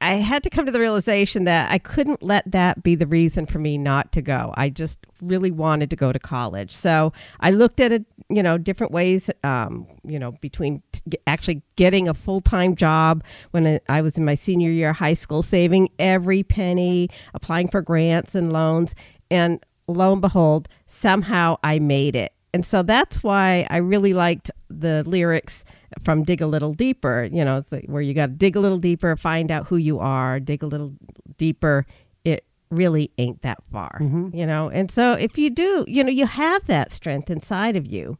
I 0.00 0.14
had 0.14 0.42
to 0.42 0.50
come 0.50 0.66
to 0.66 0.72
the 0.72 0.80
realization 0.80 1.44
that 1.44 1.70
I 1.70 1.78
couldn't 1.78 2.22
let 2.22 2.50
that 2.50 2.82
be 2.82 2.94
the 2.94 3.06
reason 3.06 3.46
for 3.46 3.58
me 3.58 3.78
not 3.78 4.12
to 4.12 4.22
go. 4.22 4.52
I 4.56 4.68
just 4.68 4.98
really 5.22 5.50
wanted 5.50 5.90
to 5.90 5.96
go 5.96 6.12
to 6.12 6.18
college. 6.18 6.70
So 6.70 7.12
I 7.40 7.50
looked 7.50 7.80
at 7.80 7.92
it, 7.92 8.04
you 8.28 8.42
know, 8.42 8.58
different 8.58 8.92
ways, 8.92 9.30
um, 9.42 9.86
you 10.04 10.18
know, 10.18 10.32
between 10.32 10.82
t- 10.92 11.18
actually 11.26 11.62
getting 11.76 12.08
a 12.08 12.14
full 12.14 12.42
time 12.42 12.76
job 12.76 13.24
when 13.52 13.80
I 13.88 14.02
was 14.02 14.18
in 14.18 14.24
my 14.24 14.34
senior 14.34 14.70
year 14.70 14.90
of 14.90 14.96
high 14.96 15.14
school, 15.14 15.42
saving 15.42 15.88
every 15.98 16.42
penny, 16.42 17.08
applying 17.32 17.68
for 17.68 17.80
grants 17.80 18.34
and 18.34 18.52
loans. 18.52 18.94
And 19.30 19.64
lo 19.88 20.12
and 20.12 20.20
behold, 20.20 20.68
somehow 20.86 21.58
I 21.62 21.78
made 21.78 22.16
it. 22.16 22.32
And 22.54 22.64
so 22.64 22.82
that's 22.82 23.22
why 23.22 23.66
I 23.68 23.78
really 23.78 24.14
liked 24.14 24.50
the 24.70 25.04
lyrics 25.04 25.64
from 26.04 26.22
Dig 26.24 26.40
a 26.40 26.46
Little 26.46 26.72
Deeper. 26.72 27.28
You 27.30 27.44
know, 27.44 27.58
it's 27.58 27.70
like 27.70 27.84
where 27.86 28.02
you 28.02 28.14
got 28.14 28.26
to 28.26 28.32
dig 28.32 28.56
a 28.56 28.60
little 28.60 28.78
deeper, 28.78 29.14
find 29.16 29.50
out 29.50 29.66
who 29.66 29.76
you 29.76 29.98
are, 29.98 30.40
dig 30.40 30.62
a 30.62 30.66
little 30.66 30.94
deeper. 31.36 31.84
It 32.24 32.44
really 32.70 33.10
ain't 33.18 33.42
that 33.42 33.58
far, 33.70 33.98
you 34.32 34.46
know. 34.46 34.70
And 34.70 34.90
so 34.90 35.12
if 35.12 35.36
you 35.36 35.50
do, 35.50 35.84
you 35.86 36.02
know, 36.02 36.10
you 36.10 36.26
have 36.26 36.66
that 36.66 36.90
strength 36.92 37.28
inside 37.30 37.76
of 37.76 37.86
you. 37.86 38.16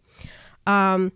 Um, 0.67 1.13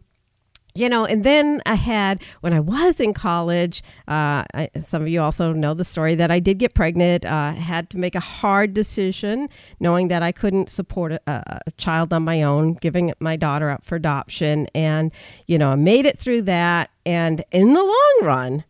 you 0.74 0.88
know, 0.88 1.04
and 1.04 1.24
then 1.24 1.62
I 1.66 1.74
had 1.74 2.22
when 2.40 2.52
I 2.52 2.60
was 2.60 3.00
in 3.00 3.14
college. 3.14 3.82
Uh, 4.08 4.44
I, 4.54 4.70
some 4.80 5.02
of 5.02 5.08
you 5.08 5.20
also 5.20 5.52
know 5.52 5.74
the 5.74 5.84
story 5.84 6.14
that 6.16 6.30
I 6.30 6.38
did 6.38 6.58
get 6.58 6.74
pregnant. 6.74 7.24
Uh, 7.24 7.52
had 7.52 7.90
to 7.90 7.98
make 7.98 8.14
a 8.14 8.20
hard 8.20 8.74
decision, 8.74 9.48
knowing 9.78 10.08
that 10.08 10.22
I 10.22 10.32
couldn't 10.32 10.70
support 10.70 11.12
a, 11.12 11.20
a 11.26 11.70
child 11.76 12.12
on 12.12 12.22
my 12.22 12.42
own, 12.42 12.74
giving 12.74 13.12
my 13.20 13.36
daughter 13.36 13.70
up 13.70 13.84
for 13.84 13.96
adoption, 13.96 14.66
and 14.74 15.12
you 15.46 15.58
know, 15.58 15.70
I 15.70 15.76
made 15.76 16.06
it 16.06 16.18
through 16.18 16.42
that. 16.42 16.90
And 17.06 17.44
in 17.50 17.72
the 17.72 17.82
long 17.82 18.18
run, 18.22 18.64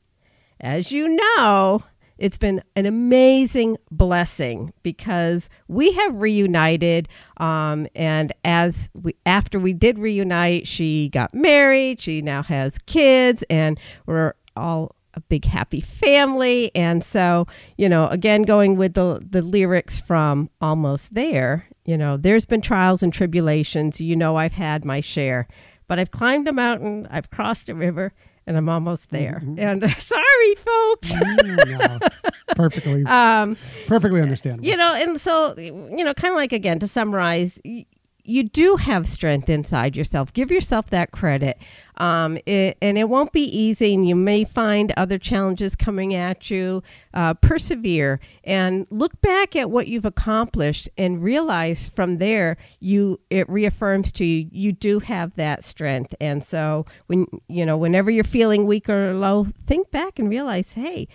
as 0.60 0.92
you 0.92 1.08
know, 1.08 1.82
it's 2.20 2.38
been 2.38 2.62
an 2.76 2.86
amazing 2.86 3.78
blessing 3.90 4.72
because 4.82 5.48
we 5.68 5.92
have 5.92 6.14
reunited. 6.14 7.08
Um, 7.38 7.88
and 7.94 8.32
as 8.44 8.90
we, 8.94 9.14
after 9.26 9.58
we 9.58 9.72
did 9.72 9.98
reunite, 9.98 10.66
she 10.66 11.08
got 11.08 11.34
married. 11.34 12.00
She 12.00 12.22
now 12.22 12.42
has 12.42 12.78
kids, 12.86 13.42
and 13.50 13.80
we're 14.06 14.34
all 14.56 14.94
a 15.14 15.20
big 15.20 15.44
happy 15.44 15.80
family. 15.80 16.70
And 16.74 17.02
so, 17.02 17.46
you 17.76 17.88
know, 17.88 18.06
again, 18.08 18.42
going 18.42 18.76
with 18.76 18.94
the 18.94 19.20
the 19.28 19.42
lyrics 19.42 19.98
from 19.98 20.50
Almost 20.60 21.14
There, 21.14 21.66
you 21.84 21.96
know, 21.96 22.16
there's 22.16 22.46
been 22.46 22.60
trials 22.60 23.02
and 23.02 23.12
tribulations. 23.12 24.00
You 24.00 24.14
know, 24.14 24.36
I've 24.36 24.52
had 24.52 24.84
my 24.84 25.00
share, 25.00 25.48
but 25.88 25.98
I've 25.98 26.10
climbed 26.10 26.46
a 26.48 26.52
mountain, 26.52 27.08
I've 27.10 27.30
crossed 27.30 27.68
a 27.68 27.74
river, 27.74 28.12
and 28.46 28.56
I'm 28.56 28.68
almost 28.68 29.10
there. 29.10 29.42
And 29.58 29.88
sorry, 29.96 30.54
folks. 30.56 31.12
Mm, 31.12 31.78
no, 32.00 32.08
perfectly, 32.56 33.04
Um, 33.06 33.56
perfectly 33.86 34.20
understandable. 34.20 34.66
you 34.68 34.76
know, 34.76 34.94
and 34.94 35.20
so, 35.20 35.54
you 35.58 36.04
know, 36.04 36.14
kind 36.14 36.32
of 36.32 36.36
like 36.36 36.52
again, 36.52 36.78
to 36.80 36.88
summarize, 36.88 37.60
y- 37.64 37.86
you 38.30 38.44
do 38.44 38.76
have 38.76 39.08
strength 39.08 39.48
inside 39.48 39.96
yourself. 39.96 40.32
Give 40.32 40.50
yourself 40.50 40.88
that 40.90 41.10
credit. 41.10 41.58
Um, 41.96 42.38
it, 42.46 42.78
and 42.80 42.96
it 42.96 43.08
won't 43.08 43.32
be 43.32 43.44
easy, 43.44 43.92
and 43.92 44.08
you 44.08 44.14
may 44.14 44.44
find 44.44 44.92
other 44.96 45.18
challenges 45.18 45.74
coming 45.74 46.14
at 46.14 46.50
you. 46.50 46.82
Uh, 47.12 47.34
persevere 47.34 48.20
and 48.44 48.86
look 48.90 49.20
back 49.20 49.56
at 49.56 49.70
what 49.70 49.88
you've 49.88 50.04
accomplished 50.04 50.88
and 50.96 51.22
realize 51.22 51.88
from 51.88 52.18
there, 52.18 52.56
you 52.78 53.18
it 53.30 53.48
reaffirms 53.50 54.12
to 54.12 54.24
you 54.24 54.48
you 54.52 54.72
do 54.72 55.00
have 55.00 55.34
that 55.34 55.64
strength. 55.64 56.14
And 56.20 56.44
so, 56.44 56.86
when 57.08 57.26
you 57.48 57.66
know, 57.66 57.76
whenever 57.76 58.10
you're 58.10 58.24
feeling 58.24 58.66
weak 58.66 58.88
or 58.88 59.14
low, 59.14 59.48
think 59.66 59.90
back 59.90 60.18
and 60.18 60.30
realize, 60.30 60.74
hey, 60.74 61.08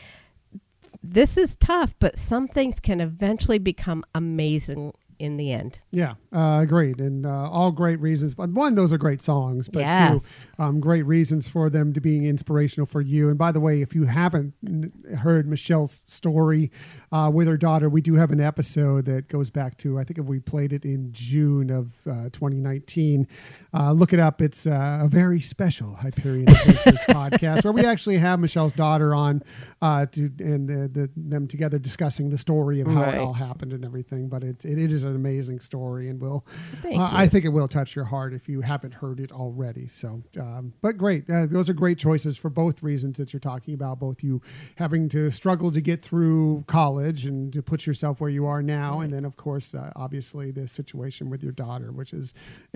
this 1.02 1.38
is 1.38 1.56
tough, 1.56 1.96
but 2.00 2.18
some 2.18 2.48
things 2.48 2.80
can 2.80 3.00
eventually 3.00 3.60
become 3.60 4.04
amazing 4.14 4.94
in 5.20 5.38
the 5.38 5.52
end. 5.52 5.80
Yeah, 5.92 6.16
uh, 6.34 6.60
agreed, 6.62 7.00
and 7.00 7.26
uh, 7.26 7.50
all 7.50 7.72
great 7.72 8.00
reasons. 8.00 8.34
But 8.36 8.50
one, 8.50 8.76
those 8.76 8.92
are 8.94 8.98
great 8.98 9.22
songs, 9.22 9.70
but 9.70 9.80
Yes. 9.80 10.24
two, 10.24 10.64
um, 10.64 10.80
great 10.80 11.04
reasons 11.04 11.48
for 11.48 11.70
them 11.70 11.94
to 11.94 12.02
being 12.02 12.26
inspirational 12.26 12.86
for 12.86 13.02
you. 13.02 13.30
And 13.30 13.38
by 13.38 13.52
the 13.52 13.60
way, 13.60 13.82
if 13.82 13.96
you 13.96 14.04
haven't 14.06 14.54
n- 14.66 14.92
heard 15.22 15.48
Michelle's 15.48 16.04
story 16.08 16.72
uh, 17.12 17.32
with 17.34 17.48
her 17.48 17.58
daughter, 17.58 17.88
we 17.90 18.02
do 18.02 18.16
have 18.16 18.32
an 18.32 18.42
episode 18.42 19.06
that 19.06 19.28
goes 19.30 19.50
back 19.50 19.78
to 19.80 19.98
I 20.00 20.04
think 20.04 20.18
if 20.20 20.26
we 20.26 20.40
played 20.40 20.74
it 20.74 20.86
in 20.86 21.12
June 21.14 21.70
of 21.70 21.92
uh, 22.10 22.30
2019. 22.32 23.28
Uh, 23.74 23.92
look 23.92 24.14
it 24.14 24.20
up. 24.20 24.42
It's 24.42 24.66
uh, 24.66 25.02
a 25.04 25.08
very 25.08 25.42
special 25.42 25.96
Hyperion 25.96 26.48
Adventures 26.50 27.00
podcast 27.10 27.64
where 27.64 27.74
we 27.74 27.86
actually 27.86 28.18
have 28.18 28.40
Michelle's 28.40 28.72
daughter 28.74 29.14
on 29.14 29.44
uh, 29.82 30.06
to 30.08 30.32
and 30.40 30.68
the, 30.70 30.88
the, 30.88 31.10
them 31.18 31.48
together 31.48 31.78
discussing 31.80 32.30
the 32.30 32.38
story 32.38 32.80
of 32.82 32.88
how 32.88 33.02
Right. 33.04 33.16
it 33.16 33.20
all 33.20 33.34
happened 33.34 33.74
and 33.74 33.84
everything. 33.86 34.30
But 34.30 34.44
it, 34.44 34.64
it, 34.66 34.78
it 34.78 34.92
is 34.92 35.04
an 35.06 35.16
amazing 35.16 35.60
story, 35.60 36.10
and 36.10 36.20
will 36.20 36.46
uh, 36.84 36.90
you. 36.90 37.00
I 37.00 37.28
think 37.28 37.46
it 37.46 37.50
will 37.50 37.68
touch 37.68 37.96
your 37.96 38.06
heart 38.06 38.34
if 38.34 38.48
you 38.50 38.62
haven't 38.62 38.94
heard 38.94 39.20
it 39.20 39.32
already. 39.32 39.88
So, 39.88 40.24
um, 40.40 40.74
but 40.82 40.98
great, 40.98 41.30
uh, 41.30 41.46
those 41.46 41.70
are 41.70 41.74
great 41.74 41.98
choices 41.98 42.38
for 42.38 42.50
both 42.50 42.84
reasons 42.84 43.18
that 43.18 43.34
you're 43.34 43.40
talking 43.40 43.74
about. 43.74 44.00
Both 44.00 44.24
you 44.24 44.42
having 44.76 45.10
to 45.10 45.30
struggle 45.32 45.72
to 45.72 45.82
get 45.82 46.02
through 46.02 46.64
college 46.68 47.26
and 47.26 47.52
to 47.54 47.62
put 47.62 47.86
yourself 47.86 48.20
where 48.20 48.30
you 48.30 48.46
are 48.46 48.62
now, 48.62 49.02
and 49.02 49.12
then 49.14 49.26
of 49.26 49.38
course, 49.38 49.74
uh, 49.74 49.92
obviously, 49.96 50.52
the 50.52 50.68
situation 50.68 51.30
with 51.30 51.44
your 51.44 51.52
daughter, 51.52 51.92
which 51.92 52.14
is 52.14 52.34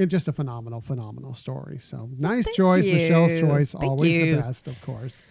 just 0.07 0.27
a 0.27 0.31
phenomenal, 0.33 0.81
phenomenal 0.81 1.33
story. 1.35 1.79
So, 1.79 2.09
nice 2.17 2.45
Thank 2.45 2.57
choice, 2.57 2.85
Michelle's 2.85 3.39
choice, 3.39 3.71
Thank 3.71 3.83
always 3.83 4.13
you. 4.13 4.35
the 4.35 4.41
best, 4.41 4.67
of 4.67 4.81
course. 4.81 5.23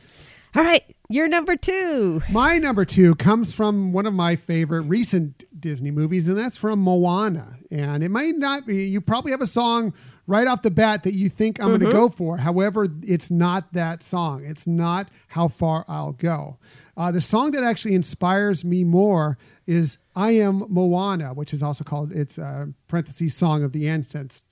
All 0.55 0.65
right, 0.65 0.85
you're 1.09 1.29
number 1.29 1.57
two. 1.57 2.23
My 2.31 2.59
number 2.59 2.85
two 2.85 3.15
comes 3.15 3.53
from 3.53 3.93
one 3.93 4.05
of 4.05 4.13
my 4.13 4.37
favorite 4.37 4.83
recent 4.83 5.45
Disney 5.59 5.91
movies, 5.91 6.29
and 6.29 6.37
that's 6.37 6.57
from 6.57 6.81
Moana. 6.81 7.57
And 7.71 8.05
it 8.05 8.11
might 8.11 8.37
not 8.37 8.67
be, 8.67 8.85
you 8.85 9.01
probably 9.01 9.31
have 9.31 9.41
a 9.41 9.47
song 9.47 9.95
right 10.27 10.47
off 10.47 10.61
the 10.61 10.71
bat 10.71 11.05
that 11.05 11.15
you 11.15 11.31
think 11.31 11.61
I'm 11.61 11.69
going 11.69 11.81
to 11.81 11.91
go 11.91 12.11
for. 12.11 12.37
However, 12.37 12.89
it's 13.03 13.31
not 13.31 13.73
that 13.73 14.03
song. 14.03 14.45
It's 14.45 14.67
not 14.67 15.09
How 15.29 15.49
Far 15.49 15.87
I'll 15.89 16.13
Go. 16.13 16.59
Uh, 16.97 17.11
the 17.11 17.23
song 17.23 17.53
that 17.53 17.65
actually 17.65 17.95
inspires 17.95 18.63
me 18.65 18.85
more 18.85 19.39
is 19.67 19.97
I 20.15 20.33
Am 20.33 20.65
Moana, 20.69 21.33
which 21.33 21.55
is 21.55 21.63
also 21.63 21.85
called, 21.85 22.13
it's 22.13 22.39
uh, 22.39 22.67
parentheses, 22.87 23.35
Song 23.35 23.63
of 23.65 23.73
the 23.73 23.89
Ancestors. 23.89 24.43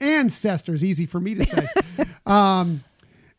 Ancestors, 0.00 0.82
easy 0.82 1.04
for 1.04 1.20
me 1.20 1.34
to 1.34 1.44
say. 1.44 1.68
um, 2.26 2.82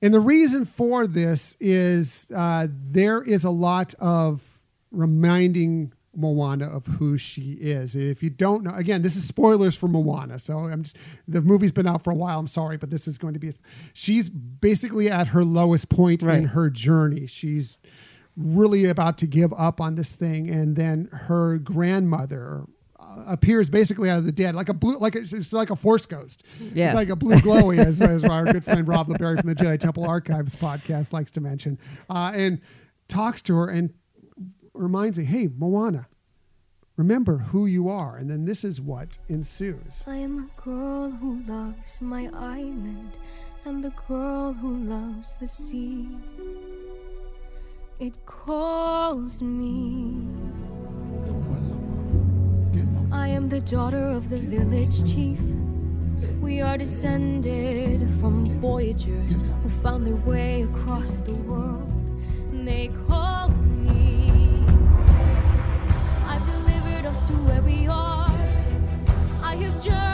and 0.04 0.14
the 0.14 0.20
reason 0.20 0.66
for 0.66 1.08
this 1.08 1.56
is 1.62 2.28
uh, 2.36 2.68
there 2.70 3.24
is 3.24 3.46
a 3.46 3.50
lot 3.50 3.94
of 4.00 4.42
reminding 4.92 5.94
Moana 6.14 6.68
of 6.68 6.86
who 6.86 7.18
she 7.18 7.54
is. 7.54 7.96
If 7.96 8.22
you 8.22 8.30
don't 8.30 8.64
know, 8.64 8.74
again, 8.76 9.02
this 9.02 9.16
is 9.16 9.26
spoilers 9.26 9.78
for 9.78 9.88
Moana. 9.88 10.40
So 10.40 10.60
I'm 10.60 10.84
just, 10.84 10.98
the 11.26 11.42
movie's 11.42 11.72
been 11.72 11.88
out 11.88 12.04
for 12.04 12.12
a 12.12 12.16
while. 12.16 12.38
I'm 12.38 12.48
sorry, 12.48 12.76
but 12.76 12.90
this 12.90 13.08
is 13.08 13.18
going 13.18 13.34
to 13.34 13.40
be, 13.40 13.54
she's 13.94 14.28
basically 14.28 15.10
at 15.10 15.28
her 15.28 15.46
lowest 15.46 15.88
point 15.88 16.22
in 16.22 16.48
her 16.48 16.70
journey. 16.70 17.26
She's 17.26 17.78
really 18.36 18.86
about 18.86 19.18
to 19.20 19.26
give 19.26 19.54
up 19.54 19.80
on 19.80 19.96
this 19.96 20.16
thing. 20.16 20.50
And 20.50 20.76
then 20.76 21.08
her 21.14 21.60
grandmother 21.60 22.66
appears 23.28 23.70
basically 23.70 24.10
out 24.10 24.18
of 24.18 24.26
the 24.26 24.32
dead, 24.32 24.56
like 24.56 24.70
a 24.70 24.74
blue, 24.74 24.98
like 24.98 25.16
it's, 25.16 25.34
it's 25.34 25.54
like 25.54 25.70
a 25.70 25.76
force 25.76 26.06
ghost. 26.06 26.44
Yes. 26.74 26.92
It's 26.92 26.96
like 26.96 27.10
a 27.10 27.16
blue 27.16 27.36
glowy, 27.38 27.80
as, 27.80 28.02
as 28.02 28.24
our 28.24 28.46
good 28.46 28.64
friend 28.64 28.88
Rob 28.88 29.08
LeBerry 29.08 29.40
from 29.40 29.50
the 29.50 29.56
Jedi 29.56 29.80
Temple 29.80 30.06
Archives 30.06 30.56
podcast 30.56 31.14
likes 31.14 31.32
to 31.32 31.42
mention, 31.42 31.80
uh, 32.10 32.32
and 32.36 32.62
talks 33.08 33.42
to 33.44 33.56
her 33.56 33.68
and 33.68 33.94
reminds 34.74 35.18
her, 35.18 35.24
"Hey, 35.24 35.48
Moana, 35.56 36.08
remember 36.98 37.38
who 37.38 37.66
you 37.66 37.90
are." 37.90 38.18
And 38.18 38.30
then 38.30 38.46
this 38.46 38.64
is 38.64 38.82
what 38.82 39.18
ensues. 39.30 40.04
I 40.08 40.16
am 40.16 40.50
a 40.50 40.62
girl 40.62 41.12
who 41.12 41.42
loves 41.48 42.02
my 42.02 42.30
island 42.34 43.18
and 43.66 43.84
the 43.84 43.94
girl 44.08 44.54
who 44.54 44.76
loves 44.76 45.36
the 45.40 45.48
sea. 45.48 46.08
It 48.00 48.26
calls 48.26 49.42
me. 49.42 50.28
Am 53.44 53.50
the 53.50 53.60
daughter 53.60 54.06
of 54.06 54.30
the 54.30 54.38
village 54.38 55.04
chief. 55.04 55.38
We 56.40 56.62
are 56.62 56.78
descended 56.78 58.10
from 58.22 58.46
voyagers 58.62 59.44
who 59.62 59.70
found 59.82 60.08
their 60.08 60.16
way 60.16 60.62
across 60.62 61.18
the 61.18 61.34
world. 61.34 61.92
And 62.54 62.66
they 62.66 62.90
call 63.06 63.50
me. 63.50 64.66
I've 66.26 66.46
delivered 66.46 67.06
us 67.06 67.28
to 67.28 67.34
where 67.34 67.62
we 67.62 67.86
are. 67.88 68.32
I 69.42 69.58
have 69.58 69.84
journeyed 69.84 70.13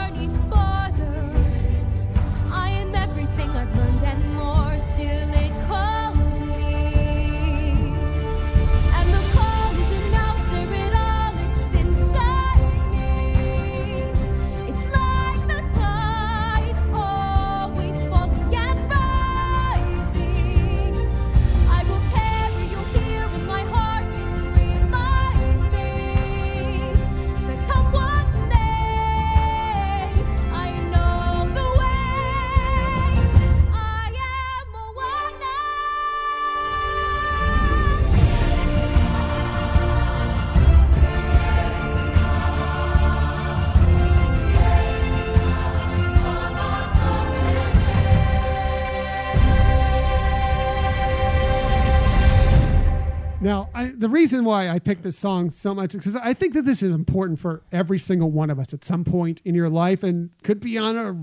I, 53.80 53.92
the 53.96 54.08
reason 54.08 54.44
why 54.44 54.68
I 54.68 54.78
picked 54.78 55.02
this 55.02 55.18
song 55.18 55.50
so 55.50 55.74
much 55.74 55.94
is 55.94 56.04
because 56.04 56.16
I 56.16 56.34
think 56.34 56.52
that 56.54 56.66
this 56.66 56.82
is 56.82 56.90
important 56.90 57.40
for 57.40 57.62
every 57.72 57.98
single 57.98 58.30
one 58.30 58.50
of 58.50 58.58
us 58.58 58.74
at 58.74 58.84
some 58.84 59.04
point 59.04 59.40
in 59.44 59.54
your 59.54 59.70
life 59.70 60.02
and 60.02 60.30
could 60.42 60.60
be 60.60 60.76
on 60.76 60.98
a 60.98 61.16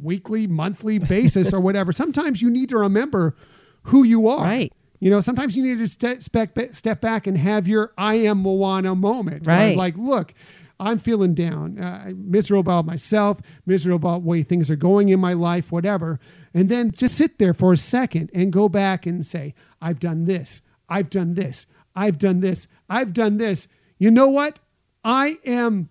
weekly, 0.00 0.46
monthly 0.46 0.98
basis 1.16 1.52
or 1.52 1.60
whatever. 1.60 1.92
Sometimes 1.92 2.40
you 2.40 2.50
need 2.50 2.70
to 2.70 2.78
remember 2.78 3.36
who 3.84 4.02
you 4.02 4.28
are. 4.28 4.44
Right. 4.44 4.72
You 4.98 5.10
know, 5.10 5.20
sometimes 5.20 5.56
you 5.56 5.62
need 5.62 5.78
to 5.78 5.88
step, 5.88 6.22
step, 6.22 6.56
step 6.72 7.00
back 7.00 7.26
and 7.26 7.36
have 7.36 7.68
your 7.68 7.92
I 7.98 8.14
am 8.14 8.38
Moana 8.38 8.94
moment. 8.94 9.46
Right. 9.46 9.76
Like, 9.76 9.96
look, 9.96 10.34
I'm 10.78 10.98
feeling 10.98 11.34
down, 11.34 11.78
uh, 11.78 12.12
miserable 12.16 12.60
about 12.60 12.86
myself, 12.86 13.40
miserable 13.66 13.96
about 13.96 14.22
the 14.22 14.28
way 14.28 14.42
things 14.42 14.70
are 14.70 14.76
going 14.76 15.10
in 15.10 15.20
my 15.20 15.34
life, 15.34 15.70
whatever. 15.70 16.18
And 16.54 16.70
then 16.70 16.90
just 16.90 17.16
sit 17.16 17.38
there 17.38 17.52
for 17.52 17.74
a 17.74 17.76
second 17.76 18.30
and 18.32 18.50
go 18.50 18.70
back 18.70 19.04
and 19.04 19.24
say, 19.24 19.54
I've 19.82 20.00
done 20.00 20.24
this, 20.24 20.62
I've 20.88 21.10
done 21.10 21.34
this, 21.34 21.66
I've 21.94 22.18
done 22.18 22.40
this, 22.40 22.66
I've 22.88 23.12
done 23.12 23.38
this. 23.38 23.68
You 23.98 24.10
know 24.10 24.28
what? 24.28 24.58
I 25.04 25.38
am, 25.44 25.88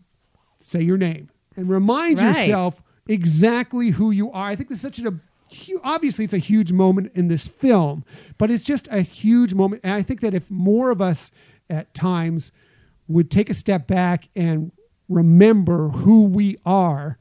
say 0.60 0.82
your 0.82 0.98
name 0.98 1.30
and 1.56 1.70
remind 1.70 2.22
Right. 2.22 2.36
yourself 2.38 2.82
exactly 3.08 3.90
who 3.92 4.12
you 4.12 4.32
are. 4.32 4.50
I 4.50 4.56
think 4.56 4.70
this 4.70 4.78
is 4.78 4.82
such 4.82 5.00
a 5.00 5.14
hu- 5.66 5.82
obviously 5.84 6.26
it's 6.26 6.34
a 6.34 6.38
huge 6.38 6.72
moment 6.72 7.12
in 7.16 7.28
this 7.28 7.48
film, 7.48 8.06
but 8.38 8.50
it's 8.52 8.64
just 8.64 8.88
a 8.92 9.02
huge 9.02 9.54
moment. 9.54 9.82
And 9.84 9.94
I 9.94 10.02
think 10.04 10.22
that 10.22 10.34
if 10.34 10.50
more 10.52 10.92
of 10.92 11.02
us 11.02 11.32
at 11.70 11.94
times 11.94 12.52
would 13.08 13.30
take 13.32 13.50
a 13.50 13.54
step 13.54 13.88
back 13.88 14.30
and 14.36 14.72
remember 15.08 15.90
who 15.90 16.26
we 16.26 16.58
are, 16.66 17.18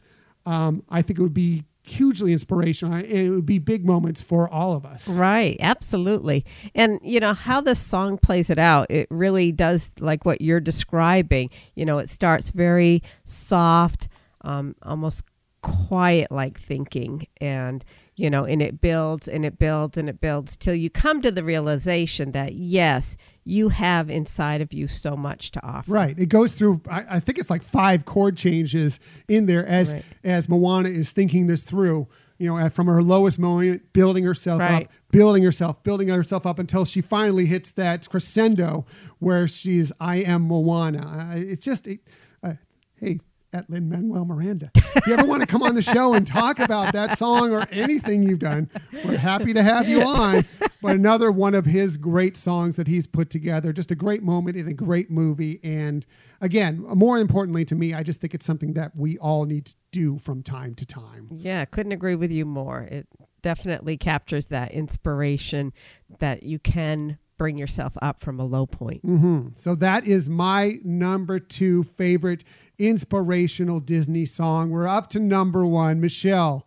um, 0.47 0.83
I 0.89 1.03
think 1.03 1.18
it 1.18 1.22
would 1.22 1.35
be 1.35 1.64
hugely 1.89 2.32
inspirational 2.32 2.99
it 2.99 3.28
would 3.28 3.47
be 3.47 3.59
big 3.59 3.84
moments 3.84 4.22
for 4.22 4.49
all 4.49 4.74
of 4.74 4.84
us. 4.84 5.09
Right, 5.09 5.57
absolutely. 5.61 6.45
And 6.74 7.01
you 7.03 7.20
know 7.20 7.34
how 7.34 7.61
this 7.61 7.80
song 7.80 8.18
plays 8.18 8.51
it 8.51 8.59
out, 8.59 8.91
it 8.91 9.07
really 9.11 9.53
does 9.53 9.91
like 9.99 10.24
what 10.24 10.41
you're 10.41 10.61
describing. 10.61 11.51
You 11.74 11.86
know, 11.86 11.99
it 11.99 12.09
starts 12.09 12.51
very 12.51 13.03
soft, 13.24 14.09
um, 14.43 14.74
almost 14.82 15.22
quiet 15.62 16.30
like 16.30 16.61
thinking 16.61 17.26
and 17.40 17.84
you 18.16 18.28
know, 18.28 18.44
and 18.44 18.61
it 18.61 18.80
builds 18.80 19.28
and 19.28 19.44
it 19.44 19.61
builds 19.61 19.96
and 19.96 20.09
it 20.09 20.20
builds 20.20 20.56
till 20.56 20.74
you 20.74 20.90
come 20.90 21.22
to 21.22 21.30
the 21.30 21.44
realization 21.44 22.32
that 22.32 22.54
yes, 22.54 23.16
you 23.44 23.68
have 23.68 24.11
inside 24.11 24.61
of 24.61 24.72
you 24.72 24.88
so 24.88 25.16
much 25.16 25.52
to 25.52 25.64
offer. 25.64 25.92
Right. 25.92 26.18
It 26.18 26.26
goes 26.26 26.50
through. 26.52 26.80
I, 26.90 27.04
I 27.09 27.20
think 27.20 27.38
it's 27.38 27.48
like 27.48 27.62
five 27.62 28.06
chord 28.06 28.36
changes 28.36 28.98
in 29.28 29.46
there 29.46 29.64
as 29.64 29.92
Right. 29.92 30.04
as 30.24 30.48
Moana 30.48 30.88
is 30.88 31.12
thinking 31.12 31.46
this 31.46 31.62
through. 31.62 32.09
You 32.40 32.48
know, 32.48 32.59
at- 32.59 32.72
from 32.72 32.86
her 32.88 33.02
lowest 33.04 33.38
moment, 33.38 33.92
building 33.92 34.24
herself 34.24 34.61
Right. 34.61 34.86
up, 34.86 34.92
building 35.12 35.44
herself, 35.44 35.82
building 35.84 36.09
herself 36.09 36.44
up 36.44 36.59
until 36.59 36.84
she 36.84 37.00
finally 37.00 37.46
hits 37.46 37.70
that 37.72 38.09
crescendo 38.09 38.84
where 39.20 39.46
she's 39.46 39.92
"I 40.00 40.16
am 40.16 40.42
Moana." 40.42 41.34
It's 41.36 41.61
just, 41.62 41.86
it, 41.86 42.00
uh, 42.42 42.54
hey, 42.96 43.18
at 43.53 43.68
Lin 43.70 43.88
Manuel 43.88 44.24
Miranda, 44.24 44.70
if 44.74 45.07
you 45.07 45.14
ever 45.14 45.26
want 45.26 45.40
to 45.40 45.46
come 45.46 45.62
on 45.62 45.74
the 45.74 45.82
show 45.82 46.14
and 46.14 46.26
talk 46.26 46.59
about 46.59 46.92
that 46.92 47.16
song 47.18 47.51
or 47.53 47.66
anything 47.70 48.22
you've 48.22 48.38
done, 48.38 48.70
we're 49.05 49.16
happy 49.16 49.55
to 49.55 49.62
have 49.62 49.88
you 49.88 50.03
on. 50.03 50.44
But 50.82 50.96
another 50.96 51.32
one 51.32 51.55
of 51.55 51.64
his 51.66 51.96
great 51.96 52.36
songs 52.36 52.76
that 52.76 52.86
he's 52.86 53.07
put 53.07 53.30
together, 53.30 53.72
just 53.72 53.90
a 53.90 53.94
great 53.94 54.22
moment 54.22 54.57
in 54.57 54.68
a 54.68 54.74
great 54.74 55.11
movie. 55.11 55.61
And 55.64 56.05
again, 56.40 56.82
more 56.94 57.18
importantly 57.18 57.64
to 57.66 57.74
me, 57.74 57.94
I 57.94 58.03
just 58.03 58.20
think 58.20 58.34
it's 58.34 58.46
something 58.46 58.74
that 58.74 58.94
we 58.94 59.18
all 59.18 59.44
need 59.44 59.66
to 59.66 59.74
do 59.92 60.18
from 60.18 60.42
time 60.42 60.74
to 60.76 60.86
time. 60.86 61.28
Yeah, 61.30 61.64
couldn't 61.64 61.92
agree 61.92 62.14
with 62.14 62.30
you 62.30 62.44
more. 62.44 62.82
It 62.82 63.07
definitely 63.42 63.96
captures 63.96 64.49
that 64.49 64.72
inspiration 64.72 65.72
that 66.18 66.42
you 66.42 66.59
can 66.59 67.18
bring 67.38 67.57
yourself 67.57 67.92
up 68.03 68.20
from 68.20 68.40
a 68.40 68.44
low 68.44 68.66
point. 68.66 69.01
hmm 69.03 69.49
So 69.57 69.76
that 69.76 70.07
is 70.07 70.28
my 70.28 70.78
number 70.82 71.38
two 71.38 71.84
favorite 71.96 72.42
inspirational 72.79 73.81
Disney 73.81 74.24
song. 74.24 74.70
We're 74.70 74.89
up 74.89 75.11
to 75.11 75.20
number 75.20 75.66
one. 75.66 76.01
Michelle, 76.01 76.66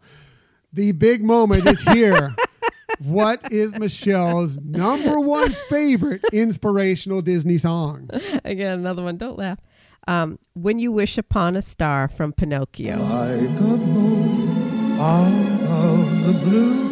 the 0.71 0.91
big 0.91 1.23
moment 1.23 1.65
is 1.65 1.81
here. 1.81 2.35
what 2.99 3.51
is 3.51 3.73
Michelle's 3.77 4.57
number 4.59 5.19
one 5.19 5.51
favorite 5.69 6.23
inspirational 6.31 7.21
Disney 7.21 7.57
song? 7.57 8.09
Again, 8.43 8.79
another 8.79 9.03
one. 9.03 9.17
Don't 9.17 9.37
laugh. 9.37 9.59
Um, 10.07 10.39
when 10.53 10.79
you 10.79 10.91
wish 10.91 11.17
upon 11.17 11.55
a 11.55 11.61
star 11.61 12.07
from 12.07 12.33
Pinocchio. 12.33 12.97
Like 12.97 13.39
a 13.39 13.77
moon 13.77 14.99
out 14.99 15.61
of 15.63 16.25
the 16.25 16.33
blue, 16.33 16.89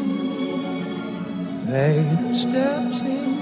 fate 1.66 2.36
steps 2.36 3.02
in 3.02 3.40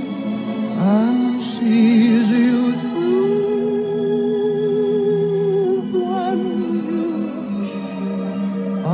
and 0.79 1.43
sees 1.43 2.29
you 2.29 2.75
through. 2.75 3.56
So, 8.87 8.93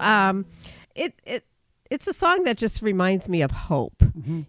um, 0.00 0.46
it 0.94 1.12
it 1.26 1.44
it's 1.92 2.06
a 2.06 2.14
song 2.14 2.44
that 2.44 2.56
just 2.56 2.80
reminds 2.80 3.28
me 3.28 3.42
of 3.42 3.50
hope, 3.50 4.02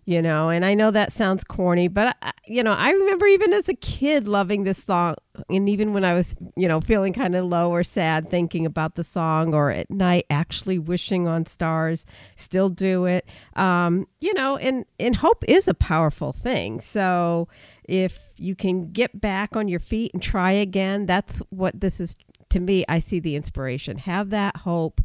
you 0.05 0.21
know. 0.21 0.47
And 0.47 0.63
I 0.63 0.73
know 0.75 0.91
that 0.91 1.11
sounds 1.11 1.43
corny, 1.43 1.89
but 1.89 2.15
I, 2.21 2.31
you 2.47 2.63
know, 2.63 2.71
I 2.71 2.91
remember 2.91 3.25
even 3.25 3.51
as 3.51 3.67
a 3.67 3.73
kid 3.73 4.29
loving 4.29 4.63
this 4.63 4.81
song, 4.81 5.15
and 5.49 5.67
even 5.67 5.91
when 5.91 6.05
I 6.05 6.13
was, 6.13 6.35
you 6.55 6.69
know, 6.69 6.79
feeling 6.79 7.11
kind 7.11 7.35
of 7.35 7.43
low 7.43 7.69
or 7.69 7.83
sad, 7.83 8.29
thinking 8.29 8.65
about 8.65 8.95
the 8.95 9.03
song, 9.03 9.53
or 9.53 9.71
at 9.71 9.91
night 9.91 10.25
actually 10.29 10.79
wishing 10.79 11.27
on 11.27 11.45
stars. 11.45 12.05
Still 12.37 12.69
do 12.69 13.03
it, 13.03 13.27
um, 13.57 14.07
you 14.21 14.33
know. 14.33 14.55
And 14.55 14.85
and 14.97 15.17
hope 15.17 15.43
is 15.45 15.67
a 15.67 15.73
powerful 15.73 16.31
thing. 16.31 16.79
So 16.79 17.49
if 17.83 18.19
you 18.37 18.55
can 18.55 18.93
get 18.93 19.19
back 19.19 19.57
on 19.57 19.67
your 19.67 19.81
feet 19.81 20.11
and 20.13 20.23
try 20.23 20.53
again, 20.53 21.07
that's 21.07 21.39
what 21.49 21.77
this 21.77 21.99
is 21.99 22.15
to 22.51 22.61
me. 22.61 22.85
I 22.87 22.99
see 22.99 23.19
the 23.19 23.35
inspiration. 23.35 23.97
Have 23.97 24.29
that 24.29 24.55
hope 24.55 25.01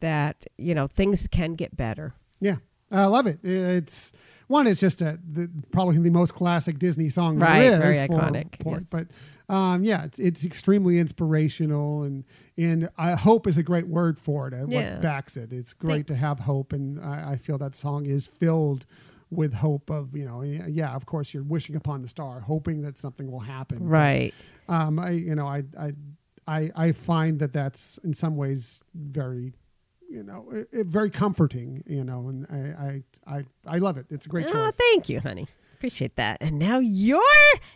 that 0.00 0.46
you 0.56 0.74
know 0.74 0.86
things 0.86 1.26
can 1.30 1.54
get 1.54 1.76
better. 1.76 2.14
Yeah, 2.40 2.56
I 2.90 3.06
love 3.06 3.26
it. 3.26 3.40
It's 3.42 4.12
one. 4.46 4.66
It's 4.66 4.80
just 4.80 5.00
a 5.02 5.18
the, 5.30 5.50
probably 5.72 5.98
the 5.98 6.10
most 6.10 6.34
classic 6.34 6.78
Disney 6.78 7.08
song 7.08 7.38
Right, 7.38 7.60
there 7.70 7.72
is. 7.90 7.96
very 7.96 8.06
for- 8.06 8.14
iconic, 8.14 8.62
for 8.62 8.74
yes. 8.76 8.84
But 8.90 9.06
um, 9.54 9.82
yeah, 9.82 10.04
it's, 10.04 10.18
it's 10.18 10.44
extremely 10.44 10.98
inspirational, 10.98 12.02
and 12.02 12.24
and 12.56 12.88
uh, 12.98 13.16
hope 13.16 13.46
is 13.46 13.56
a 13.58 13.62
great 13.62 13.86
word 13.88 14.18
for 14.18 14.48
it. 14.48 14.54
uh, 14.54 14.66
Yeah. 14.68 14.94
What 14.94 15.02
backs 15.02 15.36
it? 15.36 15.52
It's 15.52 15.72
great 15.72 16.06
to 16.08 16.14
have 16.16 16.40
hope, 16.40 16.72
and 16.72 17.00
I, 17.04 17.32
I 17.32 17.36
feel 17.36 17.58
that 17.58 17.74
song 17.74 18.06
is 18.06 18.26
filled 18.26 18.86
with 19.30 19.52
hope 19.52 19.90
of 19.90 20.16
you 20.16 20.24
know 20.24 20.40
yeah 20.40 20.94
of 20.94 21.04
course 21.04 21.34
you're 21.34 21.42
wishing 21.42 21.76
upon 21.76 22.00
the 22.00 22.08
star 22.08 22.40
hoping 22.40 22.80
that 22.80 22.98
something 22.98 23.30
will 23.30 23.40
happen 23.40 23.86
Right. 23.86 24.32
um 24.70 24.98
i 24.98 25.10
you 25.10 25.34
know 25.34 25.46
i 25.46 25.64
i 25.78 25.92
i, 26.46 26.70
I 26.74 26.92
find 26.92 27.38
that 27.40 27.52
that's 27.52 27.98
in 28.02 28.14
some 28.14 28.36
ways 28.38 28.82
very 28.94 29.52
you 30.08 30.22
know 30.22 30.46
it, 30.52 30.68
it- 30.72 30.86
very 30.86 31.10
comforting 31.10 31.82
you 31.86 32.02
know 32.04 32.28
and 32.28 32.46
I, 32.50 32.86
I 32.86 33.36
i 33.36 33.44
i 33.66 33.78
love 33.78 33.96
it 33.98 34.06
it's 34.10 34.26
a 34.26 34.28
great 34.28 34.46
Oh, 34.48 34.52
choice 34.52 34.76
thank 34.76 35.08
you, 35.08 35.20
honey. 35.20 35.46
Appreciate 35.74 36.16
that. 36.16 36.38
And 36.40 36.58
now 36.58 36.80
your 36.80 37.22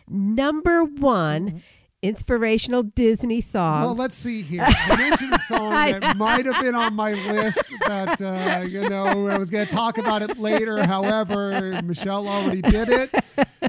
number 0.09 0.83
one 0.83 1.63
inspirational 2.01 2.83
Disney 2.83 3.39
song. 3.39 3.81
well, 3.81 3.95
let's 3.95 4.17
see 4.17 4.41
here. 4.41 4.61
I 4.67 4.95
mentioned 4.97 5.31
a 5.33 5.39
song 5.47 5.71
that 5.71 6.17
might 6.17 6.45
have 6.45 6.61
been 6.61 6.75
on 6.75 6.95
my 6.95 7.13
list 7.13 7.59
that, 7.87 8.19
uh, 8.21 8.65
you 8.67 8.89
know, 8.89 9.27
I 9.27 9.37
was 9.37 9.49
going 9.49 9.65
to 9.65 9.71
talk 9.71 9.97
about 9.97 10.21
it 10.21 10.37
later. 10.37 10.85
However, 10.85 11.81
Michelle 11.81 12.27
already 12.27 12.61
did 12.61 12.89
it. 12.89 13.09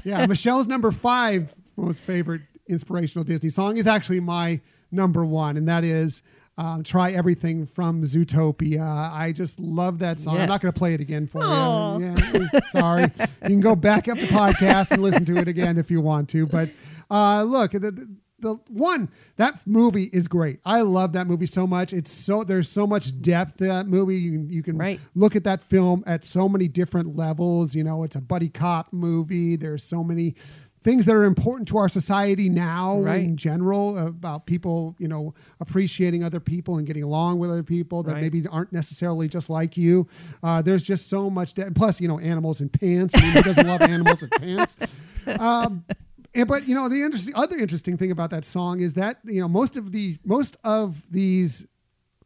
Yeah, 0.03 0.25
Michelle's 0.25 0.67
number 0.67 0.91
five 0.91 1.53
most 1.77 2.01
favorite 2.01 2.41
inspirational 2.67 3.23
Disney 3.23 3.47
song 3.49 3.77
is 3.77 3.87
actually 3.87 4.19
my 4.19 4.59
number 4.91 5.23
one, 5.25 5.55
and 5.55 5.65
that 5.69 5.85
is 5.85 6.21
um, 6.57 6.83
Try 6.83 7.11
Everything 7.11 7.65
from 7.67 8.03
Zootopia. 8.03 8.81
I 9.11 9.31
just 9.31 9.59
love 9.59 9.99
that 9.99 10.19
song. 10.19 10.37
I'm 10.37 10.47
not 10.47 10.61
going 10.61 10.73
to 10.73 10.77
play 10.77 10.93
it 10.93 11.01
again 11.01 11.27
for 11.27 11.39
Aw. 11.41 11.97
you. 11.97 12.05
Yeah, 12.05 12.59
sorry. 12.71 13.03
You 13.03 13.47
can 13.49 13.59
go 13.61 13.75
back 13.75 14.07
up 14.07 14.17
the 14.17 14.27
podcast 14.27 14.91
and 14.91 15.01
listen 15.01 15.25
to 15.25 15.37
it 15.37 15.47
again 15.47 15.77
if 15.77 15.91
you 15.91 16.01
want 16.01 16.29
to. 16.29 16.45
But 16.45 16.69
uh, 17.11 17.43
look, 17.43 17.71
the, 17.71 17.79
the, 17.79 18.09
the 18.39 18.55
one 18.69 19.09
that 19.37 19.59
movie 19.65 20.05
is 20.13 20.27
great. 20.27 20.59
I 20.65 20.81
love 20.81 21.13
that 21.13 21.25
movie 21.27 21.45
so 21.45 21.65
much. 21.65 21.93
It's 21.93 22.11
so 22.11 22.43
there's 22.43 22.69
so 22.69 22.85
much 22.85 23.19
depth 23.21 23.57
to 23.57 23.65
that 23.65 23.87
movie. 23.87 24.17
You, 24.17 24.31
can- 24.33 24.49
you 24.49 24.63
can 24.63 24.77
Right. 24.77 24.99
look 25.15 25.35
at 25.35 25.43
that 25.45 25.61
film 25.63 26.03
at 26.05 26.23
so 26.23 26.47
many 26.47 26.67
different 26.67 27.15
levels. 27.15 27.75
You 27.75 27.83
know, 27.83 28.03
it's 28.03 28.15
a 28.15 28.21
buddy 28.21 28.49
cop 28.49 28.93
movie. 28.93 29.55
There's 29.55 29.83
so 29.83 30.03
many 30.03 30.35
things 30.85 31.05
that 31.07 31.15
are 31.15 31.23
important 31.25 31.67
to 31.67 31.77
our 31.77 31.89
society 31.89 32.47
now 32.47 32.99
Right. 33.01 33.23
in 33.25 33.35
general 33.37 33.97
about 33.97 34.45
people, 34.45 34.95
you 34.99 35.07
know, 35.07 35.33
appreciating 35.59 36.23
other 36.23 36.39
people 36.39 36.77
and 36.77 36.85
getting 36.85 37.01
along 37.03 37.39
with 37.39 37.49
other 37.49 37.63
people 37.63 38.03
that 38.03 38.13
Right. 38.13 38.21
maybe 38.21 38.45
aren't 38.47 38.71
necessarily 38.71 39.27
just 39.27 39.49
like 39.49 39.75
you. 39.75 40.07
Uh, 40.43 40.61
there's 40.61 40.83
just 40.83 41.07
so 41.09 41.29
much. 41.29 41.53
De- 41.55 41.71
plus, 41.71 41.99
you 41.99 42.07
know, 42.07 42.19
animals 42.19 42.61
and 42.61 42.71
pants. 42.71 43.15
I 43.17 43.21
mean, 43.21 43.31
who 43.31 43.41
doesn't 43.41 43.67
love 43.67 43.81
animals 43.81 44.21
and 44.21 44.31
pants? 44.31 44.77
Um, 45.39 45.83
And 46.35 46.47
but 46.47 46.67
you 46.67 46.75
know 46.75 46.87
the 46.87 47.01
interesting 47.01 47.33
other 47.33 47.57
interesting 47.57 47.97
thing 47.97 48.11
about 48.11 48.29
that 48.29 48.45
song 48.45 48.79
is 48.81 48.93
that 48.93 49.17
you 49.23 49.39
know 49.41 49.47
most 49.47 49.75
of 49.77 49.91
the 49.91 50.17
most 50.23 50.55
of 50.63 51.01
these 51.09 51.65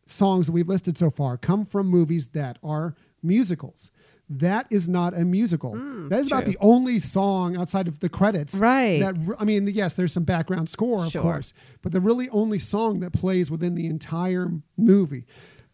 songs 0.08 0.48
that 0.48 0.52
we've 0.52 0.68
listed 0.68 0.98
so 0.98 1.10
far 1.12 1.38
come 1.38 1.64
from 1.64 1.88
movies 1.88 2.30
that 2.30 2.58
are 2.64 2.96
musicals. 3.24 3.92
That 4.30 4.68
is 4.70 4.88
not 4.88 5.16
a 5.18 5.26
musical. 5.26 5.72
that 6.10 6.20
is 6.20 6.28
about 6.28 6.46
the 6.46 6.58
only 6.62 7.00
song 7.00 7.58
outside 7.58 7.88
of 7.88 8.00
the 8.00 8.10
credits. 8.10 8.54
Right. 8.56 9.00
That 9.00 9.16
I 9.40 9.44
mean, 9.44 9.66
yes, 9.68 9.96
there's 9.96 10.14
some 10.14 10.24
background 10.24 10.70
score, 10.70 11.06
of 11.06 11.12
Sure. 11.12 11.22
course, 11.24 11.54
but 11.82 11.92
the 11.92 12.00
really 12.02 12.30
only 12.30 12.60
song 12.60 13.00
that 13.00 13.12
plays 13.12 13.50
within 13.50 13.74
the 13.76 13.88
entire 13.88 14.52
movie. 14.78 15.26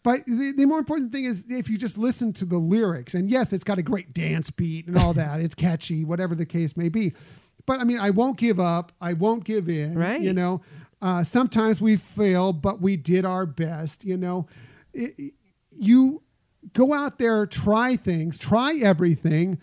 But 0.04 0.26
the, 0.28 0.54
the 0.56 0.66
more 0.66 0.78
important 0.80 1.12
thing 1.12 1.26
is 1.26 1.44
if 1.50 1.68
you 1.68 1.78
just 1.78 1.98
listen 1.98 2.32
to 2.34 2.46
the 2.46 2.58
lyrics, 2.58 3.14
and 3.14 3.28
yes, 3.30 3.52
it's 3.52 3.64
got 3.64 3.78
a 3.80 3.84
great 3.84 4.14
dance 4.14 4.52
beat 4.52 4.88
and 4.88 4.98
all 4.98 5.14
that. 5.22 5.42
it's 5.42 5.56
catchy, 5.56 6.06
whatever 6.06 6.34
the 6.36 6.46
case 6.46 6.78
may 6.78 6.90
be. 6.90 7.12
But 7.66 7.80
I 7.80 7.84
mean, 7.84 8.00
I 8.00 8.12
won't 8.12 8.38
give 8.38 8.60
up. 8.60 8.92
I 9.02 9.14
won't 9.14 9.44
give 9.44 9.68
in. 9.68 9.98
Right. 9.98 10.22
You 10.22 10.32
know, 10.32 10.62
uh, 11.02 11.24
sometimes 11.24 11.82
we 11.82 11.98
fail, 11.98 12.54
but 12.54 12.80
we 12.82 12.96
did 12.96 13.26
our 13.26 13.46
best. 13.46 14.06
You 14.06 14.16
know, 14.18 14.48
It- 14.94 15.16
it- 15.18 15.34
you 15.78 16.22
go 16.74 16.94
out 16.94 17.18
there, 17.20 17.46
try 17.46 17.96
things, 17.96 18.38
try 18.38 18.76
everything. 18.76 19.60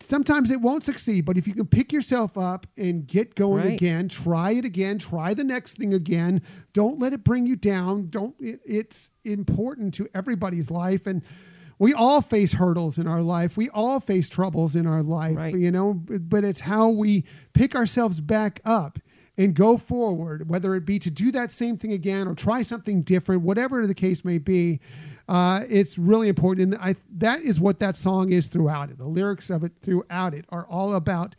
Sometimes 0.00 0.50
it 0.50 0.60
won't 0.60 0.84
succeed, 0.84 1.24
but 1.24 1.38
if 1.38 1.46
you 1.46 1.54
can 1.54 1.66
pick 1.66 1.92
yourself 1.92 2.36
up 2.36 2.66
and 2.76 3.06
get 3.06 3.34
going 3.34 3.64
Right. 3.64 3.72
again, 3.72 4.08
try 4.08 4.50
it 4.50 4.64
again, 4.64 4.98
try 4.98 5.32
the 5.32 5.44
next 5.44 5.76
thing 5.78 5.94
again. 5.94 6.42
Don't 6.74 6.98
let 6.98 7.12
it 7.14 7.24
bring 7.24 7.46
you 7.46 7.56
down. 7.56 8.08
Don't. 8.10 8.34
It, 8.38 8.60
it's 8.66 9.10
important 9.24 9.94
to 9.94 10.06
everybody's 10.14 10.70
life, 10.70 11.06
and 11.06 11.22
we 11.78 11.94
all 11.94 12.20
face 12.20 12.52
hurdles 12.52 12.98
in 12.98 13.06
our 13.06 13.22
life. 13.22 13.56
We 13.56 13.70
all 13.70 13.98
face 13.98 14.28
troubles 14.28 14.76
in 14.76 14.86
our 14.86 15.02
life. 15.02 15.36
Right. 15.36 15.54
You 15.54 15.70
know, 15.70 15.94
but 15.94 16.44
it's 16.44 16.60
how 16.60 16.90
we 16.90 17.24
pick 17.54 17.74
ourselves 17.74 18.20
back 18.20 18.60
up 18.64 18.98
and 19.38 19.54
go 19.54 19.76
forward, 19.78 20.48
whether 20.50 20.74
it 20.76 20.84
be 20.84 20.98
to 20.98 21.10
do 21.10 21.32
that 21.32 21.50
same 21.50 21.76
thing 21.78 21.92
again 21.92 22.28
or 22.28 22.34
try 22.34 22.62
something 22.62 23.02
different, 23.02 23.42
whatever 23.42 23.86
the 23.86 23.94
case 23.94 24.24
may 24.24 24.38
be. 24.38 24.80
Uh, 25.28 25.64
it's 25.68 25.96
really 25.96 26.28
important, 26.28 26.74
and 26.74 26.82
I, 26.82 26.96
that 27.16 27.40
is 27.40 27.58
what 27.58 27.78
that 27.78 27.96
song 27.96 28.30
is 28.30 28.46
throughout 28.46 28.90
it. 28.90 28.98
The 28.98 29.06
lyrics 29.06 29.48
of 29.48 29.64
it 29.64 29.72
throughout 29.80 30.34
it 30.34 30.44
are 30.50 30.66
all 30.68 30.94
about 30.94 31.34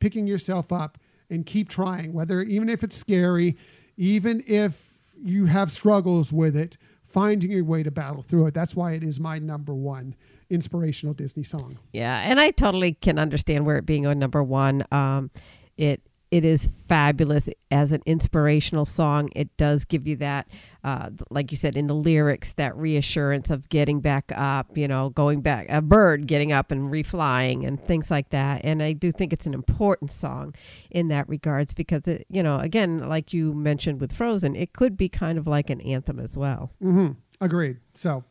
picking 0.00 0.26
yourself 0.26 0.72
up 0.72 0.98
and 1.30 1.46
keep 1.46 1.68
trying, 1.68 2.12
whether 2.12 2.42
even 2.42 2.68
if 2.68 2.82
it's 2.82 2.96
scary, 2.96 3.56
even 3.96 4.42
if 4.46 4.92
you 5.16 5.46
have 5.46 5.70
struggles 5.70 6.32
with 6.32 6.56
it, 6.56 6.76
finding 7.04 7.52
your 7.52 7.64
way 7.64 7.82
to 7.82 7.90
battle 7.90 8.22
through 8.22 8.46
it. 8.46 8.54
That's 8.54 8.74
why 8.74 8.92
it 8.92 9.04
is 9.04 9.20
my 9.20 9.38
number 9.38 9.74
one 9.74 10.16
inspirational 10.50 11.14
Disney 11.14 11.44
song. 11.44 11.78
Yeah, 11.92 12.20
and 12.20 12.40
I 12.40 12.50
totally 12.50 12.94
can 12.94 13.18
understand 13.18 13.64
where 13.64 13.76
it 13.76 13.86
being 13.86 14.04
a 14.04 14.14
number 14.14 14.42
one. 14.42 14.84
Um, 14.90 15.30
it 15.76 16.02
it 16.32 16.46
is 16.46 16.70
fabulous 16.88 17.50
as 17.70 17.92
an 17.92 18.00
inspirational 18.06 18.86
song. 18.86 19.28
It 19.36 19.54
does 19.58 19.84
give 19.84 20.08
you 20.08 20.16
that, 20.16 20.48
uh, 20.82 21.10
like 21.28 21.50
you 21.50 21.58
said 21.58 21.76
in 21.76 21.88
the 21.88 21.94
lyrics, 21.94 22.54
that 22.54 22.74
reassurance 22.74 23.50
of 23.50 23.68
getting 23.68 24.00
back 24.00 24.32
up. 24.34 24.76
You 24.76 24.88
know, 24.88 25.10
going 25.10 25.42
back, 25.42 25.66
a 25.68 25.82
bird 25.82 26.26
getting 26.26 26.50
up 26.50 26.70
and 26.72 26.90
reflying 26.90 27.66
and 27.66 27.78
things 27.78 28.10
like 28.10 28.30
that. 28.30 28.62
And 28.64 28.82
I 28.82 28.94
do 28.94 29.12
think 29.12 29.34
it's 29.34 29.44
an 29.44 29.52
important 29.52 30.10
song 30.10 30.54
in 30.90 31.08
that 31.08 31.28
regards 31.28 31.74
because 31.74 32.08
it, 32.08 32.26
you 32.30 32.42
know, 32.42 32.58
again, 32.58 33.06
like 33.08 33.34
you 33.34 33.52
mentioned 33.52 34.00
with 34.00 34.12
Frozen, 34.12 34.56
it 34.56 34.72
could 34.72 34.96
be 34.96 35.10
kind 35.10 35.36
of 35.36 35.46
like 35.46 35.68
an 35.68 35.82
anthem 35.82 36.18
as 36.18 36.36
well. 36.36 36.70
hmm 36.80 37.10
Agreed. 37.42 37.76
So, 37.94 38.24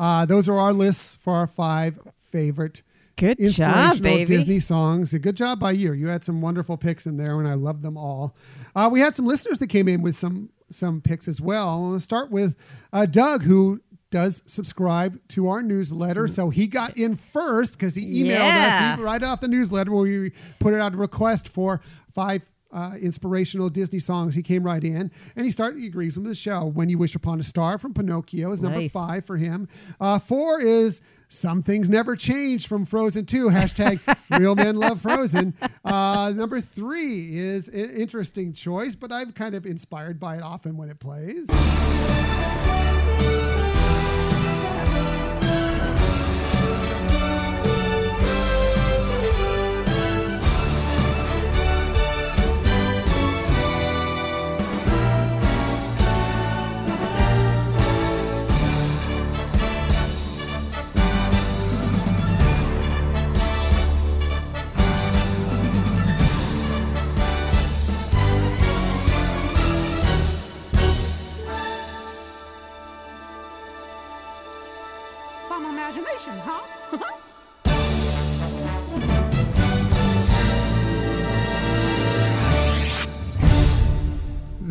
uh, 0.00 0.26
those 0.26 0.48
are 0.48 0.58
our 0.58 0.72
lists 0.72 1.16
for 1.22 1.34
our 1.34 1.46
five 1.46 2.00
favorite 2.32 2.82
Good 3.16 3.38
job, 3.50 4.00
baby. 4.00 4.24
Disney 4.24 4.58
songs. 4.60 5.14
A 5.14 5.18
good 5.18 5.36
job 5.36 5.60
by 5.60 5.72
you. 5.72 5.92
You 5.92 6.08
had 6.08 6.24
some 6.24 6.40
wonderful 6.40 6.76
picks 6.76 7.06
in 7.06 7.16
there, 7.16 7.38
and 7.38 7.48
I 7.48 7.54
loved 7.54 7.82
them 7.82 7.96
all. 7.96 8.34
Uh, 8.74 8.88
we 8.90 9.00
had 9.00 9.14
some 9.14 9.26
listeners 9.26 9.58
that 9.60 9.68
came 9.68 9.88
in 9.88 10.02
with 10.02 10.16
some 10.16 10.50
some 10.70 11.00
picks 11.00 11.28
as 11.28 11.40
well. 11.40 11.88
We'll 11.90 12.00
start 12.00 12.30
with 12.30 12.56
uh, 12.92 13.06
Doug, 13.06 13.42
who 13.42 13.80
does 14.10 14.42
subscribe 14.46 15.20
to 15.28 15.48
our 15.48 15.62
newsletter. 15.62 16.26
So 16.28 16.50
he 16.50 16.66
got 16.66 16.96
in 16.96 17.16
first 17.16 17.72
because 17.78 17.94
he 17.94 18.22
emailed 18.22 18.28
Yeah. 18.38 18.90
us 18.92 18.98
he, 18.98 19.04
right 19.04 19.22
off 19.22 19.40
the 19.40 19.48
newsletter 19.48 19.92
where 19.92 20.02
we 20.02 20.32
put 20.60 20.72
it 20.74 20.80
out 20.80 20.94
a 20.94 20.96
request 20.96 21.48
for 21.48 21.80
five 22.14 22.42
uh, 22.74 22.92
inspirational 23.00 23.70
Disney 23.70 23.98
songs. 24.00 24.34
He 24.34 24.42
came 24.42 24.62
right 24.64 24.82
in 24.84 25.10
and 25.36 25.46
he 25.46 25.50
started. 25.50 25.80
He 25.80 25.86
agrees 25.86 26.16
with 26.18 26.26
the 26.26 26.34
show. 26.34 26.64
When 26.66 26.88
you 26.90 26.98
wish 26.98 27.14
upon 27.14 27.40
a 27.40 27.42
star 27.42 27.78
from 27.78 27.94
Pinocchio 27.94 28.50
is 28.52 28.60
number 28.60 28.80
Nice. 28.80 28.90
five 28.92 29.24
for 29.24 29.36
him. 29.36 29.68
Uh, 30.00 30.18
four 30.18 30.60
is 30.60 31.00
some 31.28 31.62
things 31.62 31.88
never 31.88 32.14
change 32.16 32.66
from 32.68 32.84
Frozen 32.84 33.26
2. 33.26 33.46
Hashtag 33.48 34.00
real 34.38 34.54
men 34.54 34.76
love 34.76 35.00
Frozen. 35.00 35.54
Uh, 35.84 36.32
number 36.36 36.60
three 36.60 37.36
is 37.36 37.68
an 37.68 37.90
interesting 37.90 38.52
choice, 38.52 38.94
but 38.94 39.10
I'm 39.10 39.32
kind 39.32 39.54
of 39.54 39.64
inspired 39.66 40.20
by 40.20 40.36
it 40.36 40.42
often 40.42 40.76
when 40.76 40.90
it 40.90 40.98
plays. 41.00 41.48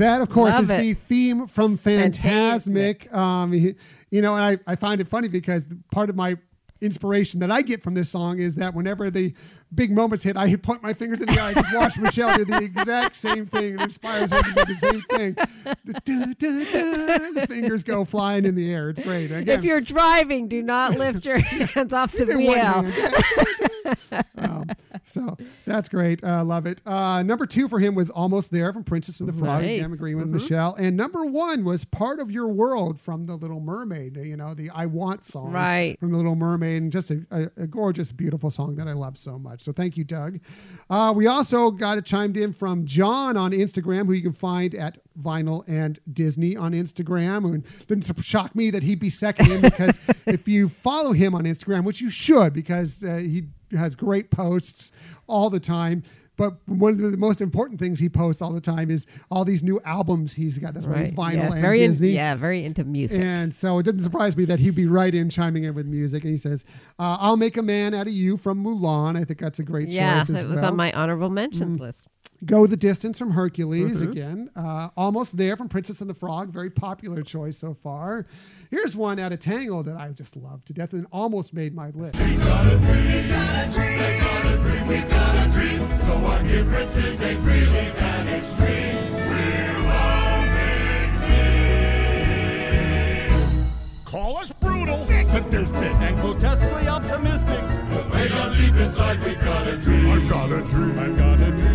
That, 0.03 0.21
of 0.21 0.29
course, 0.29 0.53
Love 0.53 0.63
is 0.63 0.69
it. 0.69 0.77
the 0.79 0.93
theme 0.93 1.47
from 1.47 1.77
Fantasmic. 1.77 3.07
Fantasmic. 3.07 3.13
Um, 3.13 3.53
you 3.53 4.21
know, 4.21 4.35
and 4.35 4.59
I, 4.67 4.71
I 4.71 4.75
find 4.75 4.99
it 4.99 5.07
funny 5.07 5.29
because 5.29 5.65
part 5.91 6.09
of 6.09 6.15
my 6.17 6.35
inspiration 6.81 7.39
that 7.39 7.49
I 7.49 7.61
get 7.61 7.81
from 7.81 7.93
this 7.93 8.09
song 8.09 8.39
is 8.39 8.55
that 8.55 8.73
whenever 8.75 9.09
the 9.09 9.33
big 9.75 9.91
moments 9.91 10.23
hit, 10.23 10.37
I 10.37 10.55
point 10.55 10.83
my 10.83 10.93
fingers 10.93 11.19
in 11.21 11.27
the 11.27 11.33
air. 11.33 11.41
I 11.43 11.53
just 11.53 11.73
watch 11.73 11.97
Michelle 11.97 12.35
do 12.37 12.45
the 12.45 12.57
exact 12.63 13.15
same 13.15 13.45
thing. 13.45 13.75
It 13.75 13.81
inspires 13.81 14.31
her 14.31 14.41
to 14.41 14.53
do 14.53 14.65
the 14.65 14.75
same 14.75 15.01
thing. 15.01 15.33
Da, 15.33 15.99
da, 16.05 16.25
da, 16.37 16.63
da. 16.63 17.41
the 17.41 17.45
fingers 17.47 17.83
go 17.83 18.05
flying 18.05 18.45
in 18.45 18.55
the 18.55 18.71
air. 18.71 18.89
It's 18.89 18.99
great. 18.99 19.31
Again, 19.31 19.47
If 19.59 19.63
you're 19.65 19.81
driving, 19.81 20.47
do 20.47 20.61
not 20.61 20.97
lift 20.97 21.25
your 21.25 21.39
hands 21.39 21.93
off 21.93 22.11
the 22.11 22.25
wheel. 22.25 22.85
um, 24.37 24.65
so 25.05 25.37
that's 25.65 25.89
great. 25.89 26.23
Uh, 26.23 26.43
love 26.43 26.65
it. 26.65 26.81
Uh, 26.85 27.23
number 27.23 27.45
two 27.45 27.67
for 27.67 27.79
him 27.79 27.95
was 27.95 28.09
Almost 28.09 28.51
There 28.51 28.71
from 28.73 28.83
Princess 28.83 29.19
and 29.19 29.29
the 29.29 29.33
Frog. 29.33 29.61
Nice. 29.61 29.79
Again, 29.79 29.93
agreeing 29.93 30.17
with 30.17 30.27
Michelle. 30.27 30.75
And 30.75 30.95
number 30.95 31.25
one 31.25 31.63
was 31.63 31.85
Part 31.85 32.19
of 32.19 32.31
Your 32.31 32.47
World 32.47 32.99
from 32.99 33.25
The 33.25 33.35
Little 33.35 33.59
Mermaid, 33.59 34.17
you 34.17 34.37
know, 34.37 34.53
the 34.53 34.69
I 34.69 34.85
Want 34.85 35.23
song 35.25 35.51
Right. 35.51 35.99
from 35.99 36.11
The 36.11 36.17
Little 36.17 36.35
Mermaid. 36.35 36.81
And 36.83 36.91
just 36.91 37.11
a, 37.11 37.25
a, 37.31 37.63
a 37.63 37.67
gorgeous, 37.67 38.11
beautiful 38.11 38.49
song 38.49 38.75
that 38.75 38.87
I 38.87 38.93
love 38.93 39.17
so 39.17 39.37
much. 39.37 39.62
So 39.63 39.71
thank 39.71 39.97
you, 39.97 40.03
Doug. 40.03 40.39
Uh, 40.89 41.13
we 41.15 41.27
also 41.27 41.71
got 41.71 41.97
it 41.97 42.05
chimed 42.05 42.37
in 42.37 42.53
from 42.53 42.85
John 42.85 43.37
on 43.37 43.51
Instagram, 43.51 44.05
who 44.05 44.13
you 44.13 44.21
can 44.21 44.33
find 44.33 44.75
at 44.75 44.97
Vinyl 45.21 45.63
and 45.67 45.99
Disney 46.11 46.55
on 46.55 46.73
Instagram. 46.73 47.45
And 47.45 47.87
didn't 47.87 48.23
shock 48.23 48.55
me 48.55 48.69
that 48.71 48.83
he'd 48.83 48.99
be 48.99 49.09
second 49.09 49.51
in 49.51 49.61
because 49.61 49.99
if 50.25 50.47
you 50.47 50.69
follow 50.69 51.13
him 51.13 51.33
on 51.33 51.43
Instagram, 51.43 51.83
which 51.83 52.01
you 52.01 52.09
should 52.09 52.53
because 52.53 53.03
uh, 53.03 53.15
he 53.17 53.43
has 53.71 53.95
great 53.95 54.29
posts 54.29 54.91
all 55.27 55.49
the 55.49 55.59
time. 55.59 56.03
But 56.35 56.55
one 56.67 56.93
of 56.93 57.11
the 57.11 57.17
most 57.17 57.41
important 57.41 57.79
things 57.79 57.99
he 57.99 58.09
posts 58.09 58.41
all 58.41 58.51
the 58.51 58.59
time 58.61 58.89
is 58.89 59.05
all 59.29 59.45
these 59.45 59.61
new 59.61 59.79
albums 59.85 60.33
he's 60.33 60.57
got. 60.57 60.73
That's 60.73 60.87
why 60.87 61.03
he's 61.03 61.13
vinyl 61.13 61.33
yeah, 61.33 61.51
and 61.51 61.61
very 61.61 61.83
in- 61.83 61.91
Disney. 61.91 62.09
yeah, 62.09 62.33
very 62.35 62.65
into 62.65 62.83
music. 62.83 63.21
And 63.21 63.53
so 63.53 63.77
it 63.79 63.83
didn't 63.83 64.01
surprise 64.01 64.35
me 64.35 64.45
that 64.45 64.57
he'd 64.59 64.73
be 64.75 64.87
right 64.87 65.13
in 65.13 65.29
chiming 65.29 65.63
in 65.65 65.75
with 65.75 65.85
music. 65.85 66.23
And 66.23 66.31
he 66.31 66.37
says, 66.37 66.65
uh, 66.97 67.17
I'll 67.19 67.37
make 67.37 67.57
a 67.57 67.61
man 67.61 67.93
out 67.93 68.07
of 68.07 68.13
you 68.13 68.37
from 68.37 68.63
Mulan. 68.63 69.15
I 69.15 69.23
think 69.25 69.39
that's 69.39 69.59
a 69.59 69.63
great 69.63 69.89
yeah, 69.89 70.21
choice 70.21 70.31
as 70.31 70.41
it 70.41 70.47
was 70.47 70.55
well. 70.57 70.65
on 70.71 70.75
my 70.75 70.91
honorable 70.93 71.29
mentions 71.29 71.79
list. 71.79 72.07
Go 72.45 72.67
the 72.67 72.75
Distance 72.75 73.17
from 73.17 73.31
Hercules 73.31 74.01
Mm-hmm. 74.01 74.11
again. 74.11 74.49
Uh, 74.55 74.89
Almost 74.97 75.37
There 75.37 75.55
from 75.55 75.69
Princess 75.69 76.01
and 76.01 76.09
the 76.09 76.13
Frog. 76.13 76.51
Very 76.51 76.69
popular 76.69 77.21
choice 77.21 77.57
so 77.57 77.73
far. 77.73 78.25
Here's 78.69 78.95
one 78.97 79.17
out 79.19 79.31
of 79.31 79.39
Tangle 79.39 79.81
that 79.83 79.95
I 79.95 80.09
just 80.09 80.35
love 80.35 80.65
to 80.65 80.73
death 80.73 80.91
and 80.93 81.05
almost 81.11 81.53
made 81.53 81.73
my 81.73 81.91
list. 81.91 82.15
Call 94.05 94.37
us 94.37 94.51
brutal, 94.51 95.05
sadistic, 95.05 95.95
and 95.95 96.21
grotesquely 96.21 96.87
optimistic. 96.87 97.59
Cause 97.89 98.09
way 98.11 98.27
down 98.27 98.55
deep 98.55 98.75
inside 98.75 99.23
we've 99.23 99.39
got 99.41 99.67
a 99.67 99.77
dream. 99.77 100.09
I've 100.11 100.29
got 100.29 100.51
a 100.51 100.61
dream. 100.61 100.99
I've 100.99 101.17
got 101.17 101.39
a 101.39 101.51
dream. 101.51 101.72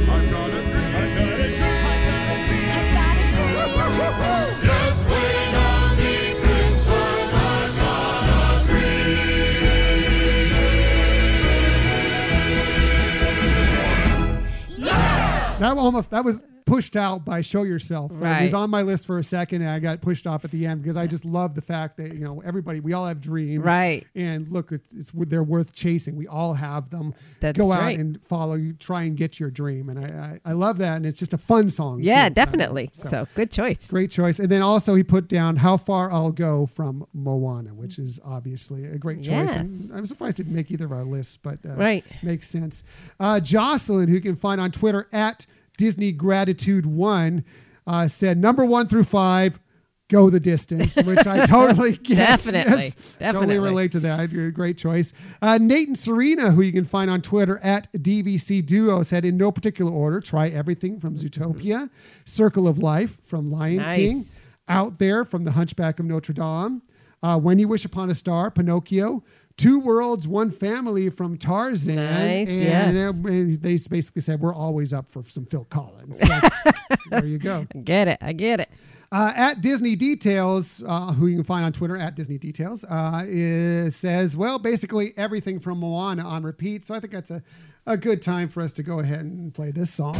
That 15.61 15.79
almost 15.79 16.11
that 16.11 16.25
was 16.25 16.43
pushed 16.69 16.97
out 16.97 17.25
by 17.25 17.41
Show 17.41 17.63
Yourself. 17.65 18.13
It 18.13 18.43
was 18.43 18.55
on 18.55 18.71
my 18.71 18.83
list 18.83 19.07
for 19.07 19.19
a 19.19 19.25
second, 19.25 19.63
and 19.63 19.71
I 19.71 19.79
got 19.79 20.01
pushed 20.01 20.27
off 20.27 20.45
at 20.45 20.51
the 20.51 20.67
end 20.67 20.83
because 20.83 20.97
I 20.97 21.07
just 21.07 21.25
love 21.25 21.55
the 21.55 21.63
fact 21.63 21.97
that 21.97 22.13
you 22.15 22.21
know 22.25 22.43
everybody 22.45 22.81
we 22.81 22.93
all 22.93 23.07
have 23.07 23.21
dreams, 23.21 23.65
Right. 23.65 24.07
And 24.15 24.49
look, 24.51 24.73
it's, 24.73 24.93
it's 24.95 25.11
they're 25.15 25.43
worth 25.43 25.73
chasing. 25.73 26.17
We 26.17 26.27
all 26.27 26.55
have 26.55 26.91
them. 26.91 27.15
That's 27.41 27.57
Go 27.59 27.73
out 27.73 27.81
right. 27.81 27.99
and 27.99 28.21
follow. 28.27 28.55
You 28.55 28.73
try 28.75 29.03
and 29.03 29.17
get 29.17 29.41
your 29.41 29.51
dream, 29.51 29.89
and 29.89 29.99
I 29.99 30.39
I, 30.47 30.51
I 30.51 30.53
love 30.53 30.79
that, 30.79 30.97
and 30.97 31.07
it's 31.07 31.19
just 31.19 31.33
a 31.33 31.39
fun 31.39 31.71
song. 31.71 32.01
Yeah, 32.03 32.29
too. 32.29 32.35
definitely. 32.35 32.91
So- 32.95 33.09
So 33.09 33.29
good 33.35 33.51
choice. 33.51 33.79
Great 33.89 34.11
choice. 34.11 34.39
And 34.39 34.49
then 34.51 34.63
also 34.63 34.95
he 34.95 35.03
put 35.03 35.29
down 35.29 35.57
How 35.57 35.77
Far 35.77 36.13
I'll 36.13 36.31
Go 36.33 36.67
from 36.75 37.07
Moana, 37.15 37.71
which 37.75 37.99
is 37.99 38.21
obviously 38.25 38.85
a 38.85 38.99
great 38.99 39.19
choice. 39.23 39.27
Yes. 39.49 39.89
I'm 39.95 40.05
surprised 40.07 40.39
it 40.41 40.45
didn't 40.45 40.55
make 40.57 40.71
either 40.71 40.85
of 40.85 40.93
our 40.93 41.05
lists, 41.05 41.39
but 41.43 41.59
uh, 41.65 41.71
Right. 41.75 42.05
makes 42.23 42.49
sense. 42.49 42.85
Uh, 43.19 43.41
Jocelyn, 43.41 44.09
who 44.09 44.15
you 44.15 44.21
can 44.21 44.37
find 44.37 44.61
on 44.61 44.71
Twitter 44.71 45.09
at 45.13 45.47
Disney 45.79 46.13
Gratitude 46.13 46.85
One, 46.85 47.43
uh, 47.87 48.07
said 48.09 48.37
number 48.37 48.67
one 48.67 48.87
through 48.89 49.05
five, 49.05 49.59
go 50.11 50.29
the 50.31 50.41
distance, 50.41 50.97
which 50.97 51.27
I 51.27 51.47
totally 51.47 51.93
get. 51.97 52.17
Definitely. 52.17 52.73
Yes, 52.85 52.95
Totally 52.95 53.19
Definitely. 53.21 53.59
relate 53.61 53.93
to 53.93 54.01
that. 54.01 54.53
Great 54.55 54.77
choice. 54.77 55.13
Uh, 55.41 55.59
Nate 55.59 55.89
and 55.89 55.99
Serena, 55.99 56.51
who 56.51 56.63
you 56.63 56.73
can 56.73 56.85
find 56.85 57.11
on 57.11 57.23
Twitter 57.23 57.59
at 57.63 57.91
DVC 57.93 58.65
Duo, 58.67 59.03
said 59.03 59.25
in 59.25 59.37
no 59.37 59.51
particular 59.53 59.93
order, 59.93 60.21
try 60.21 60.49
everything 60.49 60.99
from 61.01 61.17
Zootopia, 61.17 61.89
Circle 62.27 62.67
of 62.69 62.79
Life 62.79 63.19
from 63.25 63.51
Lion 63.53 63.77
Nice. 63.77 63.99
King, 63.99 64.25
Out 64.69 64.99
There 64.99 65.25
from 65.25 65.45
The 65.45 65.53
Hunchback 65.53 66.01
of 66.01 66.07
Notre 66.07 66.33
Dame, 66.35 66.83
uh, 67.23 67.39
When 67.39 67.59
You 67.59 67.69
Wish 67.69 67.85
Upon 67.85 68.11
a 68.11 68.15
Star, 68.15 68.51
Pinocchio, 68.51 69.23
Two 69.59 69.81
Worlds, 69.81 70.27
One 70.27 70.51
Family 70.53 71.11
from 71.11 71.37
Tarzan. 71.37 71.97
Nice, 71.97 72.49
and 72.49 72.97
yes. 72.97 73.59
they 73.59 73.77
basically 73.91 74.23
said, 74.23 74.41
we're 74.41 74.55
always 74.55 74.95
up 74.95 75.11
for 75.11 75.25
some 75.29 75.45
Phil 75.47 75.67
Collins. 75.69 76.21
So, 76.21 76.41
there 77.11 77.27
you 77.27 77.39
go. 77.39 77.67
I 77.75 77.79
get 77.79 78.09
it. 78.09 78.19
I 78.23 78.33
get 78.33 78.61
it. 78.61 78.71
Uh, 79.11 79.33
at 79.35 79.61
Disney 79.61 79.97
Details, 79.97 80.83
uh, 80.87 81.13
who 81.13 81.27
you 81.27 81.37
can 81.37 81.45
find 81.45 81.65
on 81.65 81.73
Twitter 81.73 81.97
at 81.97 82.15
Disney 82.15 82.39
Details, 82.39 82.85
uh, 82.85 83.25
is, 83.27 83.97
says, 83.97 84.37
well, 84.37 84.61
basically 84.61 85.13
everything 85.17 85.59
from 85.59 85.81
Moana 85.81 86.25
on 86.25 86.45
repeat. 86.45 86.85
So 86.85 86.95
I 86.95 87.01
think 87.01 87.13
that's 87.13 87.31
a, 87.31 87.43
a 87.87 87.97
good 87.97 88.23
time 88.23 88.49
for 88.49 88.63
us 88.63 88.73
to 88.75 88.85
go 88.85 89.01
ahead 89.01 89.21
and 89.21 89.53
play 89.53 89.73
this 89.73 89.93
song. 89.93 90.15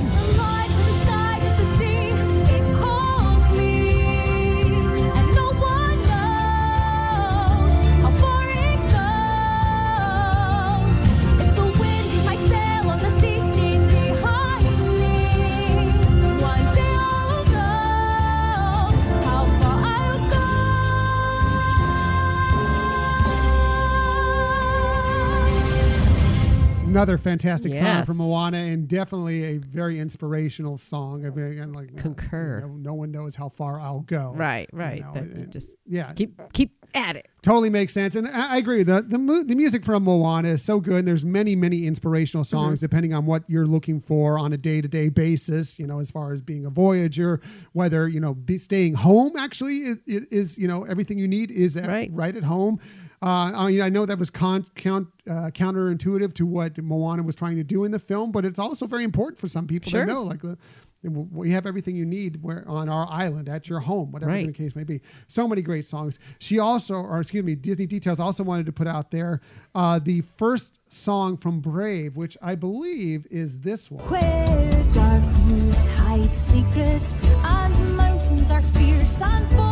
Another 26.99 27.17
fantastic 27.17 27.77
song 27.77 28.05
from 28.05 28.17
Moana, 28.17 28.59
and 28.59 28.89
definitely 28.89 29.45
a 29.45 29.59
very 29.59 30.01
inspirational 30.01 30.77
song. 30.77 31.25
I 31.25 31.31
mean, 31.31 31.73
like 31.73 31.97
Concur. 31.97 32.63
you 32.65 32.67
know, 32.67 32.75
no 32.75 32.95
one 32.95 33.13
knows 33.13 33.37
how 33.37 33.51
far 33.51 33.79
I'll 33.79 34.01
go. 34.01 34.33
Right, 34.35 34.69
you 34.73 34.79
right. 34.81 35.01
know, 35.03 35.13
That 35.15 35.23
and- 35.23 35.53
just 35.53 35.77
yeah, 35.87 36.13
keep 36.15 36.41
keep 36.53 36.73
at 36.95 37.15
it. 37.15 37.29
totally 37.43 37.69
makes 37.69 37.93
sense 37.93 38.15
and 38.15 38.27
i, 38.27 38.55
I 38.55 38.57
agree 38.57 38.83
the, 38.83 39.03
the 39.03 39.19
mu- 39.19 39.45
the 39.45 39.55
music 39.55 39.85
from 39.85 40.05
moana 40.05 40.49
is 40.49 40.65
so 40.65 40.81
good 40.81 41.01
and 41.01 41.07
there's 41.07 41.23
many 41.23 41.55
many 41.55 41.85
inspirational 41.87 42.45
Mm-hmm. 42.45 42.57
songs 42.57 42.81
depending 42.81 43.13
on 43.13 43.27
what 43.27 43.43
you're 43.47 43.67
looking 43.67 44.01
for 44.01 44.39
on 44.39 44.55
a 44.55 44.57
day-to-day 44.57 45.11
basis 45.11 45.79
you 45.79 45.87
know 45.87 46.01
as 46.01 46.11
far 46.11 46.33
as 46.33 46.41
being 46.41 46.65
a 46.65 46.71
voyager 46.71 47.43
whether 47.75 48.09
you 48.09 48.21
know 48.21 48.33
be 48.33 48.57
staying 48.57 48.95
home 48.95 49.37
actually 49.37 49.81
is, 49.83 49.99
is 50.07 50.57
you 50.57 50.67
know 50.67 50.85
everything 50.85 51.19
you 51.19 51.29
need 51.29 51.51
is 51.51 51.77
at, 51.77 51.87
Right. 51.89 52.11
right 52.15 52.35
at 52.35 52.45
home 52.45 52.81
uh, 53.23 53.27
I 53.55 53.67
mean, 53.71 53.81
I 53.81 53.89
know 53.89 54.07
that 54.07 54.19
was 54.19 54.31
con- 54.31 54.67
count, 54.75 55.09
uh, 55.29 55.51
counterintuitive 55.53 56.33
to 56.35 56.47
what 56.47 56.79
Moana 56.79 57.23
was 57.23 57.35
trying 57.35 57.57
to 57.57 57.65
do 57.65 57.85
in 57.85 57.91
the 57.91 57.99
film, 57.99 58.31
but 58.33 58.45
it's 58.45 58.59
also 58.59 58.87
very 58.87 59.05
important 59.05 59.39
for 59.39 59.49
some 59.49 59.67
people 59.67 59.91
Sure. 59.91 60.05
to 60.07 60.13
know. 60.13 60.23
Like, 60.23 60.45
uh, 60.45 60.55
we 61.03 61.53
have 61.53 61.65
everything 61.65 61.95
you 61.95 62.05
need 62.05 62.43
where 62.43 62.65
on 62.69 62.89
our 62.89 63.07
island 63.09 63.49
at 63.49 63.69
your 63.69 63.79
home, 63.81 64.11
whatever 64.11 64.33
Right. 64.33 64.47
the 64.47 64.53
case 64.53 64.75
may 64.75 64.83
be. 64.83 65.01
So 65.29 65.47
many 65.47 65.63
great 65.63 65.87
songs. 65.87 66.19
She 66.41 66.59
also, 66.59 66.97
or 66.97 67.21
excuse 67.21 67.45
me, 67.45 67.55
Disney 67.55 67.87
Details 67.87 68.19
also 68.19 68.43
wanted 68.43 68.67
to 68.67 68.73
put 68.73 68.89
out 68.89 69.11
there 69.13 69.41
uh, 69.77 70.01
the 70.01 70.23
first 70.37 70.79
song 70.89 71.37
from 71.37 71.61
Brave, 71.61 72.17
which 72.17 72.37
I 72.43 72.57
believe 72.57 73.27
is 73.31 73.61
this 73.61 73.91
one. 73.93 74.05
Where 74.09 74.85
dark 74.93 75.23
woods 75.47 75.87
hide 75.99 76.35
secrets 76.35 77.15
and 77.45 77.97
mountains 77.97 78.51
are 78.51 78.63
fierce 78.63 79.21
and 79.21 79.49
bold, 79.51 79.68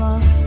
lost 0.00 0.39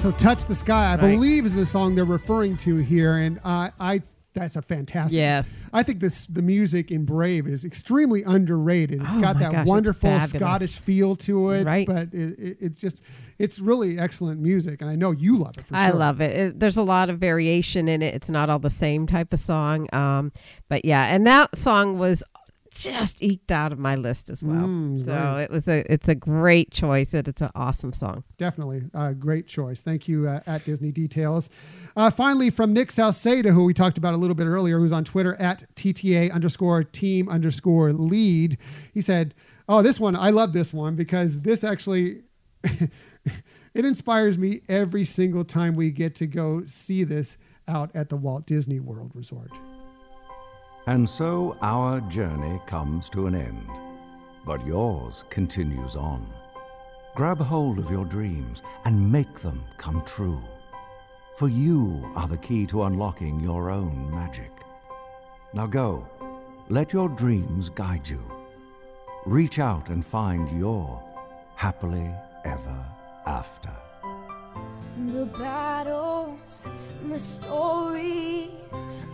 so 0.00 0.10
Touch 0.12 0.46
the 0.46 0.54
Sky, 0.54 0.92
I 0.92 0.96
Right. 0.96 1.12
believe 1.14 1.44
is 1.44 1.54
the 1.54 1.66
song 1.66 1.94
they're 1.94 2.04
referring 2.06 2.56
to 2.58 2.76
here. 2.76 3.16
And 3.18 3.38
uh, 3.44 3.70
I 3.78 4.02
that's 4.32 4.54
a 4.54 4.62
fantastic. 4.62 5.16
Yes. 5.16 5.52
I 5.72 5.82
think 5.82 5.98
this 6.00 6.24
the 6.26 6.40
music 6.40 6.90
in 6.90 7.04
Brave 7.04 7.46
is 7.48 7.64
extremely 7.64 8.22
underrated. 8.22 9.02
It's 9.02 9.10
Oh 9.14 9.20
got 9.20 9.38
that 9.40 9.50
gosh, 9.52 9.66
wonderful. 9.66 10.20
Scottish 10.20 10.78
feel 10.78 11.16
to 11.16 11.50
it, 11.50 11.64
Right. 11.66 11.86
But 11.86 12.14
it, 12.14 12.38
it, 12.38 12.56
it's 12.60 12.78
just 12.78 13.00
it's 13.38 13.58
really 13.58 13.98
excellent 13.98 14.40
music, 14.40 14.80
and 14.80 14.88
I 14.90 14.94
know 14.94 15.10
you 15.10 15.36
love 15.36 15.58
it. 15.58 15.66
For 15.66 15.74
I 15.76 15.90
sure. 15.90 15.98
love 15.98 16.20
it. 16.20 16.36
it. 16.36 16.60
There's 16.60 16.76
a 16.76 16.82
lot 16.82 17.10
of 17.10 17.18
variation 17.18 17.88
in 17.88 18.00
it. 18.02 18.14
It's 18.14 18.30
not 18.30 18.48
all 18.48 18.58
the 18.60 18.70
same 18.70 19.06
type 19.06 19.32
of 19.34 19.40
song. 19.40 19.92
Um, 19.94 20.32
but 20.68 20.84
yeah, 20.84 21.04
and 21.06 21.26
that 21.26 21.58
song 21.58 21.98
was 21.98 22.22
just 22.80 23.22
eked 23.22 23.52
out 23.52 23.72
of 23.72 23.78
my 23.78 23.94
list 23.94 24.30
as 24.30 24.42
well. 24.42 24.62
Mm, 24.62 25.04
so 25.04 25.12
right. 25.12 25.42
it 25.42 25.50
was 25.50 25.68
a 25.68 25.90
it's 25.92 26.08
a 26.08 26.14
great 26.14 26.70
choice. 26.70 27.12
and 27.12 27.28
It's 27.28 27.42
an 27.42 27.50
awesome 27.54 27.92
song. 27.92 28.24
Definitely 28.38 28.82
a 28.94 29.12
great 29.12 29.46
choice. 29.46 29.82
Thank 29.82 30.08
you 30.08 30.26
uh, 30.26 30.40
at 30.46 30.64
Disney 30.64 30.90
Details. 30.90 31.50
Uh, 31.96 32.10
finally, 32.10 32.48
from 32.48 32.72
Nick 32.72 32.88
Salceda, 32.88 33.52
who 33.52 33.64
we 33.64 33.74
talked 33.74 33.98
about 33.98 34.14
a 34.14 34.16
little 34.16 34.34
bit 34.34 34.46
earlier, 34.46 34.78
who's 34.78 34.92
on 34.92 35.04
Twitter 35.04 35.34
at 35.34 35.64
TTA 35.76 36.32
underscore 36.32 36.82
team 36.82 37.28
underscore 37.28 37.92
lead. 37.92 38.56
He 38.94 39.00
said, 39.00 39.34
Oh, 39.68 39.82
this 39.82 40.00
one, 40.00 40.16
I 40.16 40.30
love 40.30 40.52
this 40.52 40.72
one 40.72 40.96
because 40.96 41.42
this 41.42 41.64
actually. 41.64 42.22
it 43.74 43.84
inspires 43.84 44.36
me 44.36 44.60
every 44.68 45.04
single 45.04 45.44
time 45.44 45.76
we 45.76 45.90
get 45.90 46.14
to 46.14 46.26
go 46.26 46.62
see 46.64 47.04
this 47.04 47.36
out 47.68 47.90
at 47.94 48.08
the 48.08 48.16
Walt 48.16 48.46
Disney 48.46 48.80
World 48.80 49.12
Resort. 49.14 49.50
And 50.86 51.08
so 51.08 51.56
our 51.60 52.00
journey 52.02 52.60
comes 52.66 53.08
to 53.10 53.26
an 53.26 53.34
end, 53.34 53.68
but 54.44 54.66
yours 54.66 55.24
continues 55.30 55.94
on. 55.94 56.26
Grab 57.14 57.38
hold 57.38 57.78
of 57.78 57.90
your 57.90 58.04
dreams 58.04 58.62
and 58.84 59.12
make 59.12 59.40
them 59.40 59.62
come 59.76 60.02
true. 60.06 60.42
For 61.36 61.48
you 61.48 62.10
are 62.16 62.28
the 62.28 62.38
key 62.38 62.66
to 62.66 62.84
unlocking 62.84 63.40
your 63.40 63.70
own 63.70 64.10
magic. 64.10 64.52
Now 65.52 65.66
go, 65.66 66.06
let 66.68 66.92
your 66.92 67.08
dreams 67.08 67.68
guide 67.68 68.08
you. 68.08 68.22
Reach 69.26 69.58
out 69.58 69.88
and 69.90 70.04
find 70.06 70.58
your 70.58 71.02
happily 71.56 72.10
ever 72.44 72.86
after. 73.26 73.76
The 75.08 75.24
battles, 75.26 76.64
the 77.08 77.18
stories, 77.18 78.50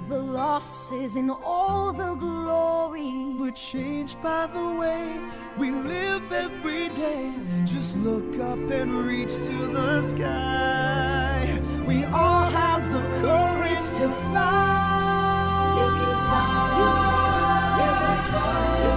the 0.08 0.18
losses, 0.18 1.16
and 1.16 1.30
all 1.30 1.92
the 1.92 2.14
glory. 2.16 3.34
We're 3.38 3.52
changed 3.52 4.20
by 4.20 4.46
the 4.46 4.74
way 4.74 5.20
we 5.56 5.70
live 5.70 6.32
every 6.32 6.88
day. 6.90 7.32
Just 7.64 7.96
look 7.98 8.38
up 8.40 8.58
and 8.70 9.06
reach 9.06 9.32
to 9.32 9.66
the 9.72 10.02
sky. 10.02 11.60
We 11.86 12.04
all 12.04 12.44
have 12.44 12.82
the 12.92 13.02
courage 13.20 13.86
to 13.98 14.08
fly. 14.26 15.74
You 15.78 15.88
can 15.98 16.14
fly. 16.26 16.46
You 17.80 17.90
can 18.02 18.18
fly. 18.28 18.82
You 18.82 18.90
can 18.90 18.95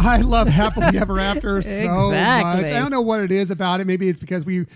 I 0.00 0.18
love 0.18 0.48
Happily 0.48 0.98
Ever 0.98 1.18
After 1.18 1.60
so 1.62 2.10
much. 2.10 2.70
I 2.70 2.78
don't 2.78 2.90
know 2.90 3.00
what 3.02 3.20
it 3.20 3.30
is 3.32 3.50
about 3.50 3.80
it. 3.80 3.86
Maybe 3.86 4.08
it's 4.08 4.20
because 4.20 4.44
we 4.44 4.66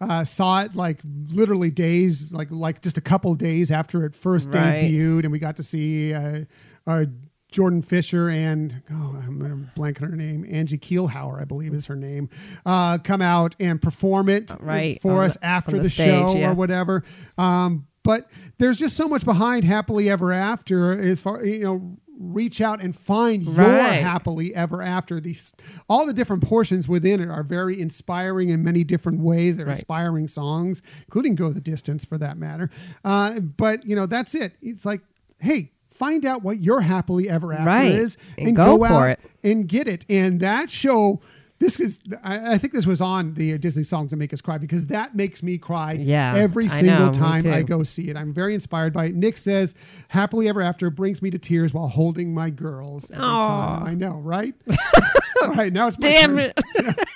uh, 0.00 0.24
saw 0.24 0.62
it 0.62 0.74
like 0.74 0.98
literally 1.30 1.70
days, 1.70 2.32
like 2.32 2.48
like 2.50 2.82
just 2.82 2.96
a 2.96 3.00
couple 3.02 3.34
days 3.34 3.70
after 3.70 4.04
it 4.04 4.14
first 4.14 4.48
Right. 4.48 4.84
debuted, 4.84 5.24
and 5.24 5.32
we 5.32 5.38
got 5.38 5.56
to 5.56 5.62
see 5.62 6.14
uh, 6.14 6.40
uh, 6.86 7.04
Jordan 7.52 7.82
Fisher 7.82 8.30
and 8.30 8.82
oh, 8.90 9.16
I'm 9.22 9.70
blanking 9.76 10.08
her 10.08 10.16
name, 10.16 10.46
Angie 10.50 10.78
Keilhauer, 10.78 11.40
I 11.40 11.44
believe 11.44 11.74
is 11.74 11.86
her 11.86 11.96
name, 11.96 12.30
uh, 12.64 12.98
come 12.98 13.20
out 13.20 13.56
and 13.60 13.80
perform 13.82 14.28
it 14.28 14.50
right, 14.60 15.00
for 15.02 15.12
on 15.12 15.24
us 15.26 15.34
the- 15.34 15.44
after 15.44 15.76
the, 15.76 15.82
the 15.84 15.90
show 15.90 16.34
yeah. 16.36 16.50
or 16.50 16.54
whatever. 16.54 17.04
Um, 17.36 17.86
but 18.02 18.30
there's 18.56 18.78
just 18.78 18.96
so 18.96 19.06
much 19.08 19.26
behind 19.26 19.64
Happily 19.64 20.08
Ever 20.08 20.32
After 20.32 20.98
as 20.98 21.20
far 21.20 21.44
you 21.44 21.60
know. 21.64 21.96
Reach 22.22 22.60
out 22.60 22.82
and 22.82 22.94
find 22.94 23.42
your 23.42 23.54
happily 23.64 24.54
ever 24.54 24.82
after. 24.82 25.20
These 25.20 25.54
all 25.88 26.04
the 26.04 26.12
different 26.12 26.42
portions 26.42 26.86
within 26.86 27.18
it 27.18 27.30
are 27.30 27.42
very 27.42 27.80
inspiring 27.80 28.50
in 28.50 28.62
many 28.62 28.84
different 28.84 29.20
ways. 29.20 29.56
They're 29.56 29.64
Right. 29.64 29.74
inspiring 29.74 30.28
songs, 30.28 30.82
including 31.06 31.34
"Go 31.34 31.50
the 31.50 31.62
Distance" 31.62 32.04
for 32.04 32.18
that 32.18 32.36
matter. 32.36 32.68
Uh, 33.04 33.40
but 33.40 33.86
you 33.86 33.96
know 33.96 34.04
that's 34.04 34.34
it. 34.34 34.52
It's 34.60 34.84
like, 34.84 35.00
hey, 35.38 35.70
find 35.90 36.26
out 36.26 36.42
what 36.42 36.60
your 36.60 36.82
happily 36.82 37.28
ever 37.30 37.54
after 37.54 37.64
Right. 37.64 37.94
is, 37.94 38.18
And 38.36 38.54
go 38.54 38.76
for 38.76 38.86
out 38.86 39.08
it. 39.12 39.20
and 39.42 39.66
get 39.66 39.88
it. 39.88 40.04
And 40.10 40.40
that 40.40 40.68
show. 40.68 41.20
This 41.60 41.78
is, 41.78 42.00
I, 42.24 42.54
I 42.54 42.58
think 42.58 42.72
this 42.72 42.86
was 42.86 43.00
on 43.02 43.34
the 43.34 43.56
Disney 43.58 43.84
songs 43.84 44.10
that 44.10 44.16
make 44.16 44.32
us 44.32 44.40
cry 44.40 44.56
because 44.58 44.86
that 44.86 45.14
makes 45.14 45.42
me 45.42 45.58
cry 45.58 45.92
Yeah, 45.92 46.34
every 46.34 46.64
I 46.64 46.68
single 46.68 47.06
know, 47.08 47.12
time 47.12 47.46
I 47.46 47.62
go 47.62 47.82
see 47.82 48.08
it. 48.08 48.16
I'm 48.16 48.32
very 48.32 48.54
inspired 48.54 48.92
by 48.94 49.04
it. 49.06 49.14
Nick 49.14 49.36
says, 49.36 49.74
"Happily 50.08 50.48
ever 50.48 50.62
after" 50.62 50.88
brings 50.90 51.20
me 51.20 51.28
to 51.30 51.38
tears 51.38 51.74
while 51.74 51.88
holding 51.88 52.32
my 52.34 52.48
girls. 52.50 53.10
I 53.14 53.94
know, 53.94 54.12
right? 54.14 54.54
All 55.42 55.48
right, 55.50 55.72
now 55.72 55.86
it's 55.88 55.98
my 55.98 56.08
Damn 56.08 56.36
turn. 56.36 56.38
it. 56.38 56.60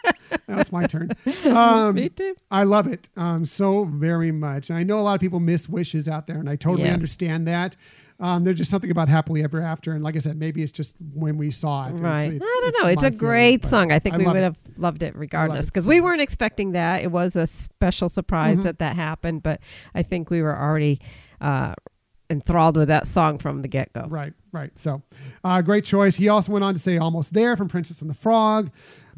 Now 0.49 0.59
it's 0.59 0.73
my 0.73 0.85
turn. 0.87 1.11
Um, 1.47 1.95
Me 1.95 2.09
too. 2.09 2.35
I 2.51 2.65
love 2.65 2.87
it 2.87 3.09
um, 3.17 3.45
so 3.45 3.85
very 3.85 4.33
much. 4.33 4.69
And 4.69 4.77
I 4.79 4.83
know 4.83 4.99
a 4.99 5.01
lot 5.03 5.15
of 5.15 5.21
people 5.21 5.39
miss 5.41 5.69
wishes 5.69 6.09
out 6.09 6.27
there, 6.27 6.39
and 6.39 6.51
I 6.51 6.57
totally 6.57 6.85
Yes. 6.85 6.95
understand 6.95 7.47
that. 7.47 7.77
Um, 8.21 8.45
there's 8.45 8.59
just 8.59 8.71
something 8.71 8.91
about 8.93 9.09
happily 9.09 9.43
ever 9.43 9.61
after, 9.61 9.93
and 9.93 10.03
like 10.05 10.15
I 10.15 10.21
said, 10.21 10.37
maybe 10.39 10.63
it's 10.63 10.71
just 10.71 10.95
when 11.15 11.37
we 11.37 11.51
saw 11.51 11.89
it. 11.89 11.93
Right. 11.93 12.33
it's- 12.35 12.41
I 12.49 12.61
don't 12.71 12.83
know. 12.83 12.89
It's 12.89 13.03
my 13.03 13.09
a 13.09 13.11
great 13.11 13.65
song. 13.65 13.91
I 13.91 13.99
think 13.99 14.17
we 14.17 14.25
would 14.25 14.37
it. 14.37 14.43
have 14.43 14.57
loved 14.77 15.03
it 15.03 15.17
regardless 15.17 15.67
because 15.67 15.83
so 15.85 15.91
we 15.91 16.01
weren't 16.01 16.21
expecting 16.21 16.73
that. 16.73 17.03
It 17.03 17.11
was 17.11 17.35
a 17.35 17.47
special 17.47 18.09
surprise 18.09 18.55
Mm-hmm. 18.55 18.63
that 18.65 18.79
that 18.79 18.95
happened, 18.97 19.43
but 19.43 19.61
I 19.97 20.05
think 20.05 20.31
we 20.31 20.43
were 20.43 20.57
already 20.57 21.01
uh, 21.41 21.75
enthralled 22.31 22.77
with 22.77 22.89
that 22.89 23.07
song 23.09 23.39
from 23.39 23.63
the 23.63 23.69
get 23.69 23.93
go. 23.93 24.07
Right, 24.09 24.33
right. 24.53 24.71
So, 24.79 25.03
uh, 25.43 25.61
great 25.63 25.85
choice. 25.85 26.17
He 26.17 26.29
also 26.29 26.53
went 26.53 26.65
on 26.65 26.73
to 26.75 26.81
say 26.81 26.97
"Almost 26.99 27.35
There" 27.35 27.57
from 27.57 27.69
Princess 27.69 28.01
and 28.01 28.09
the 28.09 28.15
Frog, 28.15 28.71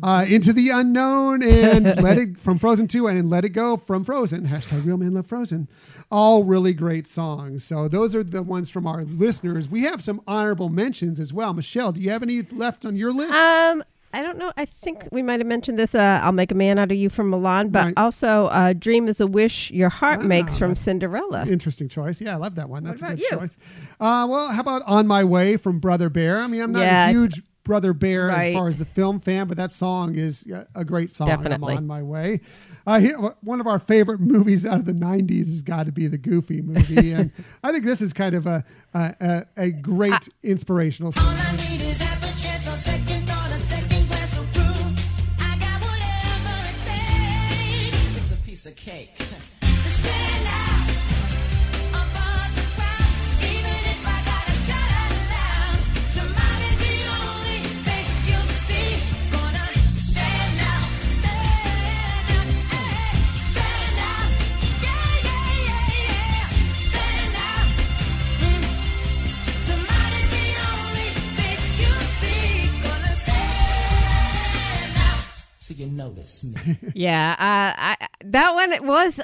uh, 0.02 0.24
"Into 0.28 0.52
the 0.52 0.70
Unknown" 0.70 1.42
and 1.42 1.84
"Let 2.02 2.18
It" 2.18 2.38
from 2.40 2.58
Frozen 2.58 2.88
Two, 2.88 3.06
and 3.06 3.30
"Let 3.30 3.44
It 3.44 3.50
Go" 3.50 3.76
from 3.76 4.04
Frozen. 4.04 4.46
Hashtag 4.48 4.84
Real 4.86 4.96
Man 4.96 5.14
Love 5.14 5.26
Frozen. 5.26 5.68
All 6.10 6.44
really 6.44 6.72
great 6.72 7.06
songs. 7.06 7.64
So 7.64 7.88
those 7.88 8.14
are 8.14 8.22
the 8.22 8.42
ones 8.42 8.70
from 8.70 8.86
our 8.86 9.04
listeners. 9.04 9.68
We 9.68 9.82
have 9.82 10.02
some 10.02 10.20
honorable 10.26 10.68
mentions 10.68 11.18
as 11.18 11.32
well. 11.32 11.52
Michelle, 11.52 11.92
do 11.92 12.00
you 12.00 12.10
have 12.10 12.22
any 12.22 12.42
left 12.42 12.84
on 12.84 12.94
your 12.96 13.12
list? 13.12 13.32
Um, 13.34 13.82
I 14.14 14.22
don't 14.22 14.38
know. 14.38 14.52
I 14.56 14.66
think 14.66 15.02
we 15.10 15.20
might 15.20 15.40
have 15.40 15.46
mentioned 15.48 15.78
this. 15.78 15.94
Uh, 15.94 16.20
I'll 16.22 16.32
make 16.32 16.52
a 16.52 16.54
man 16.54 16.78
out 16.78 16.90
of 16.92 16.96
you 16.96 17.10
from 17.10 17.30
Mulan, 17.30 17.72
but 17.72 17.84
Right. 17.86 17.94
also 17.96 18.46
uh, 18.46 18.72
"Dream 18.72 19.08
is 19.08 19.20
a 19.20 19.26
wish 19.26 19.70
your 19.72 19.88
heart 19.88 20.20
Ah, 20.20 20.26
makes" 20.26 20.56
from 20.56 20.76
Cinderella. 20.76 21.44
Interesting 21.46 21.88
choice. 21.88 22.20
Yeah, 22.20 22.34
I 22.34 22.36
love 22.36 22.54
that 22.54 22.68
one. 22.68 22.84
That's 22.84 23.02
a 23.02 23.06
about 23.06 23.16
good 23.18 23.24
you? 23.30 23.38
choice. 23.38 23.58
Uh, 24.00 24.26
well, 24.30 24.48
how 24.52 24.60
about 24.60 24.82
"On 24.86 25.06
My 25.08 25.24
Way" 25.24 25.56
from 25.56 25.80
Brother 25.80 26.08
Bear? 26.08 26.38
I 26.38 26.46
mean, 26.46 26.62
I'm 26.62 26.72
not 26.72 26.80
Yeah, 26.80 27.06
a 27.06 27.08
I- 27.08 27.12
huge 27.12 27.42
Brother 27.66 27.92
Bear 27.92 28.30
as 28.30 28.54
far 28.54 28.68
as 28.68 28.78
the 28.78 28.84
film 28.84 29.18
fan, 29.18 29.48
but 29.48 29.56
that 29.56 29.72
song 29.72 30.14
is 30.14 30.44
a 30.76 30.84
great 30.84 31.10
song. 31.10 31.26
Definitely. 31.26 31.72
I'm 31.72 31.78
on 31.78 31.86
my 31.88 32.00
way. 32.00 32.40
Uh, 32.86 33.00
one 33.40 33.60
of 33.60 33.66
our 33.66 33.80
favorite 33.80 34.20
movies 34.20 34.64
out 34.64 34.78
of 34.78 34.84
the 34.84 34.92
'90s 34.92 35.46
has 35.46 35.62
got 35.62 35.86
to 35.86 35.92
be 35.92 36.06
the 36.06 36.16
Goofy 36.16 36.62
movie, 36.62 37.10
and 37.12 37.32
I 37.64 37.72
think 37.72 37.84
this 37.84 38.00
is 38.00 38.12
kind 38.12 38.36
of 38.36 38.46
a 38.46 38.64
a, 38.94 39.14
a, 39.20 39.46
a 39.64 39.70
great 39.72 40.28
inspirational 40.44 41.10
song. 41.10 42.15
yeah, 76.94 77.32
uh, 77.38 77.94
I, 78.00 78.08
that 78.24 78.54
one 78.54 78.86
was. 78.86 79.20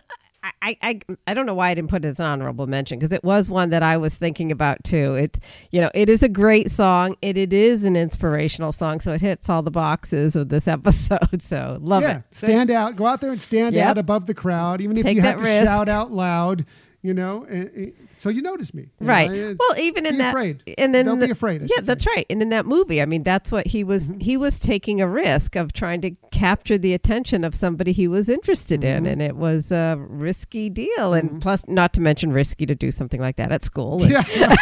I, 0.60 0.76
I, 0.82 1.00
I 1.28 1.34
don't 1.34 1.46
know 1.46 1.54
why 1.54 1.70
I 1.70 1.74
didn't 1.74 1.88
put 1.90 2.04
it 2.04 2.08
as 2.08 2.18
an 2.18 2.26
honorable 2.26 2.66
mention 2.66 2.98
because 2.98 3.12
it 3.12 3.22
was 3.22 3.48
one 3.48 3.70
that 3.70 3.84
I 3.84 3.96
was 3.96 4.12
thinking 4.12 4.50
about 4.50 4.82
too. 4.82 5.14
It 5.14 5.38
you 5.70 5.80
know 5.80 5.88
it 5.94 6.08
is 6.08 6.24
a 6.24 6.28
great 6.28 6.72
song. 6.72 7.14
It 7.22 7.38
it 7.38 7.52
is 7.52 7.84
an 7.84 7.94
inspirational 7.94 8.72
song, 8.72 8.98
so 8.98 9.12
it 9.12 9.20
hits 9.20 9.48
all 9.48 9.62
the 9.62 9.70
boxes 9.70 10.34
of 10.34 10.48
this 10.48 10.66
episode. 10.76 11.40
So 11.42 11.78
love 11.80 12.02
yeah, 12.02 12.18
it. 12.18 12.24
stand 12.32 12.72
out. 12.72 12.96
Go 12.96 13.06
out 13.06 13.20
there 13.20 13.30
and 13.30 13.40
stand 13.40 13.76
Yep. 13.76 13.86
out 13.86 13.98
above 13.98 14.26
the 14.26 14.34
crowd, 14.34 14.80
even 14.80 14.96
if 14.96 15.04
Take 15.04 15.14
you 15.14 15.22
have 15.22 15.36
to 15.36 15.44
risk. 15.44 15.64
shout 15.64 15.88
out 15.88 16.10
loud. 16.10 16.66
You 17.04 17.14
know, 17.14 17.44
and- 17.50 17.68
and- 17.74 17.92
so 18.14 18.28
you 18.28 18.42
notice 18.42 18.72
me, 18.72 18.82
you 19.00 19.06
right 19.08 19.28
know, 19.28 19.56
well 19.58 19.78
even 19.78 20.06
in 20.06 20.18
that 20.18 20.30
afraid. 20.30 20.62
and 20.78 20.94
then 20.94 21.06
don't 21.06 21.18
the- 21.18 21.26
be 21.26 21.32
afraid. 21.32 21.62
I 21.62 21.64
yeah. 21.64 21.76
Mm-hmm. 21.78 21.84
that's 21.86 22.06
right 22.06 22.24
and 22.30 22.40
in 22.40 22.50
that 22.50 22.64
movie 22.66 23.02
i 23.02 23.06
mean 23.06 23.24
that's 23.24 23.50
what 23.50 23.66
he 23.66 23.82
was 23.82 24.12
he 24.20 24.36
was 24.36 24.60
taking 24.60 25.00
a 25.00 25.08
risk 25.08 25.56
of 25.56 25.72
trying 25.72 26.00
to 26.02 26.12
capture 26.30 26.78
the 26.78 26.94
attention 26.94 27.42
of 27.42 27.56
somebody 27.56 27.90
he 27.90 28.06
was 28.06 28.28
interested 28.28 28.82
Mm-hmm. 28.82 29.06
in 29.06 29.12
and 29.14 29.20
it 29.22 29.34
was 29.36 29.72
a 29.72 29.96
risky 29.98 30.70
deal 30.70 31.12
and 31.14 31.42
plus 31.42 31.66
not 31.66 31.92
to 31.94 32.00
mention 32.00 32.32
risky 32.32 32.66
to 32.66 32.74
do 32.76 32.92
something 32.92 33.20
like 33.20 33.34
that 33.36 33.50
at 33.50 33.64
school 33.64 33.98
Yeah. 34.02 34.22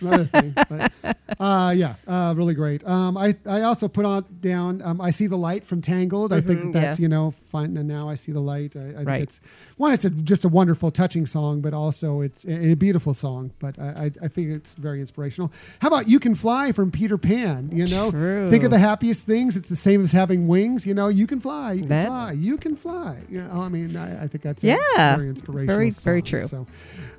Another 0.00 0.24
thing. 0.26 0.54
But, 0.54 0.92
uh, 1.40 1.74
yeah, 1.76 1.94
uh, 2.06 2.34
really 2.36 2.54
great. 2.54 2.86
Um, 2.86 3.16
I, 3.16 3.34
I 3.46 3.62
also 3.62 3.88
put 3.88 4.04
on 4.04 4.24
down 4.40 4.80
um, 4.82 5.00
I 5.00 5.10
See 5.10 5.26
the 5.26 5.36
Light 5.36 5.64
from 5.64 5.82
Tangled. 5.82 6.32
I 6.32 6.40
think 6.40 6.60
Mhm, 6.60 6.72
that 6.74 6.80
that's, 6.80 6.98
yeah. 7.00 7.02
you 7.02 7.08
know, 7.08 7.34
fun. 7.52 7.76
And 7.76 7.86
now 7.86 8.08
I 8.08 8.14
See 8.14 8.32
the 8.32 8.40
Light. 8.40 8.74
I, 8.76 8.80
I 8.80 8.92
think 8.94 9.06
Right. 9.08 9.22
it's 9.22 9.40
one, 9.76 9.92
it's 9.92 10.04
a, 10.04 10.10
just 10.10 10.44
a 10.44 10.48
wonderful, 10.48 10.90
touching 10.90 11.26
song, 11.26 11.60
but 11.60 11.72
also 11.74 12.22
it's 12.22 12.44
a, 12.44 12.72
a 12.72 12.74
beautiful 12.74 13.14
song. 13.14 13.52
But 13.60 13.78
I, 13.78 13.88
I, 13.88 14.10
I 14.24 14.28
think 14.28 14.50
it's 14.50 14.74
very 14.74 15.00
inspirational. 15.00 15.52
How 15.80 15.88
about 15.88 16.08
You 16.08 16.18
Can 16.18 16.34
Fly 16.34 16.72
from 16.72 16.90
Peter 16.90 17.18
Pan? 17.18 17.70
You 17.72 17.86
know, 17.86 18.10
True. 18.10 18.50
think 18.50 18.64
of 18.64 18.70
the 18.70 18.78
happiest 18.78 19.22
things. 19.24 19.56
It's 19.56 19.68
the 19.68 19.76
same 19.76 20.02
as 20.02 20.12
having 20.12 20.48
wings. 20.48 20.86
You 20.86 20.94
know, 20.94 21.08
you 21.08 21.26
can 21.26 21.40
fly. 21.40 21.72
You 21.74 21.80
can 21.80 21.88
That- 21.90 22.06
fly. 22.08 22.32
You 22.32 22.56
can 22.56 22.74
fly. 22.74 23.18
You 23.30 23.42
know, 23.42 23.60
I 23.60 23.68
mean, 23.68 23.96
I, 23.96 24.24
I 24.24 24.26
think 24.28 24.42
that's 24.42 24.64
Yeah. 24.64 24.76
very 25.16 25.28
inspirational. 25.28 25.66
Very- 25.76 25.90
very 25.90 26.22
true. 26.22 26.46
So 26.46 26.66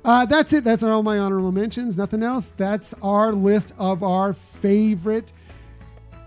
uh, 0.04 0.26
that's 0.26 0.52
it. 0.52 0.64
That's 0.64 0.82
all 0.82 1.02
my 1.02 1.18
honorable 1.18 1.52
mentions. 1.52 1.96
Nothing 1.96 2.22
else. 2.22 2.52
That's 2.56 2.92
our 3.02 3.32
list 3.32 3.72
of 3.78 4.02
our 4.02 4.34
favorite 4.60 5.32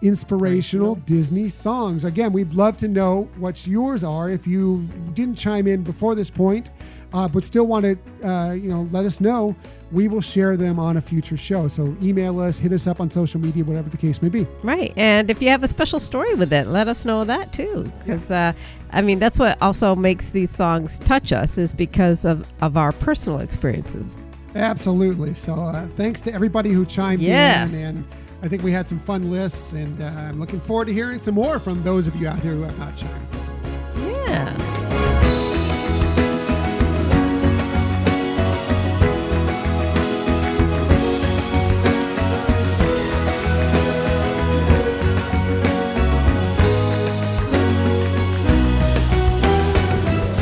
inspirational 0.02 0.96
Disney 0.96 1.50
songs. 1.50 2.04
Again, 2.04 2.32
we'd 2.34 2.54
love 2.54 2.78
to 2.78 2.88
know 2.88 3.28
what 3.38 3.66
yours 3.66 4.04
are. 4.04 4.30
If 4.30 4.46
you 4.48 4.88
didn't 5.14 5.36
chime 5.36 5.68
in 5.68 5.84
before 5.84 6.16
this 6.16 6.30
point, 6.30 6.70
uh, 7.14 7.28
but 7.28 7.44
still 7.44 7.66
want 7.68 7.86
to, 7.86 8.28
uh, 8.28 8.52
you 8.54 8.70
know, 8.70 8.88
let 8.92 9.06
us 9.06 9.20
know. 9.22 9.56
We 9.92 10.10
will 10.10 10.22
share 10.22 10.58
them 10.58 10.80
on 10.80 10.98
a 10.98 11.02
future 11.02 11.38
show. 11.38 11.68
So 11.70 11.96
email 12.02 12.40
us, 12.42 12.58
hit 12.58 12.74
us 12.74 12.88
up 12.88 13.00
on 13.00 13.10
social 13.10 13.40
media, 13.40 13.64
whatever 13.64 13.90
the 13.90 13.98
case 13.98 14.22
may 14.22 14.28
be. 14.30 14.46
Right. 14.62 14.94
And 14.98 15.32
if 15.32 15.42
you 15.42 15.48
have 15.50 15.64
a 15.64 15.68
special 15.68 16.00
story 16.00 16.34
with 16.36 16.52
it, 16.52 16.68
let 16.68 16.88
us 16.90 17.06
know 17.06 17.24
that 17.24 17.54
too. 17.54 17.90
Because, 18.00 18.30
uh, 18.30 18.52
I 18.92 19.02
mean, 19.02 19.20
that's 19.20 19.40
what 19.40 19.58
also 19.62 19.96
makes 19.96 20.32
these 20.32 20.52
songs 20.52 21.00
touch 21.00 21.32
us 21.32 21.58
is 21.58 21.72
because 21.72 22.26
of, 22.26 22.46
of 22.62 22.76
our 22.76 22.92
personal 22.92 23.40
experiences. 23.40 24.18
Absolutely. 24.56 25.34
So 25.36 25.54
uh, 25.54 25.88
thanks 25.96 26.20
to 26.22 26.34
everybody 26.34 26.72
who 26.72 26.86
chimed 26.86 27.22
Yeah. 27.22 27.66
in. 27.66 27.76
And 27.76 28.06
I 28.42 28.48
think 28.48 28.64
we 28.64 28.72
had 28.72 28.88
some 28.88 29.00
fun 29.00 29.32
lists. 29.32 29.74
And 29.74 30.02
uh, 30.02 30.06
I'm 30.06 30.40
looking 30.40 30.60
forward 30.62 30.86
to 30.86 30.94
hearing 30.94 31.20
some 31.20 31.36
more 31.36 31.60
from 31.60 31.84
those 31.84 32.08
of 32.08 32.16
you 32.16 32.28
out 32.28 32.42
there 32.42 32.54
who 32.54 32.62
have 32.62 32.78
not 32.78 32.96
chimed 32.96 33.57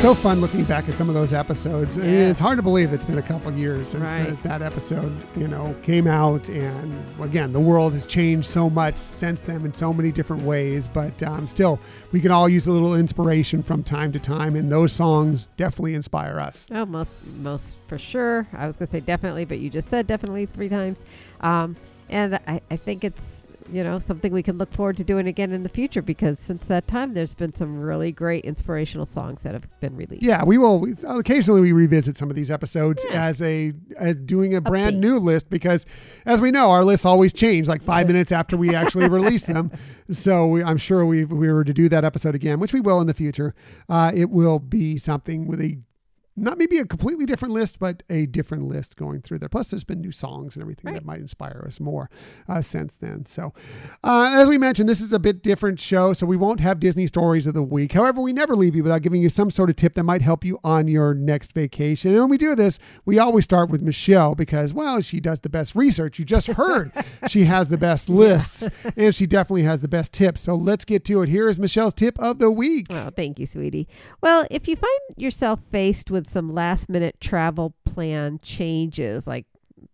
So 0.06 0.14
fun 0.14 0.40
looking 0.40 0.62
back 0.62 0.88
at 0.88 0.94
some 0.94 1.08
of 1.08 1.16
those 1.16 1.32
episodes. 1.32 1.98
I 1.98 2.02
mean, 2.02 2.10
it's 2.14 2.38
hard 2.38 2.58
to 2.58 2.62
believe 2.62 2.92
it's 2.92 3.04
been 3.04 3.18
a 3.18 3.22
couple 3.22 3.52
years 3.52 3.88
since 3.88 4.04
Right. 4.04 4.28
that, 4.28 4.60
that 4.60 4.62
episode, 4.62 5.12
you 5.36 5.48
know, 5.48 5.74
came 5.82 6.06
out. 6.06 6.48
And 6.48 7.04
again, 7.20 7.52
the 7.52 7.58
world 7.58 7.92
has 7.92 8.06
changed 8.06 8.46
so 8.46 8.70
much 8.70 8.96
since 8.96 9.42
then 9.42 9.64
in 9.64 9.74
so 9.74 9.92
many 9.92 10.12
different 10.12 10.44
ways. 10.44 10.86
But 10.86 11.20
um, 11.24 11.48
still, 11.48 11.80
we 12.12 12.20
can 12.20 12.30
all 12.30 12.48
use 12.48 12.68
a 12.68 12.70
little 12.70 12.94
inspiration 12.94 13.64
from 13.64 13.82
time 13.82 14.12
to 14.12 14.20
time, 14.20 14.54
and 14.54 14.70
those 14.70 14.92
songs 14.92 15.48
definitely 15.56 15.94
inspire 15.94 16.38
us. 16.38 16.68
Oh, 16.70 16.86
most, 16.86 17.16
most 17.38 17.76
for 17.88 17.98
sure. 17.98 18.46
I 18.52 18.64
was 18.64 18.76
gonna 18.76 18.86
say 18.86 19.00
definitely, 19.00 19.44
but 19.44 19.58
you 19.58 19.70
just 19.70 19.88
said 19.88 20.06
definitely 20.06 20.46
three 20.46 20.68
times. 20.68 21.00
Um, 21.40 21.74
and 22.08 22.36
I, 22.46 22.60
I 22.70 22.76
think 22.76 23.02
it's 23.02 23.42
you 23.72 23.82
know 23.84 23.98
something 23.98 24.32
we 24.32 24.42
can 24.42 24.58
look 24.58 24.72
forward 24.72 24.96
to 24.98 25.04
doing 25.04 25.26
again 25.26 25.52
in 25.52 25.62
the 25.62 25.68
future 25.68 26.02
because 26.02 26.38
since 26.38 26.66
that 26.66 26.86
time, 26.86 27.14
there's 27.14 27.34
been 27.34 27.54
some 27.54 27.80
really 27.80 28.12
great 28.12 28.44
inspirational 28.44 29.06
songs 29.06 29.42
that 29.42 29.52
have 29.54 29.66
been 29.80 29.96
released. 29.96 30.22
Yeah, 30.22 30.44
we 30.44 30.58
will. 30.58 30.78
We, 30.80 30.94
occasionally, 31.04 31.60
we 31.60 31.72
revisit 31.72 32.16
some 32.16 32.30
of 32.30 32.36
these 32.36 32.50
episodes 32.50 33.04
Yeah. 33.10 33.24
as 33.24 33.42
a 33.42 33.72
as 33.98 34.16
doing 34.16 34.54
a 34.54 34.60
brand 34.60 34.96
Update. 34.96 35.00
new 35.00 35.18
list 35.18 35.50
because, 35.50 35.86
as 36.26 36.40
we 36.40 36.50
know, 36.50 36.70
our 36.70 36.84
lists 36.84 37.04
always 37.06 37.32
change 37.32 37.68
like 37.68 37.82
five 37.82 38.06
minutes 38.06 38.32
after 38.32 38.56
we 38.56 38.74
actually 38.74 39.08
release 39.10 39.44
them. 39.44 39.70
So 40.10 40.46
we, 40.46 40.62
I'm 40.62 40.76
sure 40.78 41.04
we, 41.04 41.24
if 41.24 41.30
we 41.30 41.50
were 41.50 41.64
to 41.64 41.72
do 41.74 41.88
that 41.88 42.04
episode 42.04 42.34
again, 42.34 42.60
which 42.60 42.72
we 42.72 42.80
will 42.80 43.00
in 43.00 43.06
the 43.06 43.14
future, 43.14 43.54
uh, 43.88 44.12
it 44.14 44.30
will 44.30 44.58
be 44.58 44.96
something 44.98 45.46
with 45.46 45.60
a 45.60 45.78
not 46.36 46.58
maybe 46.58 46.78
a 46.78 46.84
completely 46.84 47.24
different 47.24 47.54
list, 47.54 47.78
but 47.78 48.02
a 48.10 48.26
different 48.26 48.64
list 48.64 48.96
going 48.96 49.22
through 49.22 49.38
there. 49.38 49.48
Plus, 49.48 49.68
there's 49.68 49.84
been 49.84 50.00
new 50.00 50.12
songs 50.12 50.54
and 50.54 50.62
everything 50.62 50.92
that 50.92 51.04
might 51.04 51.20
inspire 51.20 51.64
us 51.66 51.80
more 51.80 52.10
uh, 52.48 52.60
since 52.60 52.94
then. 52.94 53.24
So, 53.24 53.54
uh, 54.04 54.34
as 54.36 54.48
we 54.48 54.58
mentioned, 54.58 54.88
this 54.88 55.00
is 55.00 55.12
a 55.12 55.18
bit 55.18 55.42
different 55.42 55.80
show, 55.80 56.12
so 56.12 56.26
we 56.26 56.36
won't 56.36 56.60
have 56.60 56.78
Disney 56.78 57.06
stories 57.06 57.46
of 57.46 57.54
the 57.54 57.62
week. 57.62 57.92
However, 57.92 58.20
we 58.20 58.32
never 58.32 58.54
leave 58.54 58.76
you 58.76 58.82
without 58.82 59.02
giving 59.02 59.22
you 59.22 59.28
some 59.28 59.50
sort 59.50 59.70
of 59.70 59.76
tip 59.76 59.94
that 59.94 60.02
might 60.02 60.22
help 60.22 60.44
you 60.44 60.58
on 60.62 60.88
your 60.88 61.14
next 61.14 61.52
vacation. 61.52 62.12
And 62.12 62.20
when 62.20 62.30
we 62.30 62.38
do 62.38 62.54
this, 62.54 62.78
we 63.04 63.18
always 63.18 63.44
start 63.44 63.70
with 63.70 63.80
Michelle 63.80 64.34
because, 64.34 64.74
well, 64.74 65.00
she 65.00 65.20
does 65.20 65.40
the 65.40 65.48
best 65.48 65.74
research. 65.74 66.18
You 66.18 66.24
just 66.24 66.48
heard 66.48 66.92
she 67.28 67.44
has 67.44 67.70
the 67.70 67.78
best 67.78 68.08
lists, 68.08 68.68
and 68.96 69.14
she 69.14 69.26
definitely 69.26 69.62
has 69.62 69.80
the 69.80 69.88
best 69.88 70.12
tips. 70.12 70.42
So 70.42 70.54
let's 70.54 70.84
get 70.84 71.04
to 71.06 71.22
it. 71.22 71.28
Here 71.30 71.48
is 71.48 71.58
Michelle's 71.58 71.94
tip 71.94 72.18
of 72.18 72.38
the 72.38 72.50
week. 72.50 72.86
Oh, 72.90 73.10
thank 73.10 73.38
you, 73.38 73.46
sweetie. 73.46 73.88
Well, 74.20 74.46
if 74.50 74.68
you 74.68 74.76
find 74.76 75.00
yourself 75.16 75.60
faced 75.70 76.10
with 76.10 76.25
some 76.28 76.52
last 76.52 76.88
minute 76.88 77.20
travel 77.20 77.74
plan 77.84 78.38
changes, 78.42 79.26
like 79.26 79.46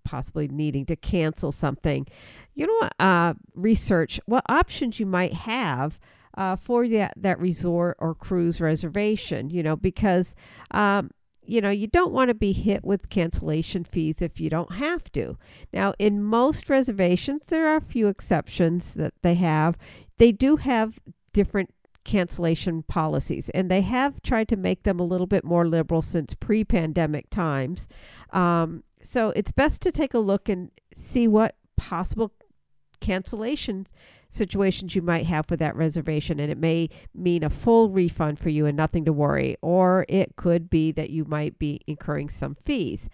possibly 0.04 0.48
needing 0.48 0.86
to 0.86 0.96
cancel 0.96 1.52
something, 1.52 2.06
you 2.54 2.66
know? 2.66 2.88
Uh, 2.98 3.34
research 3.54 4.20
what 4.26 4.44
options 4.48 4.98
you 5.00 5.06
might 5.06 5.34
have. 5.34 5.98
Uh, 6.34 6.56
for 6.56 6.88
that, 6.88 7.12
that 7.14 7.38
resort 7.38 7.94
or 8.00 8.14
cruise 8.14 8.58
reservation, 8.58 9.50
you 9.50 9.62
know, 9.62 9.76
because 9.76 10.34
um, 10.70 11.10
you 11.44 11.60
know, 11.60 11.70
you 11.70 11.86
don't 11.86 12.12
want 12.12 12.28
to 12.28 12.34
be 12.34 12.52
hit 12.52 12.84
with 12.84 13.10
cancellation 13.10 13.84
fees 13.84 14.22
if 14.22 14.40
you 14.40 14.48
don't 14.48 14.72
have 14.72 15.10
to. 15.12 15.36
Now, 15.72 15.94
in 15.98 16.22
most 16.22 16.70
reservations, 16.70 17.46
there 17.46 17.66
are 17.66 17.76
a 17.76 17.80
few 17.80 18.08
exceptions 18.08 18.94
that 18.94 19.14
they 19.22 19.34
have. 19.34 19.76
They 20.18 20.32
do 20.32 20.56
have 20.56 21.00
different 21.32 21.70
cancellation 22.04 22.82
policies, 22.82 23.48
and 23.50 23.70
they 23.70 23.82
have 23.82 24.22
tried 24.22 24.48
to 24.48 24.56
make 24.56 24.82
them 24.82 25.00
a 25.00 25.04
little 25.04 25.26
bit 25.26 25.44
more 25.44 25.66
liberal 25.66 26.02
since 26.02 26.34
pre 26.34 26.64
pandemic 26.64 27.30
times. 27.30 27.86
Um, 28.30 28.84
so 29.02 29.30
it's 29.30 29.52
best 29.52 29.82
to 29.82 29.92
take 29.92 30.14
a 30.14 30.18
look 30.18 30.48
and 30.48 30.70
see 30.96 31.26
what 31.26 31.56
possible 31.76 32.32
cancellation 33.00 33.86
situations 34.28 34.94
you 34.94 35.02
might 35.02 35.26
have 35.26 35.44
with 35.50 35.58
that 35.58 35.76
reservation 35.76 36.40
and 36.40 36.50
it 36.50 36.56
may 36.56 36.88
mean 37.14 37.42
a 37.42 37.50
full 37.50 37.90
refund 37.90 38.38
for 38.38 38.48
you 38.48 38.64
and 38.64 38.76
nothing 38.76 39.04
to 39.04 39.12
worry 39.12 39.56
or 39.60 40.06
it 40.08 40.36
could 40.36 40.70
be 40.70 40.90
that 40.90 41.10
you 41.10 41.24
might 41.26 41.58
be 41.58 41.80
incurring 41.86 42.30
some 42.30 42.54
fees 42.54 43.10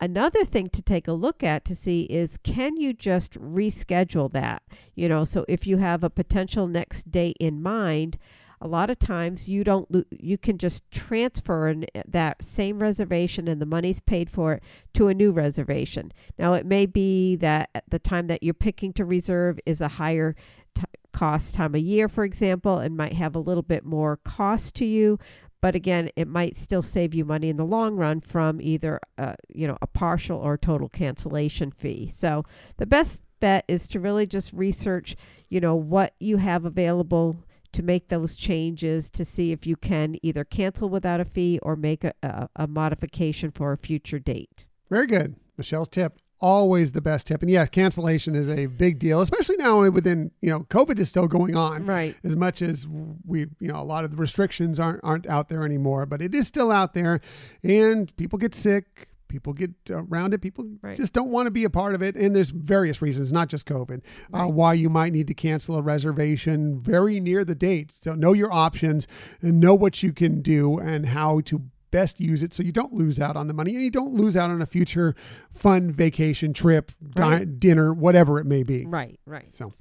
another 0.00 0.44
thing 0.44 0.68
to 0.70 0.82
take 0.82 1.06
a 1.06 1.12
look 1.12 1.42
at 1.42 1.64
to 1.66 1.76
see 1.76 2.02
is 2.02 2.38
can 2.42 2.76
you 2.76 2.92
just 2.92 3.34
reschedule 3.34 4.30
that? 4.32 4.62
You 4.94 5.08
know 5.08 5.24
so 5.24 5.44
if 5.48 5.66
you 5.66 5.78
have 5.78 6.04
a 6.04 6.10
potential 6.10 6.66
next 6.66 7.10
date 7.10 7.36
in 7.40 7.62
mind 7.62 8.18
a 8.62 8.68
lot 8.68 8.90
of 8.90 8.98
times 8.98 9.48
you 9.48 9.64
don't 9.64 9.88
you 10.10 10.36
can 10.36 10.58
just 10.58 10.88
transfer 10.90 11.68
an, 11.68 11.86
eh, 11.94 12.02
that 12.06 12.42
same 12.42 12.80
reservation 12.80 13.48
and 13.48 13.60
the 13.60 13.66
money's 13.66 14.00
paid 14.00 14.28
for 14.30 14.54
it 14.54 14.62
to 14.94 15.08
a 15.08 15.14
new 15.14 15.32
reservation. 15.32 16.12
Now 16.38 16.52
it 16.54 16.66
may 16.66 16.86
be 16.86 17.36
that 17.36 17.70
at 17.74 17.84
the 17.88 17.98
time 17.98 18.26
that 18.26 18.42
you're 18.42 18.54
picking 18.54 18.92
to 18.94 19.04
reserve 19.04 19.58
is 19.64 19.80
a 19.80 19.88
higher 19.88 20.36
t- 20.74 20.84
cost 21.12 21.54
time 21.54 21.74
of 21.74 21.80
year 21.80 22.08
for 22.08 22.24
example 22.24 22.78
and 22.78 22.96
might 22.96 23.14
have 23.14 23.34
a 23.34 23.40
little 23.40 23.62
bit 23.62 23.84
more 23.84 24.18
cost 24.18 24.74
to 24.76 24.84
you 24.84 25.18
but 25.60 25.74
again 25.74 26.10
it 26.16 26.28
might 26.28 26.56
still 26.56 26.82
save 26.82 27.14
you 27.14 27.24
money 27.24 27.48
in 27.48 27.56
the 27.56 27.64
long 27.64 27.96
run 27.96 28.20
from 28.20 28.60
either 28.60 29.00
uh, 29.18 29.34
you 29.48 29.66
know 29.66 29.76
a 29.82 29.86
partial 29.86 30.38
or 30.38 30.56
total 30.56 30.88
cancellation 30.88 31.70
fee 31.70 32.10
so 32.14 32.44
the 32.78 32.86
best 32.86 33.22
bet 33.40 33.64
is 33.68 33.86
to 33.86 34.00
really 34.00 34.26
just 34.26 34.52
research 34.52 35.16
you 35.48 35.60
know 35.60 35.74
what 35.74 36.14
you 36.20 36.36
have 36.36 36.64
available 36.64 37.44
to 37.72 37.82
make 37.82 38.08
those 38.08 38.34
changes 38.34 39.08
to 39.10 39.24
see 39.24 39.52
if 39.52 39.66
you 39.66 39.76
can 39.76 40.16
either 40.22 40.44
cancel 40.44 40.88
without 40.88 41.20
a 41.20 41.24
fee 41.24 41.58
or 41.62 41.76
make 41.76 42.02
a, 42.04 42.12
a, 42.22 42.48
a 42.56 42.66
modification 42.66 43.50
for 43.50 43.72
a 43.72 43.78
future 43.78 44.18
date 44.18 44.66
Very 44.90 45.06
good. 45.06 45.36
Michelle's 45.56 45.88
tip. 45.88 46.18
Always 46.42 46.92
the 46.92 47.02
best 47.02 47.26
tip. 47.26 47.42
And 47.42 47.50
yeah, 47.50 47.66
cancellation 47.66 48.34
is 48.34 48.48
a 48.48 48.64
big 48.66 48.98
deal, 48.98 49.20
especially 49.20 49.56
now 49.58 49.88
within, 49.90 50.30
you 50.40 50.48
know, 50.50 50.60
COVID 50.70 50.98
is 50.98 51.08
still 51.08 51.26
going 51.28 51.54
on. 51.54 51.84
right 51.84 52.16
As 52.24 52.34
much 52.34 52.62
as 52.62 52.86
we, 53.26 53.40
you 53.60 53.68
know, 53.68 53.80
a 53.80 53.84
lot 53.84 54.04
of 54.04 54.10
the 54.10 54.16
restrictions 54.16 54.80
aren't 54.80 55.00
aren't 55.04 55.26
out 55.26 55.48
there 55.50 55.64
anymore, 55.64 56.06
but 56.06 56.22
it 56.22 56.34
is 56.34 56.46
still 56.46 56.70
out 56.70 56.94
there 56.94 57.20
and 57.62 58.16
people 58.16 58.38
get 58.38 58.54
sick, 58.54 59.08
people 59.28 59.52
get 59.52 59.70
around 59.90 60.32
it, 60.32 60.40
people 60.40 60.66
Right. 60.82 60.96
just 60.96 61.12
don't 61.12 61.28
want 61.30 61.46
to 61.46 61.50
be 61.50 61.64
a 61.64 61.70
part 61.70 61.94
of 61.94 62.00
it 62.02 62.16
and 62.16 62.34
there's 62.34 62.50
various 62.50 63.02
reasons, 63.02 63.32
not 63.34 63.48
just 63.48 63.66
COVID, 63.66 64.00
uh, 64.32 64.46
why 64.46 64.72
you 64.72 64.88
might 64.88 65.12
need 65.12 65.26
to 65.26 65.34
cancel 65.34 65.76
a 65.76 65.82
reservation 65.82 66.80
very 66.80 67.20
near 67.20 67.44
the 67.44 67.54
date. 67.54 67.92
So 68.02 68.14
know 68.14 68.32
your 68.32 68.50
options 68.52 69.06
and 69.42 69.60
know 69.60 69.74
what 69.74 70.02
you 70.02 70.12
can 70.14 70.40
do 70.40 70.78
and 70.78 71.06
how 71.06 71.40
to 71.42 71.62
best 71.90 72.20
use 72.20 72.42
it 72.42 72.54
so 72.54 72.62
you 72.62 72.72
don't 72.72 72.92
lose 72.92 73.18
out 73.18 73.36
on 73.36 73.46
the 73.46 73.52
money 73.54 73.74
and 73.74 73.82
you 73.82 73.90
don't 73.90 74.14
lose 74.14 74.36
out 74.36 74.50
on 74.50 74.62
a 74.62 74.66
future 74.66 75.14
fun 75.54 75.90
vacation 75.90 76.52
trip, 76.52 76.92
di- 77.14 77.44
dinner, 77.44 77.92
whatever 77.92 78.38
it 78.38 78.46
may 78.46 78.62
be. 78.62 78.86
right 78.86 79.18
right 79.26 79.46
So, 79.48 79.72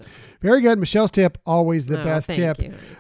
Very 0.42 0.62
good. 0.62 0.80
Michelle's 0.80 1.12
tip, 1.12 1.38
always 1.46 1.86
the 1.86 2.00
Oh, 2.02 2.04
best 2.04 2.28
tip. 2.30 2.58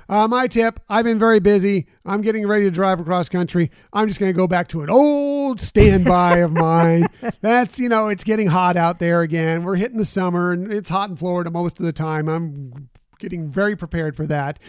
Uh, 0.07 0.27
my 0.27 0.47
tip, 0.47 0.79
I've 0.89 1.05
been 1.05 1.19
very 1.19 1.39
busy. 1.39 1.87
I'm 2.05 2.21
getting 2.21 2.47
ready 2.47 2.65
to 2.65 2.71
drive 2.71 2.99
across 2.99 3.29
country. 3.29 3.71
I'm 3.93 4.07
just 4.07 4.19
going 4.19 4.31
to 4.31 4.37
go 4.37 4.47
back 4.47 4.67
to 4.69 4.81
an 4.81 4.89
old 4.89 5.59
standby 5.61 6.37
of 6.37 6.51
mine. 6.51 7.07
That's, 7.41 7.79
you 7.79 7.89
know, 7.89 8.07
it's 8.07 8.23
getting 8.23 8.47
hot 8.47 8.77
out 8.77 8.99
there 8.99 9.21
again. 9.21 9.63
We're 9.63 9.75
hitting 9.75 9.97
the 9.97 10.05
summer 10.05 10.51
and 10.51 10.71
it's 10.71 10.89
hot 10.89 11.09
in 11.09 11.15
Florida 11.15 11.49
most 11.51 11.79
of 11.79 11.85
the 11.85 11.93
time. 11.93 12.27
I'm 12.29 12.89
getting 13.19 13.51
very 13.51 13.75
prepared 13.75 14.15
for 14.15 14.25
that. 14.27 14.59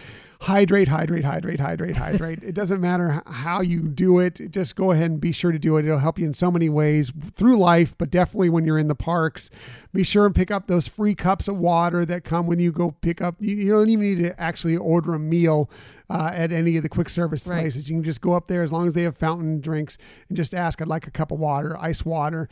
Hydrate, 0.45 0.87
hydrate, 0.87 1.23
hydrate, 1.23 1.59
hydrate, 1.59 1.95
hydrate. 1.95 2.39
it 2.43 2.55
doesn't 2.55 2.81
matter 2.81 3.21
how 3.27 3.61
you 3.61 3.81
do 3.81 4.17
it. 4.17 4.41
Just 4.49 4.75
go 4.75 4.89
ahead 4.89 5.11
and 5.11 5.21
be 5.21 5.31
sure 5.31 5.51
to 5.51 5.59
do 5.59 5.77
it. 5.77 5.85
It'll 5.85 5.99
help 5.99 6.17
you 6.17 6.25
in 6.25 6.33
so 6.33 6.49
many 6.49 6.67
ways 6.67 7.11
through 7.35 7.59
life, 7.59 7.93
but 7.99 8.09
definitely 8.09 8.49
when 8.49 8.65
you're 8.65 8.79
in 8.79 8.87
the 8.87 8.95
parks. 8.95 9.51
Be 9.93 10.01
sure 10.01 10.25
and 10.25 10.33
pick 10.33 10.49
up 10.49 10.65
those 10.65 10.87
free 10.87 11.13
cups 11.13 11.47
of 11.47 11.57
water 11.57 12.05
that 12.05 12.23
come 12.23 12.47
when 12.47 12.57
you 12.57 12.71
go 12.71 12.89
pick 13.01 13.21
up. 13.21 13.35
You, 13.39 13.55
you 13.55 13.69
don't 13.71 13.87
even 13.89 14.03
need 14.03 14.17
to 14.23 14.41
actually 14.41 14.77
order 14.77 15.13
a 15.13 15.19
meal 15.19 15.69
uh, 16.09 16.31
at 16.33 16.51
any 16.51 16.75
of 16.75 16.81
the 16.81 16.89
quick 16.89 17.09
service 17.09 17.45
Right. 17.45 17.59
places. 17.59 17.87
You 17.87 17.97
can 17.97 18.03
just 18.03 18.19
go 18.21 18.33
up 18.33 18.47
there 18.47 18.63
as 18.63 18.71
long 18.71 18.87
as 18.87 18.93
they 18.93 19.03
have 19.03 19.17
fountain 19.17 19.61
drinks 19.61 19.99
and 20.27 20.35
just 20.35 20.55
ask, 20.55 20.81
I'd 20.81 20.87
like 20.87 21.05
a 21.05 21.11
cup 21.11 21.31
of 21.31 21.37
water, 21.37 21.77
ice 21.79 22.03
water. 22.03 22.49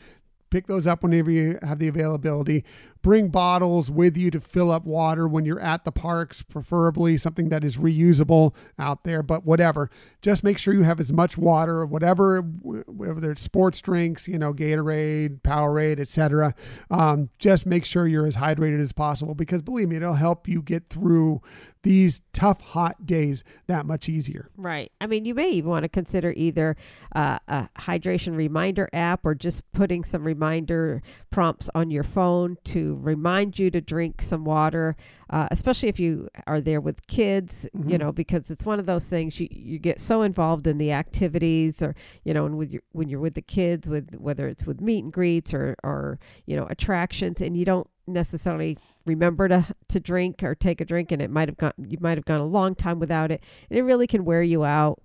Pick 0.50 0.68
those 0.68 0.86
up 0.86 1.02
whenever 1.02 1.30
you 1.30 1.58
have 1.62 1.80
the 1.80 1.88
availability. 1.88 2.64
Bring 3.02 3.28
bottles 3.28 3.90
with 3.90 4.16
you 4.16 4.30
to 4.30 4.40
fill 4.40 4.70
up 4.70 4.84
water 4.84 5.26
when 5.26 5.44
you're 5.44 5.60
at 5.60 5.84
the 5.84 5.92
parks, 5.92 6.42
preferably 6.42 7.16
something 7.16 7.48
that 7.48 7.64
is 7.64 7.76
reusable 7.76 8.54
out 8.78 9.04
there, 9.04 9.22
but 9.22 9.44
whatever. 9.44 9.90
Just 10.20 10.44
make 10.44 10.58
sure 10.58 10.74
you 10.74 10.82
have 10.82 11.00
as 11.00 11.12
much 11.12 11.38
water, 11.38 11.86
whatever, 11.86 12.40
whether 12.40 13.30
it's 13.30 13.42
sports 13.42 13.80
drinks, 13.80 14.28
you 14.28 14.38
know, 14.38 14.52
Gatorade, 14.52 15.40
Powerade, 15.40 15.98
etc. 15.98 16.54
Um, 16.90 17.30
just 17.38 17.64
make 17.64 17.84
sure 17.84 18.06
you're 18.06 18.26
as 18.26 18.36
hydrated 18.36 18.80
as 18.80 18.92
possible 18.92 19.34
because 19.34 19.62
believe 19.62 19.88
me, 19.88 19.96
it'll 19.96 20.14
help 20.14 20.46
you 20.46 20.60
get 20.60 20.88
through 20.90 21.40
these 21.82 22.20
tough, 22.32 22.60
hot 22.60 23.06
days 23.06 23.42
that 23.66 23.86
much 23.86 24.08
easier. 24.08 24.50
Right. 24.56 24.92
I 25.00 25.06
mean, 25.06 25.24
you 25.24 25.34
may 25.34 25.50
even 25.50 25.70
want 25.70 25.84
to 25.84 25.88
consider 25.88 26.32
either 26.36 26.76
uh, 27.14 27.38
a 27.48 27.68
hydration 27.78 28.36
reminder 28.36 28.88
app 28.92 29.24
or 29.24 29.34
just 29.34 29.70
putting 29.72 30.04
some 30.04 30.24
reminder 30.24 31.02
prompts 31.30 31.70
on 31.74 31.90
your 31.90 32.04
phone 32.04 32.58
to 32.64 32.89
remind 32.94 33.58
you 33.58 33.70
to 33.70 33.80
drink 33.80 34.22
some 34.22 34.44
water, 34.44 34.96
uh, 35.30 35.48
especially 35.50 35.88
if 35.88 36.00
you 36.00 36.28
are 36.46 36.60
there 36.60 36.80
with 36.80 37.06
kids, 37.06 37.66
you 37.86 37.98
know, 37.98 38.12
because 38.12 38.50
it's 38.50 38.64
one 38.64 38.78
of 38.78 38.86
those 38.86 39.04
things 39.04 39.38
you, 39.38 39.48
you 39.50 39.78
get 39.78 40.00
so 40.00 40.22
involved 40.22 40.66
in 40.66 40.78
the 40.78 40.92
activities 40.92 41.82
or, 41.82 41.94
you 42.24 42.34
know, 42.34 42.46
and 42.46 42.56
with 42.56 42.72
your, 42.72 42.82
when 42.92 43.08
you're 43.08 43.20
with 43.20 43.34
the 43.34 43.42
kids, 43.42 43.88
with 43.88 44.14
whether 44.16 44.48
it's 44.48 44.66
with 44.66 44.80
meet 44.80 45.04
and 45.04 45.12
greets 45.12 45.52
or, 45.54 45.76
or, 45.82 46.18
you 46.46 46.56
know, 46.56 46.66
attractions, 46.66 47.40
and 47.40 47.56
you 47.56 47.64
don't 47.64 47.88
necessarily 48.06 48.76
remember 49.06 49.48
to 49.48 49.64
to 49.88 50.00
drink 50.00 50.42
or 50.42 50.54
take 50.54 50.80
a 50.80 50.84
drink 50.84 51.12
and 51.12 51.22
it 51.22 51.30
might 51.30 51.48
have 51.48 51.56
gone 51.56 51.72
you 51.78 51.96
might 52.00 52.18
have 52.18 52.24
gone 52.24 52.40
a 52.40 52.46
long 52.46 52.74
time 52.74 52.98
without 52.98 53.30
it 53.30 53.42
and 53.68 53.78
it 53.78 53.82
really 53.82 54.06
can 54.06 54.24
wear 54.24 54.42
you 54.42 54.64
out 54.64 55.00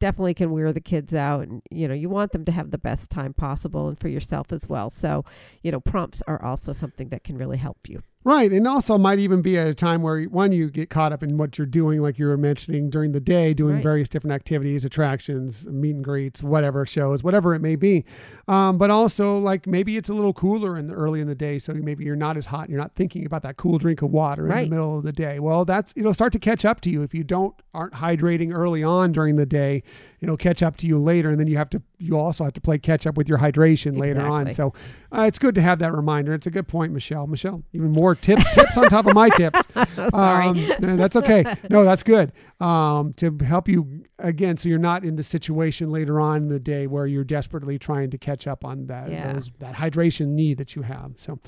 definitely 0.00 0.34
can 0.34 0.50
wear 0.50 0.72
the 0.72 0.80
kids 0.80 1.14
out 1.14 1.46
and 1.46 1.62
you 1.70 1.88
know 1.88 1.94
you 1.94 2.08
want 2.08 2.32
them 2.32 2.44
to 2.44 2.52
have 2.52 2.70
the 2.70 2.78
best 2.78 3.10
time 3.10 3.34
possible 3.34 3.88
and 3.88 3.98
for 3.98 4.08
yourself 4.08 4.52
as 4.52 4.68
well. 4.68 4.90
So 4.90 5.24
you 5.62 5.72
know 5.72 5.80
prompts 5.80 6.22
are 6.26 6.42
also 6.42 6.72
something 6.72 7.08
that 7.08 7.24
can 7.24 7.36
really 7.36 7.58
help 7.58 7.78
you 7.88 8.02
Right. 8.28 8.52
And 8.52 8.68
also 8.68 8.98
might 8.98 9.20
even 9.20 9.40
be 9.40 9.56
at 9.56 9.66
a 9.66 9.72
time 9.72 10.02
where 10.02 10.22
one, 10.24 10.52
you 10.52 10.68
get 10.68 10.90
caught 10.90 11.14
up 11.14 11.22
in 11.22 11.38
what 11.38 11.56
you're 11.56 11.66
doing, 11.66 12.02
like 12.02 12.18
you 12.18 12.26
were 12.26 12.36
mentioning 12.36 12.90
during 12.90 13.12
the 13.12 13.20
day, 13.20 13.54
doing 13.54 13.76
Right. 13.76 13.82
various 13.82 14.10
different 14.10 14.34
activities, 14.34 14.84
attractions, 14.84 15.66
meet 15.66 15.94
and 15.94 16.04
greets, 16.04 16.42
whatever 16.42 16.84
shows, 16.84 17.24
whatever 17.24 17.54
it 17.54 17.60
may 17.60 17.74
be. 17.74 18.04
Um, 18.46 18.76
but 18.76 18.90
also 18.90 19.38
like 19.38 19.66
maybe 19.66 19.96
it's 19.96 20.10
a 20.10 20.12
little 20.12 20.34
cooler 20.34 20.76
in 20.76 20.88
the 20.88 20.92
early 20.92 21.22
in 21.22 21.26
the 21.26 21.34
day. 21.34 21.58
So 21.58 21.72
maybe 21.72 22.04
you're 22.04 22.16
not 22.16 22.36
as 22.36 22.44
hot 22.44 22.64
and 22.64 22.70
you're 22.70 22.80
not 22.82 22.94
thinking 22.94 23.24
about 23.24 23.40
that 23.44 23.56
cool 23.56 23.78
drink 23.78 24.02
of 24.02 24.10
water 24.10 24.46
in 24.46 24.64
the 24.64 24.70
middle 24.76 24.98
of 24.98 25.04
the 25.04 25.12
day. 25.12 25.38
Well, 25.38 25.64
that's, 25.64 25.94
it'll 25.96 26.12
start 26.12 26.34
to 26.34 26.38
catch 26.38 26.66
up 26.66 26.82
to 26.82 26.90
you. 26.90 27.02
If 27.02 27.14
you 27.14 27.24
don't, 27.24 27.54
aren't 27.72 27.94
hydrating 27.94 28.52
early 28.54 28.82
on 28.82 29.10
during 29.12 29.36
the 29.36 29.46
day, 29.46 29.82
it'll 30.20 30.36
catch 30.36 30.62
up 30.62 30.76
to 30.78 30.86
you 30.86 30.98
later. 30.98 31.30
And 31.30 31.40
then 31.40 31.46
you 31.46 31.56
have 31.56 31.70
to, 31.70 31.80
you 31.96 32.18
also 32.18 32.44
have 32.44 32.52
to 32.52 32.60
play 32.60 32.76
catch 32.78 33.06
up 33.06 33.16
with 33.16 33.26
your 33.26 33.38
hydration 33.38 33.98
later 33.98 34.20
on. 34.20 34.50
So 34.50 34.74
uh, 35.12 35.22
it's 35.22 35.38
good 35.38 35.54
to 35.54 35.62
have 35.62 35.78
that 35.78 35.94
reminder. 35.94 36.34
It's 36.34 36.46
a 36.46 36.50
good 36.50 36.68
point, 36.68 36.92
Michelle. 36.92 37.26
Michelle, 37.26 37.62
even 37.72 37.90
more 37.90 38.17
tips, 38.20 38.54
tips 38.54 38.76
on 38.76 38.88
top 38.88 39.06
of 39.06 39.14
my 39.14 39.28
tips. 39.30 39.60
Sorry. 40.10 40.46
Um, 40.46 40.56
no, 40.80 40.96
that's 40.96 41.16
okay. 41.16 41.44
No, 41.70 41.84
that's 41.84 42.02
good. 42.02 42.32
Um, 42.60 43.12
to 43.14 43.36
help 43.44 43.68
you 43.68 44.02
again, 44.18 44.56
so 44.56 44.68
you're 44.68 44.78
not 44.78 45.04
in 45.04 45.16
the 45.16 45.22
situation 45.22 45.90
later 45.90 46.20
on 46.20 46.42
in 46.42 46.48
the 46.48 46.58
day 46.58 46.86
where 46.86 47.06
you're 47.06 47.22
desperately 47.24 47.78
trying 47.78 48.10
to 48.10 48.18
catch 48.18 48.46
up 48.46 48.64
on 48.64 48.86
that 48.86 49.10
Yeah. 49.10 49.32
those, 49.32 49.50
that 49.60 49.74
hydration 49.74 50.28
need 50.28 50.58
that 50.58 50.74
you 50.74 50.82
have. 50.82 51.12
So, 51.16 51.38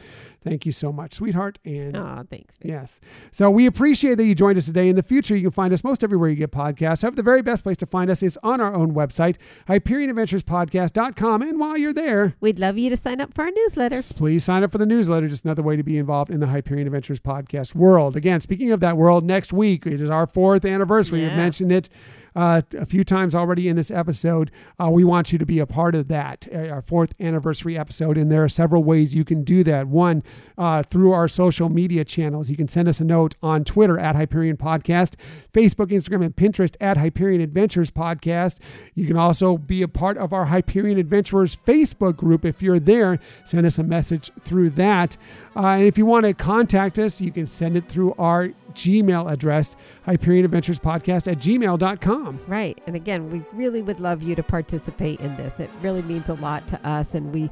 thank 0.42 0.66
you 0.66 0.72
so 0.72 0.92
much, 0.92 1.14
sweetheart. 1.14 1.58
And 1.64 1.96
oh 1.96 2.24
thanks 2.28 2.56
babe. 2.58 2.72
Yes. 2.72 3.00
So 3.30 3.50
we 3.50 3.66
appreciate 3.66 4.16
that 4.16 4.24
you 4.24 4.34
joined 4.34 4.58
us 4.58 4.66
today. 4.66 4.88
In 4.88 4.96
the 4.96 5.02
future, 5.02 5.36
you 5.36 5.42
can 5.42 5.52
find 5.52 5.72
us 5.72 5.82
most 5.84 6.04
everywhere 6.04 6.30
you 6.30 6.36
get 6.36 6.50
podcasts. 6.50 7.02
However, 7.02 7.16
the 7.16 7.22
very 7.22 7.42
best 7.42 7.62
place 7.62 7.76
to 7.78 7.86
find 7.86 8.10
us 8.10 8.22
is 8.22 8.38
on 8.42 8.60
our 8.60 8.74
own 8.74 8.94
website, 8.94 9.36
HyperionAdventurespodcast.com. 9.68 11.42
And 11.42 11.58
while 11.58 11.76
you're 11.76 11.92
there, 11.92 12.34
we'd 12.40 12.58
love 12.58 12.78
you 12.78 12.90
to 12.90 12.96
sign 12.96 13.20
up 13.20 13.34
for 13.34 13.42
our 13.42 13.50
newsletter 13.50 14.00
please 14.20 14.44
sign 14.44 14.62
up 14.62 14.70
for 14.70 14.78
the 14.78 14.86
newsletter. 14.86 15.28
Just 15.28 15.44
another 15.44 15.62
way 15.62 15.76
to 15.76 15.82
be 15.82 15.98
involved 15.98 16.30
in 16.30 16.40
the 16.40 16.46
Hyperion 16.46 16.86
Adventures 16.86 17.20
podcast 17.20 17.74
world. 17.74 18.16
Again, 18.16 18.40
speaking 18.40 18.70
of 18.70 18.80
that 18.80 18.96
world, 18.96 19.24
next 19.24 19.52
week 19.52 19.86
it 19.86 20.02
is 20.02 20.10
our 20.10 20.26
fourth 20.26 20.64
anniversary. 20.64 21.22
We've 21.22 21.32
mentioned 21.32 21.72
it 21.72 21.88
uh, 22.34 22.62
a 22.78 22.86
few 22.86 23.04
times 23.04 23.34
already 23.34 23.68
in 23.68 23.76
this 23.76 23.90
episode. 23.90 24.50
Uh, 24.78 24.90
we 24.90 25.04
want 25.04 25.32
you 25.32 25.38
to 25.38 25.46
be 25.46 25.58
a 25.58 25.66
part 25.66 25.94
of 25.94 26.08
that, 26.08 26.46
uh, 26.52 26.68
our 26.68 26.82
fourth 26.82 27.12
anniversary 27.20 27.78
episode. 27.78 28.16
And 28.16 28.30
there 28.30 28.44
are 28.44 28.48
several 28.48 28.84
ways 28.84 29.14
you 29.14 29.24
can 29.24 29.44
do 29.44 29.64
that. 29.64 29.86
One, 29.86 30.22
uh, 30.58 30.82
through 30.82 31.12
our 31.12 31.28
social 31.28 31.68
media 31.68 32.04
channels. 32.04 32.50
You 32.50 32.56
can 32.56 32.68
send 32.68 32.88
us 32.88 33.00
a 33.00 33.04
note 33.04 33.34
on 33.42 33.64
Twitter 33.64 33.98
at 33.98 34.16
Hyperion 34.16 34.56
Podcast, 34.56 35.14
Facebook, 35.52 35.88
Instagram, 35.88 36.24
and 36.24 36.36
Pinterest 36.36 36.74
at 36.80 36.96
Hyperion 36.96 37.40
Adventures 37.40 37.90
Podcast. 37.90 38.58
You 38.94 39.06
can 39.06 39.16
also 39.16 39.56
be 39.56 39.82
a 39.82 39.88
part 39.88 40.18
of 40.18 40.32
our 40.32 40.44
Hyperion 40.46 40.98
Adventurers 40.98 41.56
Facebook 41.66 42.16
group. 42.16 42.44
If 42.44 42.62
you're 42.62 42.80
there, 42.80 43.18
send 43.44 43.66
us 43.66 43.78
a 43.78 43.82
message 43.82 44.30
through 44.42 44.70
that. 44.70 45.16
Uh, 45.56 45.68
and 45.68 45.84
if 45.84 45.98
you 45.98 46.06
want 46.06 46.26
to 46.26 46.34
contact 46.34 46.98
us, 46.98 47.20
you 47.20 47.32
can 47.32 47.46
send 47.46 47.76
it 47.76 47.88
through 47.88 48.14
our 48.18 48.50
Gmail 48.74 49.30
address, 49.30 49.76
Hyperion 50.04 50.44
Adventures 50.44 50.78
Podcast 50.78 51.30
at 51.30 51.38
gmail.com. 51.38 52.40
Right. 52.46 52.80
And 52.86 52.96
again, 52.96 53.30
we 53.30 53.42
really 53.52 53.82
would 53.82 54.00
love 54.00 54.22
you 54.22 54.34
to 54.34 54.42
participate 54.42 55.20
in 55.20 55.36
this. 55.36 55.60
It 55.60 55.70
really 55.82 56.02
means 56.02 56.28
a 56.28 56.34
lot 56.34 56.66
to 56.68 56.86
us 56.88 57.14
and 57.14 57.32
we 57.32 57.50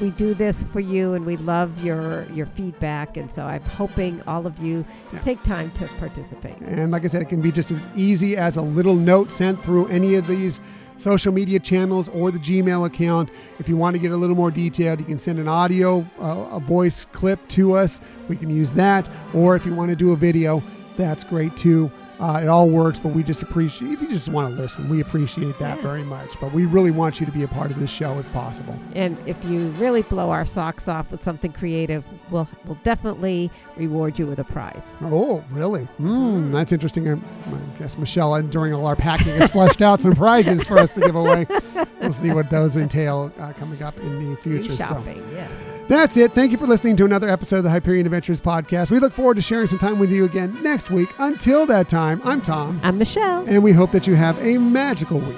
we 0.00 0.08
do 0.10 0.32
this 0.32 0.62
for 0.72 0.80
you 0.80 1.12
and 1.12 1.26
we 1.26 1.36
love 1.36 1.84
your 1.84 2.24
your 2.32 2.46
feedback 2.46 3.18
and 3.18 3.30
so 3.30 3.42
I'm 3.44 3.60
hoping 3.62 4.22
all 4.26 4.46
of 4.46 4.58
you 4.58 4.86
Yeah. 5.12 5.18
take 5.20 5.42
time 5.42 5.70
to 5.72 5.86
participate. 5.98 6.56
And 6.60 6.90
like 6.90 7.04
I 7.04 7.08
said, 7.08 7.20
it 7.20 7.28
can 7.28 7.42
be 7.42 7.52
just 7.52 7.70
as 7.70 7.86
easy 7.94 8.36
as 8.36 8.56
a 8.56 8.62
little 8.62 8.94
note 8.94 9.30
sent 9.30 9.62
through 9.62 9.88
any 9.88 10.14
of 10.14 10.26
these 10.26 10.60
social 11.02 11.32
media 11.32 11.58
channels 11.58 12.08
or 12.08 12.30
the 12.30 12.38
Gmail 12.38 12.86
account. 12.86 13.30
If 13.58 13.68
you 13.68 13.76
want 13.76 13.94
to 13.96 14.00
get 14.00 14.12
a 14.12 14.16
little 14.16 14.36
more 14.36 14.50
detailed, 14.50 15.00
you 15.00 15.06
can 15.06 15.18
send 15.18 15.38
an 15.38 15.48
audio, 15.48 16.06
uh, 16.20 16.48
a 16.52 16.60
voice 16.60 17.04
clip 17.06 17.46
to 17.48 17.76
us. 17.76 18.00
We 18.28 18.36
can 18.36 18.48
use 18.48 18.72
that. 18.74 19.08
Or 19.34 19.56
if 19.56 19.66
you 19.66 19.74
want 19.74 19.90
to 19.90 19.96
do 19.96 20.12
a 20.12 20.16
video, 20.16 20.62
that's 20.96 21.24
great 21.24 21.56
too. 21.56 21.90
Uh, 22.22 22.38
it 22.40 22.46
all 22.48 22.68
works, 22.68 23.00
but 23.00 23.08
we 23.08 23.22
just 23.24 23.42
appreciate 23.42 23.90
if 23.90 24.00
you 24.00 24.08
just 24.08 24.28
want 24.28 24.54
to 24.54 24.62
listen. 24.62 24.88
We 24.88 25.00
appreciate 25.00 25.58
that 25.58 25.76
Yeah. 25.78 25.82
very 25.82 26.04
much. 26.04 26.28
But 26.40 26.52
we 26.52 26.66
really 26.66 26.92
want 26.92 27.18
you 27.18 27.26
to 27.26 27.32
be 27.32 27.42
a 27.42 27.48
part 27.48 27.72
of 27.72 27.80
this 27.80 27.90
show 27.90 28.16
if 28.20 28.32
possible. 28.32 28.78
And 28.94 29.16
if 29.26 29.36
you 29.44 29.70
really 29.70 30.02
blow 30.02 30.30
our 30.30 30.44
socks 30.46 30.86
off 30.86 31.10
with 31.10 31.24
something 31.24 31.52
creative, 31.52 32.04
we'll 32.30 32.46
we'll 32.64 32.78
definitely 32.84 33.50
reward 33.76 34.20
you 34.20 34.26
with 34.28 34.38
a 34.38 34.44
prize. 34.44 34.82
Oh, 35.02 35.42
really? 35.50 35.88
Mm, 36.00 36.52
that's 36.52 36.70
interesting. 36.70 37.08
I, 37.08 37.14
I 37.14 37.18
guess 37.80 37.98
Michelle, 37.98 38.34
uh, 38.34 38.42
during 38.42 38.72
all 38.72 38.86
our 38.86 38.94
packing, 38.94 39.34
has 39.38 39.50
fleshed 39.50 39.82
out 39.82 40.00
some 40.00 40.14
prizes 40.14 40.62
for 40.62 40.78
us 40.78 40.92
to 40.92 41.00
give 41.00 41.16
away. 41.16 41.46
We'll 42.00 42.12
see 42.12 42.30
what 42.30 42.50
those 42.50 42.76
entail 42.76 43.32
uh, 43.40 43.52
coming 43.54 43.82
up 43.82 43.98
in 43.98 44.30
the 44.30 44.36
Free 44.36 44.58
future. 44.58 44.76
So 44.76 44.84
shopping, 44.84 45.24
yes. 45.32 45.50
That's 45.92 46.16
it. 46.16 46.32
Thank 46.32 46.52
you 46.52 46.58
for 46.58 46.66
listening 46.66 46.96
to 46.96 47.04
another 47.04 47.28
episode 47.28 47.58
of 47.58 47.64
the 47.64 47.70
Hyperion 47.70 48.06
Adventures 48.06 48.40
podcast. 48.40 48.90
We 48.90 48.98
look 48.98 49.12
forward 49.12 49.34
to 49.34 49.42
sharing 49.42 49.66
some 49.66 49.78
time 49.78 49.98
with 49.98 50.10
you 50.10 50.24
again 50.24 50.56
next 50.62 50.90
week. 50.90 51.10
Until 51.18 51.66
that 51.66 51.88
time, 51.88 52.20
I'm 52.24 52.40
Tom, 52.40 52.80
I'm 52.82 52.98
Michelle. 52.98 53.44
and 53.46 53.62
we 53.62 53.72
hope 53.72 53.92
that 53.92 54.06
you 54.06 54.14
have 54.14 54.38
a 54.42 54.58
magical 54.58 55.18
week. 55.18 55.36